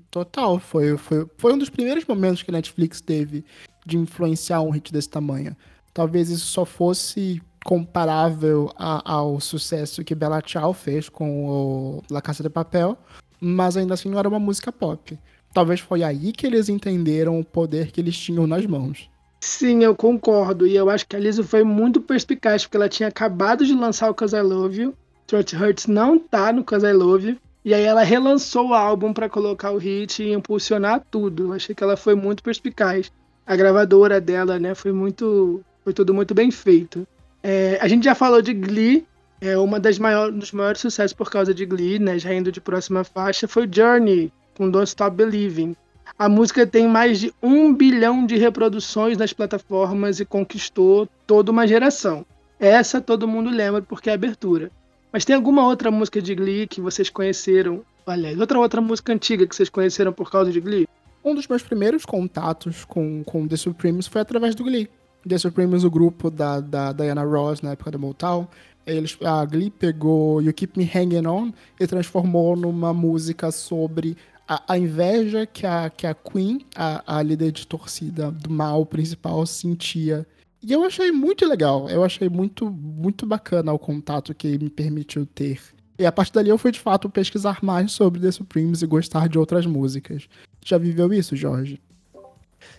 Total, 0.10 0.60
foi, 0.60 0.98
foi, 0.98 1.28
foi 1.38 1.54
um 1.54 1.58
dos 1.58 1.70
primeiros 1.70 2.06
momentos 2.06 2.41
que 2.41 2.50
a 2.50 2.54
Netflix 2.54 3.00
teve 3.00 3.46
de 3.86 3.98
influenciar 3.98 4.62
um 4.62 4.72
hit 4.72 4.91
desse 4.91 5.10
tamanho. 5.10 5.56
Talvez 5.94 6.30
isso 6.30 6.48
só 6.48 6.66
fosse 6.66 7.41
comparável 7.64 8.72
a, 8.78 9.14
ao 9.14 9.39
sucesso 9.39 10.04
que 10.04 10.16
Bella 10.16 10.41
Ciao 10.46 10.74
fez 10.74 11.10
com 11.10 11.46
o 11.46 12.04
La 12.10 12.22
Casa 12.22 12.44
de 12.44 12.50
Papel, 12.50 12.98
mas 13.39 13.78
ainda 13.78 13.94
assim 13.94 14.10
não 14.10 14.20
era 14.20 14.28
uma 14.28 14.39
música 14.39 14.72
pop. 14.72 15.18
Talvez 15.54 15.80
foi 15.80 16.04
aí 16.04 16.32
que 16.32 16.48
eles 16.48 16.68
entenderam 16.68 17.39
o 17.39 17.46
poder 17.46 17.91
que 17.91 18.02
eles 18.02 18.18
tinham 18.18 18.48
nas 18.48 18.66
mãos. 18.66 19.10
Sim, 19.39 19.84
eu 19.84 19.96
concordo. 19.96 20.66
E 20.66 20.76
eu 20.76 20.89
acho 20.89 21.06
que 21.06 21.16
a 21.16 21.20
Lisa 21.20 21.44
foi 21.44 21.64
muito 21.64 22.02
perspicaz, 22.02 22.64
porque 22.64 22.78
ela 22.78 22.89
tinha 22.89 23.10
acabado 23.10 23.66
de 23.66 23.74
lançar 23.74 24.10
o 24.10 24.16
Cause 24.16 24.36
I 24.36 24.41
Love 24.41 24.82
You. 24.82 24.94
Trot 25.28 25.56
Hurts 25.56 25.86
não 25.86 26.18
tá 26.18 26.52
no 26.52 26.64
Cause 26.64 26.86
I 26.86 26.94
Love 26.94 27.30
You. 27.30 27.38
E 27.66 27.74
aí 27.74 27.84
ela 27.84 28.03
relançou 28.03 28.70
o 28.70 28.74
álbum 28.74 29.14
para 29.14 29.30
colocar 29.30 29.72
o 29.72 29.78
hit 29.78 30.22
e 30.22 30.34
impulsionar 30.34 31.01
tudo. 31.09 31.45
Eu 31.45 31.53
achei 31.53 31.74
que 31.74 31.84
ela 31.84 31.95
foi 31.95 32.14
muito 32.14 32.43
perspicaz. 32.43 33.11
A 33.45 33.55
gravadora 33.55 34.20
dela, 34.20 34.59
né, 34.59 34.76
foi 34.76 34.91
muito, 34.91 35.64
foi 35.84 35.93
tudo 35.93 36.14
muito 36.14 36.34
bem 36.34 36.51
feito. 36.51 37.07
É, 37.41 37.78
a 37.82 37.88
gente 37.88 38.03
já 38.03 38.16
falou 38.16 38.41
de 38.41 38.53
Glee, 38.53 39.05
é 39.39 39.57
uma 39.57 39.80
das 39.80 39.99
maiores, 39.99 40.36
dos 40.36 40.51
maiores 40.51 40.82
sucessos 40.82 41.14
por 41.14 41.30
causa 41.30 41.53
de 41.53 41.66
Glee, 41.66 41.99
né, 41.99 42.18
já 42.18 42.34
indo 42.34 42.51
de 42.51 42.61
próxima 42.61 43.03
faixa, 43.03 43.47
foi 43.47 43.68
Journey 43.70 44.32
com 44.55 44.70
Don't 44.70 44.88
Stop 44.88 45.16
Believing. 45.16 45.76
A 46.18 46.30
música 46.30 46.68
tem 46.68 46.88
mais 46.88 47.20
de 47.20 47.34
um 47.41 47.74
bilhão 47.74 48.26
de 48.26 48.38
reproduções 48.38 49.18
nas 49.18 49.34
plataformas 49.34 50.20
e 50.20 50.26
conquistou 50.26 51.07
toda 51.26 51.51
uma 51.51 51.68
geração. 51.68 52.26
Essa 52.59 53.01
todo 53.01 53.28
mundo 53.28 53.49
lembra 53.49 53.82
porque 53.82 54.09
é 54.09 54.14
abertura. 54.14 54.72
Mas 55.14 55.24
tem 55.24 55.36
alguma 55.36 55.64
outra 55.68 55.91
música 55.91 56.20
de 56.20 56.34
Glee 56.34 56.66
que 56.66 56.82
vocês 56.82 57.07
conheceram? 57.07 57.86
Aliás, 58.03 58.39
outra 58.39 58.57
outra 58.57 58.82
música 58.82 59.14
antiga 59.14 59.45
que 59.45 59.55
vocês 59.55 59.70
conheceram 59.70 60.11
por 60.11 60.32
causa 60.32 60.51
de 60.51 60.59
Glee? 60.59 60.88
Um 61.24 61.36
dos 61.36 61.47
meus 61.47 61.61
primeiros 61.61 62.03
contatos 62.03 62.84
com, 62.84 63.24
com 63.24 63.47
The 63.47 63.55
Supremes 63.55 64.07
foi 64.07 64.22
através 64.22 64.55
do 64.55 64.64
Glee. 64.64 64.89
The 65.30 65.38
Supremes, 65.38 65.84
o 65.84 65.91
grupo 65.91 66.32
da, 66.32 66.59
da 66.59 66.91
Diana 66.91 67.24
Ross 67.24 67.61
na 67.61 67.74
época 67.74 67.91
da 67.91 67.97
Motown, 67.99 68.47
eles, 68.88 69.16
a 69.24 69.45
Glee 69.45 69.70
pegou 69.70 70.41
You 70.41 70.51
Keep 70.51 70.80
Me 70.80 70.89
Hanging 70.91 71.28
On 71.28 71.51
e 71.80 71.86
transformou 71.86 72.55
numa 72.55 72.91
música 72.91 73.51
sobre 73.51 74.18
a, 74.47 74.74
a 74.74 74.78
inveja 74.80 75.45
que 75.45 75.68
a, 75.68 75.91
que 75.91 76.07
a 76.07 76.16
Queen, 76.16 76.66
a, 76.76 77.20
a 77.20 77.22
líder 77.22 77.51
de 77.51 77.68
torcida 77.68 78.32
do 78.32 78.49
mal 78.49 78.84
principal, 78.84 79.45
sentia 79.45 80.26
e 80.64 80.72
eu 80.72 80.84
achei 80.84 81.11
muito 81.11 81.45
legal, 81.45 81.89
eu 81.89 82.03
achei 82.03 82.30
muito, 82.30 82.70
muito 82.70 83.26
bacana 83.26 83.74
o 83.74 83.80
contato 83.80 84.34
que 84.34 84.57
me 84.57 84.70
permitiu 84.70 85.26
ter. 85.26 85.59
E 85.99 86.05
a 86.05 86.11
partir 86.11 86.34
dali 86.34 86.49
eu 86.49 86.57
fui 86.57 86.72
de 86.72 86.80
fato 86.80 87.09
pesquisar 87.09 87.59
mais 87.61 87.91
sobre 87.91 88.20
The 88.20 88.32
Supremes 88.32 88.82
e 88.82 88.88
gostar 88.88 89.28
de 89.28 89.38
outras 89.38 89.66
músicas. 89.66 90.28
Já 90.66 90.78
viveu 90.78 91.14
isso, 91.14 91.36
Jorge? 91.36 91.82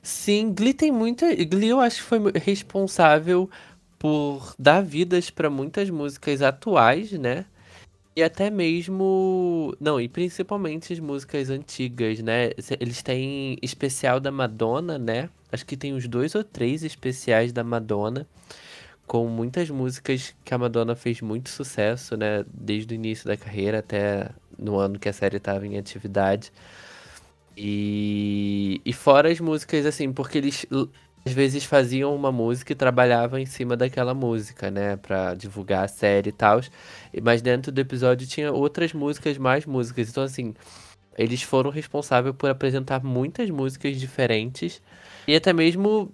Sim, 0.03 0.53
Glee 0.53 0.75
tem 0.75 0.91
muita. 0.91 1.35
Glee 1.45 1.69
eu 1.69 1.81
acho 1.81 1.97
que 1.97 2.03
foi 2.03 2.19
responsável 2.43 3.49
por 3.99 4.55
dar 4.59 4.83
vidas 4.83 5.31
para 5.31 5.49
muitas 5.49 5.89
músicas 5.91 6.43
atuais, 6.43 7.13
né? 7.13 7.47
E 8.17 8.23
até 8.23 8.49
mesmo. 8.49 9.75
Não, 9.81 10.01
e 10.01 10.09
principalmente 10.09 10.93
as 10.93 11.01
músicas 11.01 11.51
antigas, 11.51 12.21
né? 12.21 12.51
Eles 12.79 13.03
têm 13.03 13.59
especial 13.61 14.21
da 14.21 14.31
Madonna, 14.31 14.99
né? 14.99 15.29
Acho 15.51 15.67
que 15.67 15.77
tem 15.77 15.93
uns 15.95 16.07
dois 16.07 16.35
ou 16.35 16.45
três 16.45 16.85
especiais 16.85 17.53
da 17.53 17.65
Madonna. 17.65 18.27
Com 19.07 19.29
muitas 19.29 19.69
músicas 19.69 20.35
que 20.45 20.55
a 20.55 20.59
Madonna 20.59 20.95
fez 20.95 21.21
muito 21.21 21.51
sucesso, 21.51 22.17
né? 22.17 22.45
Desde 22.53 22.95
o 22.95 22.97
início 22.97 23.27
da 23.27 23.37
carreira 23.37 23.81
até 23.81 24.31
no 24.57 24.79
ano 24.79 24.99
que 24.99 25.09
a 25.09 25.13
série 25.13 25.39
estava 25.39 25.67
em 25.67 25.77
atividade. 25.77 26.53
E, 27.57 28.81
e 28.85 28.93
fora 28.93 29.31
as 29.31 29.41
músicas, 29.41 29.87
assim, 29.87 30.13
porque 30.13 30.39
eles 30.39 30.67
às 31.25 31.33
vezes 31.33 31.65
faziam 31.65 32.15
uma 32.15 32.31
música 32.31 32.73
e 32.73 32.77
trabalhavam 32.77 33.39
em 33.39 33.47
cima 33.47 33.77
daquela 33.77 34.13
música, 34.13 34.71
né, 34.71 34.97
para 34.97 35.35
divulgar 35.35 35.85
a 35.85 35.89
série 35.89 36.29
e 36.29 36.33
tal. 36.33 36.61
Mas 37.23 37.41
dentro 37.41 37.73
do 37.73 37.81
episódio 37.81 38.27
tinha 38.27 38.53
outras 38.53 38.93
músicas, 38.93 39.39
mais 39.39 39.65
músicas. 39.65 40.11
Então 40.11 40.23
assim, 40.23 40.55
eles 41.17 41.43
foram 41.43 41.71
responsáveis 41.71 42.35
por 42.37 42.51
apresentar 42.51 43.03
muitas 43.03 43.49
músicas 43.49 43.99
diferentes 43.99 44.83
e 45.27 45.35
até 45.35 45.53
mesmo 45.53 46.13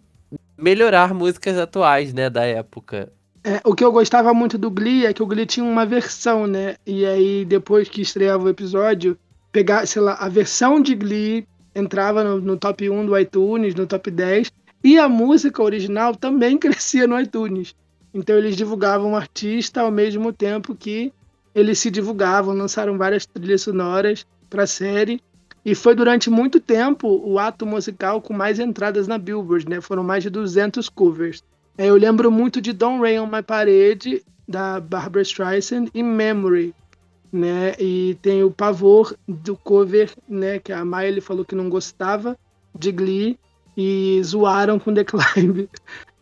melhorar 0.56 1.12
músicas 1.12 1.58
atuais, 1.58 2.12
né, 2.12 2.30
da 2.30 2.44
época. 2.44 3.12
É, 3.42 3.61
o 3.64 3.74
que 3.74 3.82
eu 3.82 3.90
gostava 3.90 4.32
muito 4.34 4.58
do 4.58 4.70
Glee 4.70 5.06
é 5.06 5.14
que 5.14 5.22
o 5.22 5.26
Glee 5.26 5.46
tinha 5.46 5.64
uma 5.64 5.86
versão, 5.86 6.46
né? 6.46 6.76
E 6.86 7.06
aí 7.06 7.44
depois 7.44 7.88
que 7.88 8.02
estreava 8.02 8.44
o 8.44 8.48
episódio, 8.48 9.18
pegar, 9.50 9.86
sei 9.86 10.02
lá, 10.02 10.14
a 10.14 10.28
versão 10.28 10.80
de 10.80 10.94
Glee 10.94 11.48
entrava 11.74 12.22
no, 12.22 12.40
no 12.40 12.56
top 12.56 12.88
1 12.88 13.06
do 13.06 13.18
iTunes, 13.18 13.74
no 13.74 13.86
top 13.86 14.11
10, 14.11 14.50
e 14.82 14.98
a 14.98 15.08
música 15.08 15.62
original 15.62 16.14
também 16.14 16.56
crescia 16.58 17.06
no 17.06 17.18
iTunes. 17.20 17.74
Então 18.12 18.36
eles 18.36 18.56
divulgavam 18.56 19.12
o 19.12 19.16
artista 19.16 19.82
ao 19.82 19.90
mesmo 19.90 20.32
tempo 20.32 20.74
que 20.74 21.12
eles 21.54 21.78
se 21.78 21.90
divulgavam, 21.90 22.54
lançaram 22.54 22.96
várias 22.96 23.26
trilhas 23.26 23.62
sonoras 23.62 24.26
para 24.48 24.64
a 24.64 24.66
série. 24.66 25.20
E 25.64 25.74
foi 25.74 25.94
durante 25.94 26.30
muito 26.30 26.58
tempo 26.58 27.06
o 27.24 27.38
ato 27.38 27.66
musical 27.66 28.20
com 28.20 28.32
mais 28.32 28.58
entradas 28.58 29.06
na 29.06 29.18
Billboard, 29.18 29.68
né? 29.68 29.80
Foram 29.80 30.02
mais 30.02 30.22
de 30.22 30.30
200 30.30 30.88
covers. 30.88 31.42
É, 31.76 31.86
eu 31.86 31.96
lembro 31.96 32.30
muito 32.30 32.60
de 32.60 32.72
Don't 32.72 33.00
Rain 33.00 33.20
on 33.20 33.26
My 33.26 33.42
Parade, 33.42 34.24
da 34.48 34.80
Barbara 34.80 35.22
Streisand, 35.22 35.88
e 35.92 36.02
Memory, 36.02 36.74
né? 37.30 37.74
E 37.78 38.16
tem 38.22 38.42
o 38.42 38.50
pavor 38.50 39.14
do 39.28 39.54
cover, 39.54 40.10
né? 40.28 40.58
Que 40.58 40.72
a 40.72 40.84
Miley 40.84 41.20
falou 41.20 41.44
que 41.44 41.54
não 41.54 41.68
gostava, 41.68 42.38
de 42.74 42.90
Glee, 42.90 43.38
e 43.82 44.22
zoaram 44.22 44.78
com 44.78 44.92
The 44.92 45.06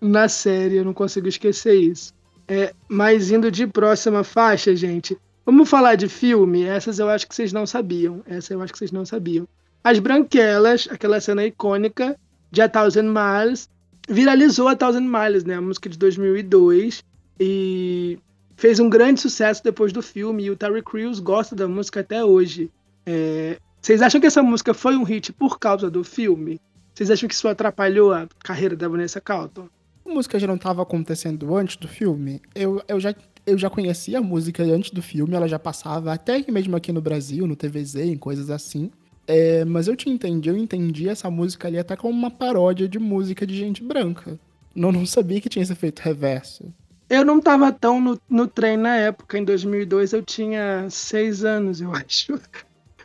na 0.00 0.28
série, 0.28 0.76
eu 0.76 0.84
não 0.84 0.94
consigo 0.94 1.26
esquecer 1.26 1.74
isso. 1.74 2.14
É, 2.46 2.72
mas 2.88 3.32
indo 3.32 3.50
de 3.50 3.66
próxima 3.66 4.22
faixa, 4.22 4.76
gente, 4.76 5.18
vamos 5.44 5.68
falar 5.68 5.96
de 5.96 6.06
filme? 6.06 6.62
Essas 6.62 7.00
eu 7.00 7.08
acho 7.08 7.26
que 7.26 7.34
vocês 7.34 7.52
não 7.52 7.66
sabiam. 7.66 8.22
Essa 8.26 8.54
eu 8.54 8.62
acho 8.62 8.72
que 8.72 8.78
vocês 8.78 8.92
não 8.92 9.04
sabiam. 9.04 9.48
As 9.82 9.98
Branquelas, 9.98 10.86
aquela 10.88 11.20
cena 11.20 11.44
icônica 11.44 12.16
de 12.48 12.62
A 12.62 12.68
Thousand 12.68 13.12
Miles, 13.12 13.68
viralizou 14.08 14.68
A 14.68 14.76
Thousand 14.76 15.08
Miles, 15.08 15.42
né? 15.42 15.54
A 15.54 15.60
música 15.60 15.88
de 15.88 15.98
2002 15.98 17.02
e 17.40 18.20
fez 18.56 18.78
um 18.78 18.88
grande 18.88 19.20
sucesso 19.20 19.64
depois 19.64 19.92
do 19.92 20.00
filme. 20.00 20.44
E 20.44 20.50
o 20.52 20.56
Terry 20.56 20.82
Crews 20.82 21.18
gosta 21.18 21.56
da 21.56 21.66
música 21.66 22.00
até 22.00 22.24
hoje. 22.24 22.70
É, 23.04 23.58
Vocês 23.80 24.00
acham 24.00 24.20
que 24.20 24.28
essa 24.28 24.44
música 24.44 24.72
foi 24.72 24.96
um 24.96 25.02
hit 25.02 25.32
por 25.32 25.58
causa 25.58 25.90
do 25.90 26.04
filme? 26.04 26.60
Vocês 26.98 27.12
acham 27.12 27.28
que 27.28 27.34
isso 27.36 27.46
atrapalhou 27.46 28.12
a 28.12 28.26
carreira 28.42 28.74
da 28.74 28.88
Vanessa 28.88 29.20
Carlton? 29.20 29.68
A 30.04 30.12
música 30.12 30.36
já 30.36 30.48
não 30.48 30.56
estava 30.56 30.82
acontecendo 30.82 31.54
antes 31.54 31.76
do 31.76 31.86
filme. 31.86 32.42
Eu, 32.56 32.82
eu, 32.88 32.98
já, 32.98 33.14
eu 33.46 33.56
já 33.56 33.70
conhecia 33.70 34.18
a 34.18 34.20
música 34.20 34.64
antes 34.64 34.90
do 34.90 35.00
filme, 35.00 35.32
ela 35.36 35.46
já 35.46 35.60
passava 35.60 36.12
até 36.12 36.44
mesmo 36.50 36.74
aqui 36.74 36.90
no 36.90 37.00
Brasil, 37.00 37.46
no 37.46 37.54
TVZ, 37.54 37.94
em 37.98 38.16
coisas 38.16 38.50
assim. 38.50 38.90
É, 39.28 39.64
mas 39.64 39.86
eu 39.86 39.94
te 39.94 40.10
entendi, 40.10 40.48
eu 40.48 40.56
entendi 40.56 41.08
essa 41.08 41.30
música 41.30 41.68
ali 41.68 41.78
até 41.78 41.94
como 41.94 42.18
uma 42.18 42.32
paródia 42.32 42.88
de 42.88 42.98
música 42.98 43.46
de 43.46 43.56
gente 43.56 43.80
branca. 43.80 44.36
Não, 44.74 44.90
não 44.90 45.06
sabia 45.06 45.40
que 45.40 45.48
tinha 45.48 45.62
esse 45.62 45.72
efeito 45.72 46.00
reverso. 46.00 46.64
Eu 47.08 47.24
não 47.24 47.40
tava 47.40 47.70
tão 47.70 48.00
no, 48.00 48.20
no 48.28 48.48
trem 48.48 48.76
na 48.76 48.96
época. 48.96 49.38
Em 49.38 49.44
2002 49.44 50.14
eu 50.14 50.22
tinha 50.24 50.90
seis 50.90 51.44
anos, 51.44 51.80
eu 51.80 51.92
acho. 51.94 52.40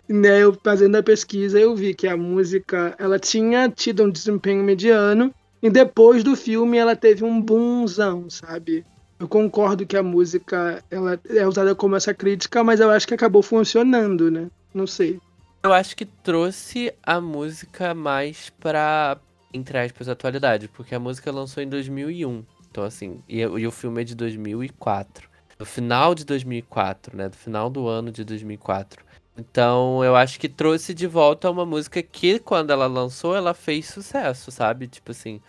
Né, 0.08 0.44
eu 0.44 0.58
fazendo 0.64 0.96
a 0.96 1.04
pesquisa 1.04 1.60
eu 1.60 1.76
vi 1.76 1.94
que 1.94 2.08
a 2.08 2.18
música 2.18 2.96
ela 3.00 3.18
tinha 3.18 3.70
tido 3.70 4.04
um 4.04 4.10
desempenho 4.10 4.64
mediano 4.64 5.34
e 5.62 5.70
depois 5.70 6.24
do 6.24 6.36
filme 6.36 6.78
ela 6.78 6.96
teve 6.96 7.24
um 7.24 7.42
boomzão, 7.42 8.30
sabe? 8.30 8.86
Eu 9.18 9.28
concordo 9.30 9.86
que 9.86 9.96
a 9.96 10.04
música 10.04 10.84
ela 10.92 11.18
é 11.30 11.48
usada 11.48 11.74
como 11.74 11.96
essa 11.96 12.14
crítica, 12.14 12.64
mas 12.64 12.82
eu 12.82 12.90
acho 12.90 13.08
que 13.08 13.14
acabou 13.14 13.42
funcionando, 13.42 14.30
né? 14.30 14.50
Não 14.74 14.86
sei. 14.86 15.22
Eu 15.64 15.72
acho 15.72 15.96
que 15.96 16.04
trouxe 16.04 16.94
a 17.02 17.22
música 17.22 17.94
mais 17.94 18.50
pra, 18.50 19.18
entre 19.54 19.78
aspas, 19.78 20.10
atualidade, 20.10 20.68
porque 20.68 20.94
a 20.94 21.00
música 21.00 21.32
lançou 21.32 21.64
em 21.64 21.70
2001. 21.70 22.44
Então, 22.70 22.84
assim, 22.84 23.22
e, 23.30 23.40
e 23.40 23.66
o 23.66 23.72
filme 23.72 24.02
é 24.02 24.04
de 24.04 24.16
2004. 24.16 25.30
Do 25.58 25.66
final 25.66 26.14
de 26.14 26.26
2004, 26.26 27.16
né? 27.16 27.30
Do 27.30 27.38
final 27.38 27.70
do 27.70 27.88
ano 27.88 28.12
de 28.12 28.26
2004. 28.26 29.06
Então, 29.38 30.04
eu 30.04 30.16
acho 30.16 30.40
que 30.40 30.48
trouxe 30.48 30.94
de 30.94 31.08
volta 31.08 31.50
uma 31.50 31.66
música 31.66 32.02
que, 32.04 32.38
quando 32.40 32.72
ela 32.72 32.86
lançou, 32.86 33.36
ela 33.36 33.54
fez 33.54 33.88
sucesso, 33.88 34.52
sabe? 34.52 34.88
Tipo 34.88 35.12
assim, 35.12 35.42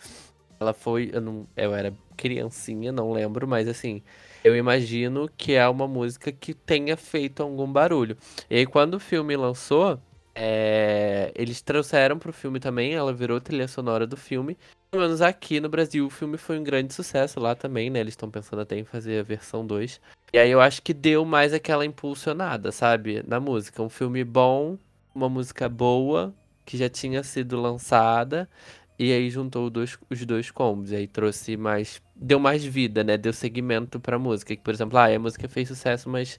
ela 0.58 0.72
foi. 0.72 1.10
Eu, 1.12 1.20
não, 1.20 1.46
eu 1.56 1.74
era 1.74 1.92
criancinha, 2.16 2.90
não 2.92 3.12
lembro, 3.12 3.46
mas 3.46 3.68
assim, 3.68 4.02
eu 4.42 4.56
imagino 4.56 5.28
que 5.36 5.52
é 5.54 5.68
uma 5.68 5.86
música 5.86 6.32
que 6.32 6.54
tenha 6.54 6.96
feito 6.96 7.42
algum 7.42 7.70
barulho. 7.70 8.16
E 8.48 8.56
aí, 8.56 8.66
quando 8.66 8.94
o 8.94 9.00
filme 9.00 9.36
lançou, 9.36 10.00
é, 10.34 11.30
eles 11.34 11.60
trouxeram 11.62 12.18
pro 12.18 12.32
filme 12.32 12.58
também, 12.58 12.94
ela 12.94 13.12
virou 13.12 13.40
trilha 13.40 13.68
sonora 13.68 14.06
do 14.06 14.16
filme. 14.16 14.56
Menos 14.94 15.20
aqui 15.20 15.58
no 15.58 15.68
Brasil, 15.68 16.06
o 16.06 16.10
filme 16.10 16.38
foi 16.38 16.56
um 16.56 16.62
grande 16.62 16.94
sucesso 16.94 17.40
lá 17.40 17.54
também, 17.56 17.90
né? 17.90 17.98
Eles 17.98 18.12
estão 18.12 18.30
pensando 18.30 18.62
até 18.62 18.78
em 18.78 18.84
fazer 18.84 19.18
a 19.18 19.22
versão 19.24 19.66
2. 19.66 20.00
E 20.32 20.38
aí 20.38 20.50
eu 20.50 20.60
acho 20.60 20.80
que 20.82 20.94
deu 20.94 21.24
mais 21.24 21.52
aquela 21.52 21.84
impulsionada, 21.84 22.70
sabe? 22.70 23.24
Na 23.26 23.40
música. 23.40 23.82
Um 23.82 23.88
filme 23.88 24.22
bom, 24.22 24.78
uma 25.12 25.28
música 25.28 25.68
boa, 25.68 26.32
que 26.64 26.76
já 26.76 26.88
tinha 26.88 27.24
sido 27.24 27.60
lançada. 27.60 28.48
E 28.96 29.12
aí 29.12 29.28
juntou 29.30 29.68
dois, 29.68 29.98
os 30.08 30.24
dois 30.24 30.50
combos. 30.50 30.92
E 30.92 30.96
aí 30.96 31.08
trouxe 31.08 31.56
mais. 31.56 32.00
Deu 32.14 32.38
mais 32.38 32.64
vida, 32.64 33.02
né? 33.02 33.16
Deu 33.16 33.32
segmento 33.32 33.98
pra 33.98 34.16
música. 34.16 34.54
Que, 34.54 34.62
por 34.62 34.72
exemplo, 34.72 34.96
ah, 34.96 35.06
a 35.06 35.18
música 35.18 35.48
fez 35.48 35.66
sucesso, 35.66 36.08
mas 36.08 36.38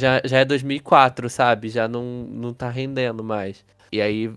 já, 0.00 0.20
já 0.24 0.38
é 0.38 0.44
2004, 0.44 1.28
sabe? 1.28 1.68
Já 1.70 1.88
não, 1.88 2.04
não 2.30 2.54
tá 2.54 2.70
rendendo 2.70 3.24
mais. 3.24 3.64
E 3.90 4.00
aí 4.00 4.32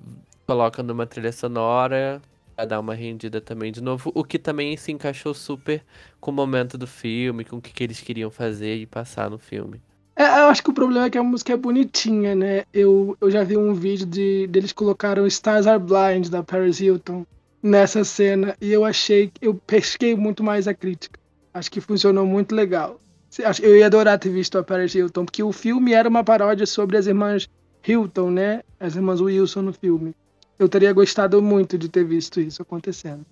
coloca 0.47 0.81
numa 0.81 1.05
trilha 1.05 1.31
sonora 1.31 2.21
pra 2.57 2.65
dar 2.65 2.79
uma 2.79 2.95
rendida 2.95 3.39
também 3.39 3.71
de 3.71 3.81
novo. 3.81 4.11
O 4.15 4.23
que 4.23 4.39
também 4.39 4.75
se 4.75 4.91
encaixou 4.91 5.31
super 5.31 5.83
com 6.19 6.31
o 6.31 6.33
momento 6.33 6.75
do 6.75 6.87
filme, 6.87 7.45
com 7.45 7.57
o 7.57 7.61
que, 7.61 7.71
que 7.71 7.83
eles 7.83 8.01
queriam 8.01 8.31
fazer 8.31 8.77
e 8.77 8.87
passar 8.87 9.29
no 9.29 9.37
filme. 9.37 9.79
É, 10.15 10.23
eu 10.23 10.47
acho 10.47 10.63
que 10.63 10.71
o 10.71 10.73
problema 10.73 11.05
é 11.05 11.09
que 11.11 11.17
a 11.19 11.23
música 11.23 11.53
é 11.53 11.57
bonitinha, 11.57 12.33
né? 12.33 12.63
Eu, 12.73 13.15
eu 13.21 13.29
já 13.29 13.43
vi 13.43 13.55
um 13.55 13.75
vídeo 13.75 14.07
de 14.07 14.47
deles 14.47 14.73
colocaram 14.73 15.27
Stars 15.27 15.67
Are 15.67 15.79
Blind 15.81 16.29
da 16.29 16.41
Paris 16.41 16.79
Hilton 16.79 17.23
nessa 17.61 18.03
cena 18.03 18.57
e 18.59 18.71
eu 18.71 18.83
achei, 18.83 19.31
eu 19.39 19.53
pesquei 19.53 20.15
muito 20.15 20.43
mais 20.43 20.67
a 20.67 20.73
crítica. 20.73 21.19
Acho 21.53 21.69
que 21.69 21.79
funcionou 21.79 22.25
muito 22.25 22.55
legal. 22.55 22.99
Eu 23.61 23.77
ia 23.77 23.85
adorar 23.85 24.17
ter 24.17 24.29
visto 24.29 24.57
a 24.57 24.63
Paris 24.63 24.95
Hilton, 24.95 25.25
porque 25.25 25.43
o 25.43 25.51
filme 25.51 25.93
era 25.93 26.09
uma 26.09 26.23
paródia 26.23 26.65
sobre 26.65 26.97
as 26.97 27.05
irmãs 27.05 27.47
Hilton, 27.87 28.31
né? 28.31 28.63
As 28.79 28.95
irmãs 28.95 29.21
Wilson 29.21 29.61
no 29.61 29.73
filme. 29.73 30.15
Eu 30.57 30.67
teria 30.67 30.91
gostado 30.93 31.41
muito 31.41 31.77
de 31.77 31.89
ter 31.89 32.03
visto 32.03 32.39
isso 32.39 32.61
acontecendo. 32.61 33.25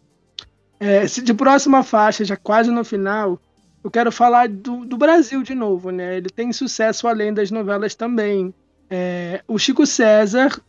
É, 0.79 1.05
de 1.05 1.33
próxima 1.33 1.83
faixa, 1.83 2.25
já 2.25 2.35
quase 2.35 2.69
no 2.69 2.83
final, 2.83 3.39
eu 3.83 3.89
quero 3.89 4.11
falar 4.11 4.49
do, 4.49 4.85
do, 4.85 4.97
Brasil 4.97 5.41
de 5.43 5.55
novo, 5.55 5.89
né? 5.89 6.17
Ele 6.17 6.29
tem 6.29 6.51
sucesso 6.51 7.07
além 7.07 7.33
das 7.33 7.51
novelas 7.51 7.95
também. 7.95 8.53
É, 8.89 9.41
o 9.47 9.57
Chico 9.57 9.85
César 9.85 10.59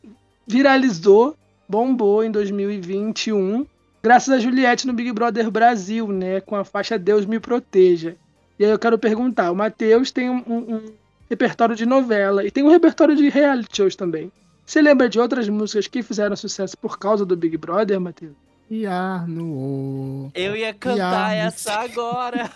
viralizou, 0.46 1.36
bombou 1.68 2.22
em 2.22 2.30
2021, 2.30 3.66
graças 4.02 4.32
a 4.32 4.38
Juliette 4.38 4.86
no 4.86 4.92
Big 4.92 5.12
Brother 5.12 5.50
Brasil, 5.50 6.08
né? 6.08 6.40
Com 6.40 6.56
a 6.56 6.64
faixa 6.64 6.98
Deus 6.98 7.26
Me 7.26 7.40
Proteja. 7.40 8.16
E 8.58 8.64
aí 8.64 8.70
eu 8.70 8.78
quero 8.78 8.98
perguntar: 8.98 9.50
o 9.50 9.56
Matheus 9.56 10.10
tem 10.10 10.30
um, 10.30 10.42
um, 10.46 10.74
um, 10.74 10.92
repertório 11.28 11.74
de 11.74 11.84
novela 11.84 12.44
e 12.44 12.50
tem 12.50 12.62
um 12.62 12.70
repertório 12.70 13.16
de 13.16 13.28
reality 13.28 13.76
shows 13.76 13.96
também. 13.96 14.30
Você 14.66 14.82
lembra 14.82 15.08
de 15.08 15.20
outras 15.20 15.48
músicas 15.48 15.86
que 15.86 16.02
fizeram 16.02 16.34
sucesso 16.34 16.76
por 16.76 16.98
causa 16.98 17.24
do 17.24 17.36
Big 17.36 17.56
Brother, 17.56 18.00
Matheus? 18.00 18.34
Yarno. 18.68 20.32
Eu 20.34 20.56
ia 20.56 20.74
cantar 20.74 21.36
essa 21.36 21.74
agora. 21.74 22.50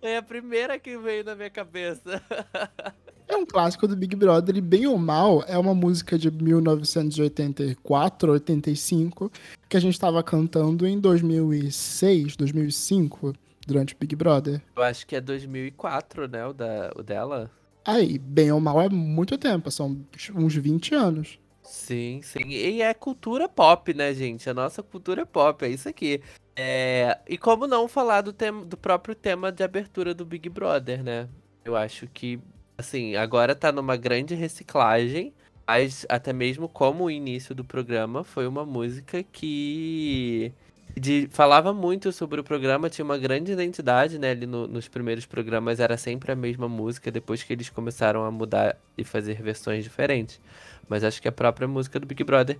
Foi 0.00 0.14
a 0.16 0.22
primeira 0.22 0.78
que 0.78 0.96
veio 0.96 1.24
na 1.24 1.34
minha 1.34 1.50
cabeça. 1.50 2.22
É 3.26 3.34
um 3.34 3.46
clássico 3.46 3.88
do 3.88 3.96
Big 3.96 4.14
Brother 4.14 4.54
e 4.54 4.60
bem 4.60 4.86
ou 4.86 4.98
mal 4.98 5.42
é 5.48 5.56
uma 5.56 5.74
música 5.74 6.18
de 6.18 6.30
1984, 6.30 8.32
85 8.32 9.32
que 9.66 9.78
a 9.78 9.80
gente 9.80 9.94
estava 9.94 10.22
cantando 10.22 10.86
em 10.86 11.00
2006, 11.00 12.36
2005 12.36 13.32
durante 13.66 13.94
o 13.94 13.96
Big 13.98 14.14
Brother? 14.14 14.60
Eu 14.76 14.82
acho 14.82 15.06
que 15.06 15.16
é 15.16 15.22
2004, 15.22 16.28
né, 16.28 16.46
o, 16.46 16.52
da, 16.52 16.92
o 16.94 17.02
dela. 17.02 17.50
Aí, 17.84 18.18
bem 18.18 18.50
ou 18.50 18.60
mal 18.60 18.80
é 18.80 18.88
muito 18.88 19.36
tempo, 19.36 19.70
são 19.70 20.04
uns 20.34 20.54
20 20.54 20.94
anos. 20.94 21.38
Sim, 21.62 22.20
sim. 22.22 22.46
E 22.46 22.82
é 22.82 22.92
cultura 22.94 23.48
pop, 23.48 23.92
né, 23.94 24.12
gente? 24.14 24.48
A 24.48 24.54
nossa 24.54 24.82
cultura 24.82 25.26
pop, 25.26 25.64
é 25.64 25.68
isso 25.68 25.88
aqui. 25.88 26.22
É... 26.56 27.18
E 27.28 27.36
como 27.36 27.66
não 27.66 27.88
falar 27.88 28.20
do, 28.20 28.32
tema, 28.32 28.64
do 28.64 28.76
próprio 28.76 29.14
tema 29.14 29.50
de 29.50 29.62
abertura 29.62 30.14
do 30.14 30.24
Big 30.24 30.48
Brother, 30.48 31.02
né? 31.02 31.28
Eu 31.64 31.74
acho 31.74 32.06
que, 32.06 32.38
assim, 32.76 33.16
agora 33.16 33.54
tá 33.54 33.72
numa 33.72 33.96
grande 33.96 34.34
reciclagem, 34.34 35.34
mas 35.66 36.06
até 36.08 36.32
mesmo 36.32 36.68
como 36.68 37.04
o 37.04 37.10
início 37.10 37.54
do 37.54 37.64
programa 37.64 38.22
foi 38.22 38.46
uma 38.46 38.64
música 38.64 39.22
que 39.22 40.52
de, 40.96 41.28
falava 41.32 41.72
muito 41.72 42.12
sobre 42.12 42.40
o 42.40 42.44
programa, 42.44 42.88
tinha 42.88 43.04
uma 43.04 43.18
grande 43.18 43.52
identidade, 43.52 44.18
né? 44.18 44.30
Ali 44.30 44.46
no, 44.46 44.66
nos 44.68 44.86
primeiros 44.86 45.26
programas 45.26 45.80
era 45.80 45.96
sempre 45.96 46.30
a 46.30 46.36
mesma 46.36 46.68
música, 46.68 47.10
depois 47.10 47.42
que 47.42 47.52
eles 47.52 47.68
começaram 47.68 48.24
a 48.24 48.30
mudar 48.30 48.76
e 48.96 49.02
fazer 49.02 49.42
versões 49.42 49.82
diferentes. 49.82 50.40
Mas 50.88 51.02
acho 51.02 51.20
que 51.20 51.26
a 51.26 51.32
própria 51.32 51.66
música 51.66 51.98
do 51.98 52.06
Big 52.06 52.22
Brother, 52.22 52.56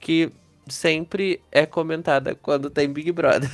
que 0.00 0.32
sempre 0.68 1.40
é 1.52 1.64
comentada 1.64 2.34
quando 2.34 2.68
tem 2.68 2.92
Big 2.92 3.12
Brother. 3.12 3.50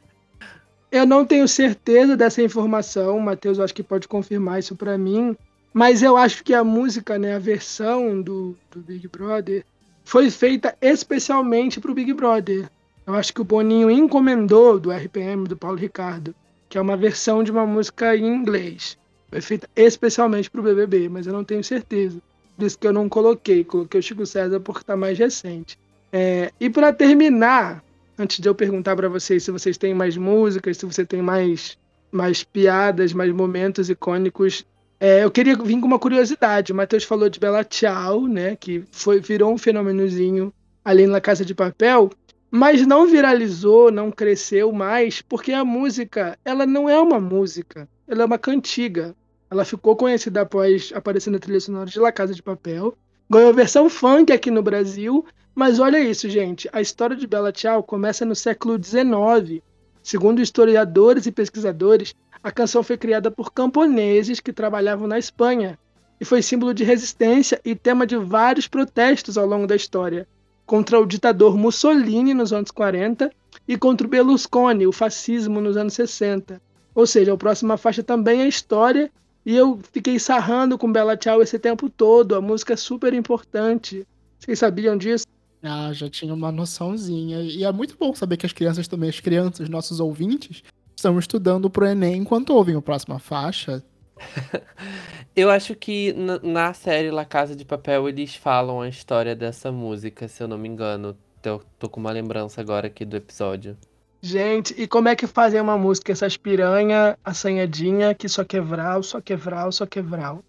eu 0.90 1.06
não 1.06 1.24
tenho 1.24 1.46
certeza 1.46 2.16
dessa 2.16 2.42
informação, 2.42 3.20
Matheus 3.20 3.60
acho 3.60 3.74
que 3.74 3.82
pode 3.82 4.08
confirmar 4.08 4.58
isso 4.58 4.74
para 4.74 4.98
mim, 4.98 5.36
mas 5.72 6.02
eu 6.02 6.16
acho 6.16 6.42
que 6.42 6.52
a 6.52 6.64
música, 6.64 7.16
né, 7.18 7.36
a 7.36 7.38
versão 7.38 8.20
do, 8.20 8.56
do 8.72 8.80
Big 8.80 9.06
Brother, 9.06 9.64
foi 10.04 10.30
feita 10.30 10.76
especialmente 10.80 11.80
para 11.80 11.90
o 11.90 11.94
Big 11.94 12.12
Brother. 12.12 12.68
Eu 13.06 13.14
acho 13.14 13.32
que 13.32 13.40
o 13.40 13.44
Boninho 13.44 13.88
encomendou 13.88 14.80
do 14.80 14.90
RPM 14.90 15.46
do 15.46 15.56
Paulo 15.56 15.78
Ricardo, 15.78 16.34
que 16.68 16.76
é 16.76 16.80
uma 16.80 16.96
versão 16.96 17.44
de 17.44 17.52
uma 17.52 17.64
música 17.64 18.16
em 18.16 18.26
inglês. 18.26 18.98
Foi 19.30 19.40
feita 19.40 19.68
especialmente 19.76 20.50
para 20.50 20.60
o 20.60 20.64
BBB, 20.64 21.08
mas 21.08 21.26
eu 21.26 21.32
não 21.32 21.44
tenho 21.44 21.62
certeza. 21.62 22.20
Por 22.56 22.66
isso 22.66 22.76
que 22.76 22.86
eu 22.86 22.92
não 22.92 23.08
coloquei. 23.08 23.62
Coloquei 23.62 24.00
o 24.00 24.02
Chico 24.02 24.26
César 24.26 24.58
porque 24.58 24.80
está 24.80 24.96
mais 24.96 25.16
recente. 25.16 25.78
É, 26.12 26.50
e 26.58 26.68
para 26.68 26.92
terminar, 26.92 27.84
antes 28.18 28.40
de 28.40 28.48
eu 28.48 28.54
perguntar 28.54 28.96
para 28.96 29.08
vocês 29.08 29.44
se 29.44 29.52
vocês 29.52 29.76
têm 29.76 29.94
mais 29.94 30.16
músicas, 30.16 30.76
se 30.76 30.86
você 30.86 31.04
tem 31.04 31.22
mais, 31.22 31.78
mais 32.10 32.42
piadas, 32.42 33.12
mais 33.12 33.32
momentos 33.32 33.88
icônicos, 33.88 34.66
é, 34.98 35.22
eu 35.22 35.30
queria 35.30 35.54
vir 35.56 35.78
com 35.80 35.86
uma 35.86 35.98
curiosidade. 35.98 36.72
O 36.72 36.74
Matheus 36.74 37.04
falou 37.04 37.28
de 37.28 37.38
Bela 37.38 37.62
Tchau, 37.62 38.26
né, 38.26 38.56
que 38.56 38.82
foi, 38.90 39.20
virou 39.20 39.52
um 39.52 39.58
fenômenozinho 39.58 40.52
ali 40.84 41.06
na 41.06 41.20
Casa 41.20 41.44
de 41.44 41.54
Papel 41.54 42.10
mas 42.56 42.86
não 42.86 43.06
viralizou, 43.06 43.92
não 43.92 44.10
cresceu 44.10 44.72
mais, 44.72 45.20
porque 45.20 45.52
a 45.52 45.62
música, 45.62 46.38
ela 46.42 46.64
não 46.64 46.88
é 46.88 46.98
uma 46.98 47.20
música, 47.20 47.86
ela 48.08 48.22
é 48.22 48.24
uma 48.24 48.38
cantiga. 48.38 49.14
Ela 49.50 49.62
ficou 49.62 49.94
conhecida 49.94 50.40
após 50.40 50.90
aparecer 50.94 51.30
na 51.30 51.38
trilha 51.38 51.60
sonora 51.60 51.90
de 51.90 52.00
La 52.00 52.10
Casa 52.10 52.34
de 52.34 52.42
Papel, 52.42 52.96
ganhou 53.28 53.52
versão 53.52 53.90
funk 53.90 54.32
aqui 54.32 54.50
no 54.50 54.62
Brasil, 54.62 55.24
mas 55.54 55.78
olha 55.78 56.00
isso, 56.00 56.30
gente, 56.30 56.66
a 56.72 56.80
história 56.80 57.14
de 57.14 57.26
Bela 57.26 57.52
Tchau 57.52 57.82
começa 57.82 58.24
no 58.24 58.34
século 58.34 58.82
XIX. 58.82 59.62
Segundo 60.02 60.40
historiadores 60.40 61.26
e 61.26 61.32
pesquisadores, 61.32 62.14
a 62.42 62.50
canção 62.50 62.82
foi 62.82 62.96
criada 62.96 63.30
por 63.30 63.52
camponeses 63.52 64.40
que 64.40 64.52
trabalhavam 64.52 65.06
na 65.06 65.18
Espanha. 65.18 65.78
e 66.18 66.24
foi 66.24 66.40
símbolo 66.40 66.72
de 66.72 66.82
resistência 66.82 67.60
e 67.62 67.74
tema 67.74 68.06
de 68.06 68.16
vários 68.16 68.66
protestos 68.66 69.36
ao 69.36 69.44
longo 69.44 69.66
da 69.66 69.76
história, 69.76 70.26
contra 70.66 71.00
o 71.00 71.06
ditador 71.06 71.56
Mussolini 71.56 72.34
nos 72.34 72.52
anos 72.52 72.70
40 72.70 73.30
e 73.66 73.78
contra 73.78 74.06
o 74.06 74.10
Berlusconi, 74.10 74.86
o 74.86 74.92
fascismo 74.92 75.60
nos 75.60 75.76
anos 75.76 75.94
60. 75.94 76.60
Ou 76.94 77.06
seja, 77.06 77.32
a 77.32 77.36
próxima 77.36 77.76
faixa 77.76 78.02
também 78.02 78.42
é 78.42 78.48
história 78.48 79.10
e 79.44 79.54
eu 79.54 79.78
fiquei 79.92 80.18
sarrando 80.18 80.76
com 80.76 80.90
Bella 80.90 81.16
Ciao 81.16 81.40
esse 81.40 81.58
tempo 81.58 81.88
todo. 81.88 82.34
A 82.34 82.40
música 82.40 82.72
é 82.72 82.76
super 82.76 83.14
importante. 83.14 84.06
Vocês 84.38 84.58
sabiam 84.58 84.96
disso? 84.96 85.24
Ah, 85.62 85.92
já 85.92 86.10
tinha 86.10 86.34
uma 86.34 86.50
noçãozinha. 86.50 87.40
E 87.42 87.64
é 87.64 87.72
muito 87.72 87.96
bom 87.98 88.14
saber 88.14 88.36
que 88.36 88.46
as 88.46 88.52
crianças 88.52 88.88
também, 88.88 89.08
as 89.08 89.20
crianças, 89.20 89.68
nossos 89.68 90.00
ouvintes, 90.00 90.62
estão 90.96 91.18
estudando 91.18 91.70
pro 91.70 91.86
Enem 91.86 92.16
enquanto 92.16 92.50
ouvem 92.50 92.74
a 92.74 92.82
próxima 92.82 93.18
faixa. 93.18 93.82
Eu 95.34 95.50
acho 95.50 95.74
que 95.74 96.14
na 96.42 96.72
série 96.72 97.10
La 97.10 97.24
Casa 97.24 97.54
de 97.54 97.64
Papel 97.64 98.08
eles 98.08 98.34
falam 98.34 98.80
a 98.80 98.88
história 98.88 99.36
dessa 99.36 99.70
música, 99.70 100.26
se 100.26 100.42
eu 100.42 100.48
não 100.48 100.56
me 100.56 100.68
engano. 100.68 101.16
Eu 101.44 101.62
tô 101.78 101.88
com 101.88 102.00
uma 102.00 102.10
lembrança 102.10 102.60
agora 102.60 102.86
aqui 102.86 103.04
do 103.04 103.16
episódio. 103.16 103.76
Gente, 104.20 104.74
e 104.76 104.88
como 104.88 105.08
é 105.08 105.14
que 105.14 105.26
fazem 105.26 105.60
uma 105.60 105.78
música, 105.78 106.10
essas 106.10 106.36
piranha 106.36 107.16
assanhadinha 107.24 108.14
que 108.14 108.28
só 108.28 108.42
quebral, 108.42 109.02
só 109.02 109.20
quebral, 109.20 109.70
só 109.70 109.86
quebral? 109.86 110.42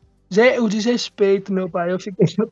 O 0.62 0.68
desrespeito, 0.68 1.54
meu 1.54 1.70
pai, 1.70 1.92
eu 1.92 2.00
fiquei. 2.00 2.26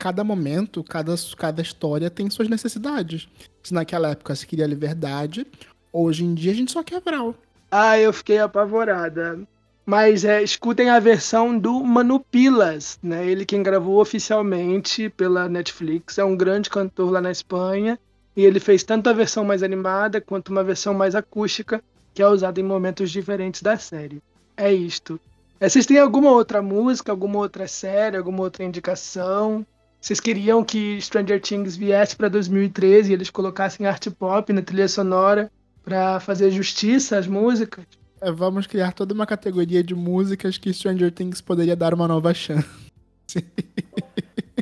Cada 0.00 0.24
momento, 0.24 0.82
cada, 0.82 1.14
cada 1.36 1.62
história 1.62 2.10
tem 2.10 2.28
suas 2.28 2.48
necessidades. 2.48 3.28
Se 3.62 3.72
naquela 3.72 4.10
época 4.10 4.34
se 4.34 4.44
queria 4.44 4.66
liberdade, 4.66 5.46
hoje 5.92 6.24
em 6.24 6.34
dia 6.34 6.50
a 6.50 6.54
gente 6.56 6.72
só 6.72 6.82
quer 6.82 7.00
vral. 7.00 7.36
Ah, 7.70 7.96
eu 7.96 8.12
fiquei 8.12 8.40
apavorada. 8.40 9.46
Mas 9.86 10.24
é, 10.24 10.42
escutem 10.42 10.90
a 10.90 10.98
versão 10.98 11.56
do 11.56 11.84
Manu 11.84 12.18
Pilas, 12.18 12.98
né? 13.00 13.24
Ele 13.24 13.46
quem 13.46 13.62
gravou 13.62 14.00
oficialmente 14.00 15.08
pela 15.10 15.48
Netflix. 15.48 16.18
É 16.18 16.24
um 16.24 16.36
grande 16.36 16.68
cantor 16.68 17.12
lá 17.12 17.20
na 17.20 17.30
Espanha. 17.30 17.96
E 18.36 18.44
ele 18.44 18.58
fez 18.58 18.82
tanto 18.82 19.08
a 19.08 19.12
versão 19.12 19.44
mais 19.44 19.62
animada 19.62 20.20
quanto 20.20 20.48
uma 20.48 20.64
versão 20.64 20.92
mais 20.92 21.14
acústica, 21.14 21.80
que 22.12 22.20
é 22.20 22.26
usada 22.26 22.60
em 22.60 22.64
momentos 22.64 23.12
diferentes 23.12 23.62
da 23.62 23.78
série. 23.78 24.20
É 24.56 24.72
isto. 24.72 25.20
É, 25.60 25.68
vocês 25.68 25.86
têm 25.86 26.00
alguma 26.00 26.32
outra 26.32 26.60
música, 26.60 27.12
alguma 27.12 27.38
outra 27.38 27.68
série, 27.68 28.16
alguma 28.16 28.42
outra 28.42 28.64
indicação? 28.64 29.64
Vocês 30.00 30.18
queriam 30.18 30.64
que 30.64 31.00
Stranger 31.00 31.40
Things 31.40 31.76
viesse 31.76 32.16
para 32.16 32.28
2013 32.28 33.10
e 33.10 33.14
eles 33.14 33.30
colocassem 33.30 33.86
arte 33.86 34.10
pop 34.10 34.52
na 34.52 34.62
trilha 34.62 34.88
sonora 34.88 35.50
para 35.84 36.18
fazer 36.18 36.50
justiça 36.50 37.16
às 37.16 37.26
músicas? 37.28 37.84
É, 38.20 38.32
vamos 38.32 38.66
criar 38.66 38.92
toda 38.92 39.12
uma 39.12 39.26
categoria 39.26 39.82
de 39.82 39.94
músicas 39.94 40.56
que 40.56 40.72
Stranger 40.72 41.12
Things 41.12 41.40
poderia 41.40 41.76
dar 41.76 41.92
uma 41.92 42.08
nova 42.08 42.32
chance. 42.32 42.66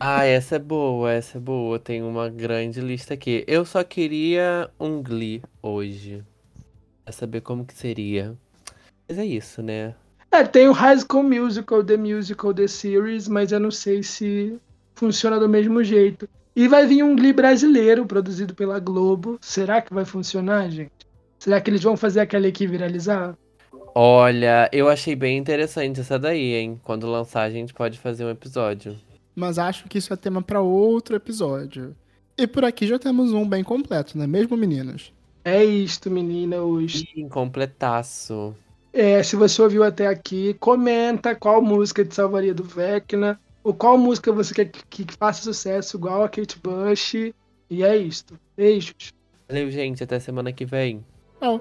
ah, 0.00 0.24
essa 0.24 0.56
é 0.56 0.58
boa, 0.58 1.12
essa 1.12 1.38
é 1.38 1.40
boa. 1.40 1.78
Tem 1.78 2.02
uma 2.02 2.28
grande 2.28 2.80
lista 2.80 3.14
aqui. 3.14 3.44
Eu 3.46 3.64
só 3.64 3.84
queria 3.84 4.68
um 4.78 5.02
Glee 5.02 5.42
hoje. 5.62 6.24
Pra 7.04 7.12
saber 7.12 7.42
como 7.42 7.64
que 7.64 7.74
seria. 7.74 8.34
Mas 9.08 9.18
é 9.18 9.24
isso, 9.24 9.62
né? 9.62 9.94
É, 10.32 10.42
tem 10.42 10.66
o 10.66 10.72
High 10.72 10.98
School 10.98 11.22
Musical, 11.22 11.84
The 11.84 11.96
Musical, 11.96 12.52
The 12.52 12.66
Series, 12.66 13.28
mas 13.28 13.52
eu 13.52 13.60
não 13.60 13.70
sei 13.70 14.02
se 14.02 14.58
funciona 14.94 15.38
do 15.38 15.48
mesmo 15.48 15.84
jeito. 15.84 16.28
E 16.56 16.66
vai 16.66 16.86
vir 16.86 17.04
um 17.04 17.14
Glee 17.14 17.32
brasileiro, 17.32 18.06
produzido 18.06 18.54
pela 18.54 18.80
Globo. 18.80 19.38
Será 19.40 19.80
que 19.80 19.94
vai 19.94 20.04
funcionar, 20.04 20.68
gente? 20.70 20.92
Será 21.38 21.60
que 21.60 21.70
eles 21.70 21.82
vão 21.82 21.96
fazer 21.96 22.20
aquela 22.20 22.48
aqui 22.48 22.66
viralizar? 22.66 23.36
Olha, 23.94 24.68
eu 24.72 24.88
achei 24.88 25.14
bem 25.14 25.38
interessante 25.38 26.00
essa 26.00 26.18
daí, 26.18 26.54
hein? 26.54 26.80
Quando 26.82 27.06
lançar, 27.06 27.42
a 27.42 27.50
gente 27.50 27.72
pode 27.72 27.98
fazer 27.98 28.24
um 28.24 28.30
episódio. 28.30 28.98
Mas 29.36 29.58
acho 29.58 29.88
que 29.88 29.98
isso 29.98 30.12
é 30.12 30.16
tema 30.16 30.42
para 30.42 30.60
outro 30.60 31.14
episódio. 31.14 31.94
E 32.36 32.46
por 32.46 32.64
aqui 32.64 32.86
já 32.86 32.98
temos 32.98 33.32
um 33.32 33.48
bem 33.48 33.62
completo, 33.62 34.18
não 34.18 34.24
é 34.24 34.26
mesmo, 34.26 34.56
meninos? 34.56 35.12
É 35.44 35.64
isto, 35.64 36.10
meninas. 36.10 37.04
Completaço. 37.30 38.54
É, 38.92 39.22
se 39.22 39.36
você 39.36 39.62
ouviu 39.62 39.84
até 39.84 40.06
aqui, 40.06 40.54
comenta 40.54 41.34
qual 41.34 41.62
música 41.62 42.04
te 42.04 42.14
salvaria 42.14 42.54
do 42.54 42.64
Vecna, 42.64 43.38
ou 43.62 43.72
qual 43.72 43.96
música 43.96 44.32
você 44.32 44.54
quer 44.54 44.66
que, 44.66 45.04
que 45.04 45.16
faça 45.16 45.42
sucesso, 45.42 45.96
igual 45.96 46.24
a 46.24 46.28
Kate 46.28 46.58
Bush. 46.58 47.14
E 47.70 47.82
é 47.82 47.96
isto. 47.96 48.38
Beijos. 48.56 49.12
Valeu, 49.48 49.70
gente. 49.70 50.02
Até 50.02 50.18
semana 50.18 50.52
que 50.52 50.64
vem. 50.64 51.04
Tchau. 51.40 51.60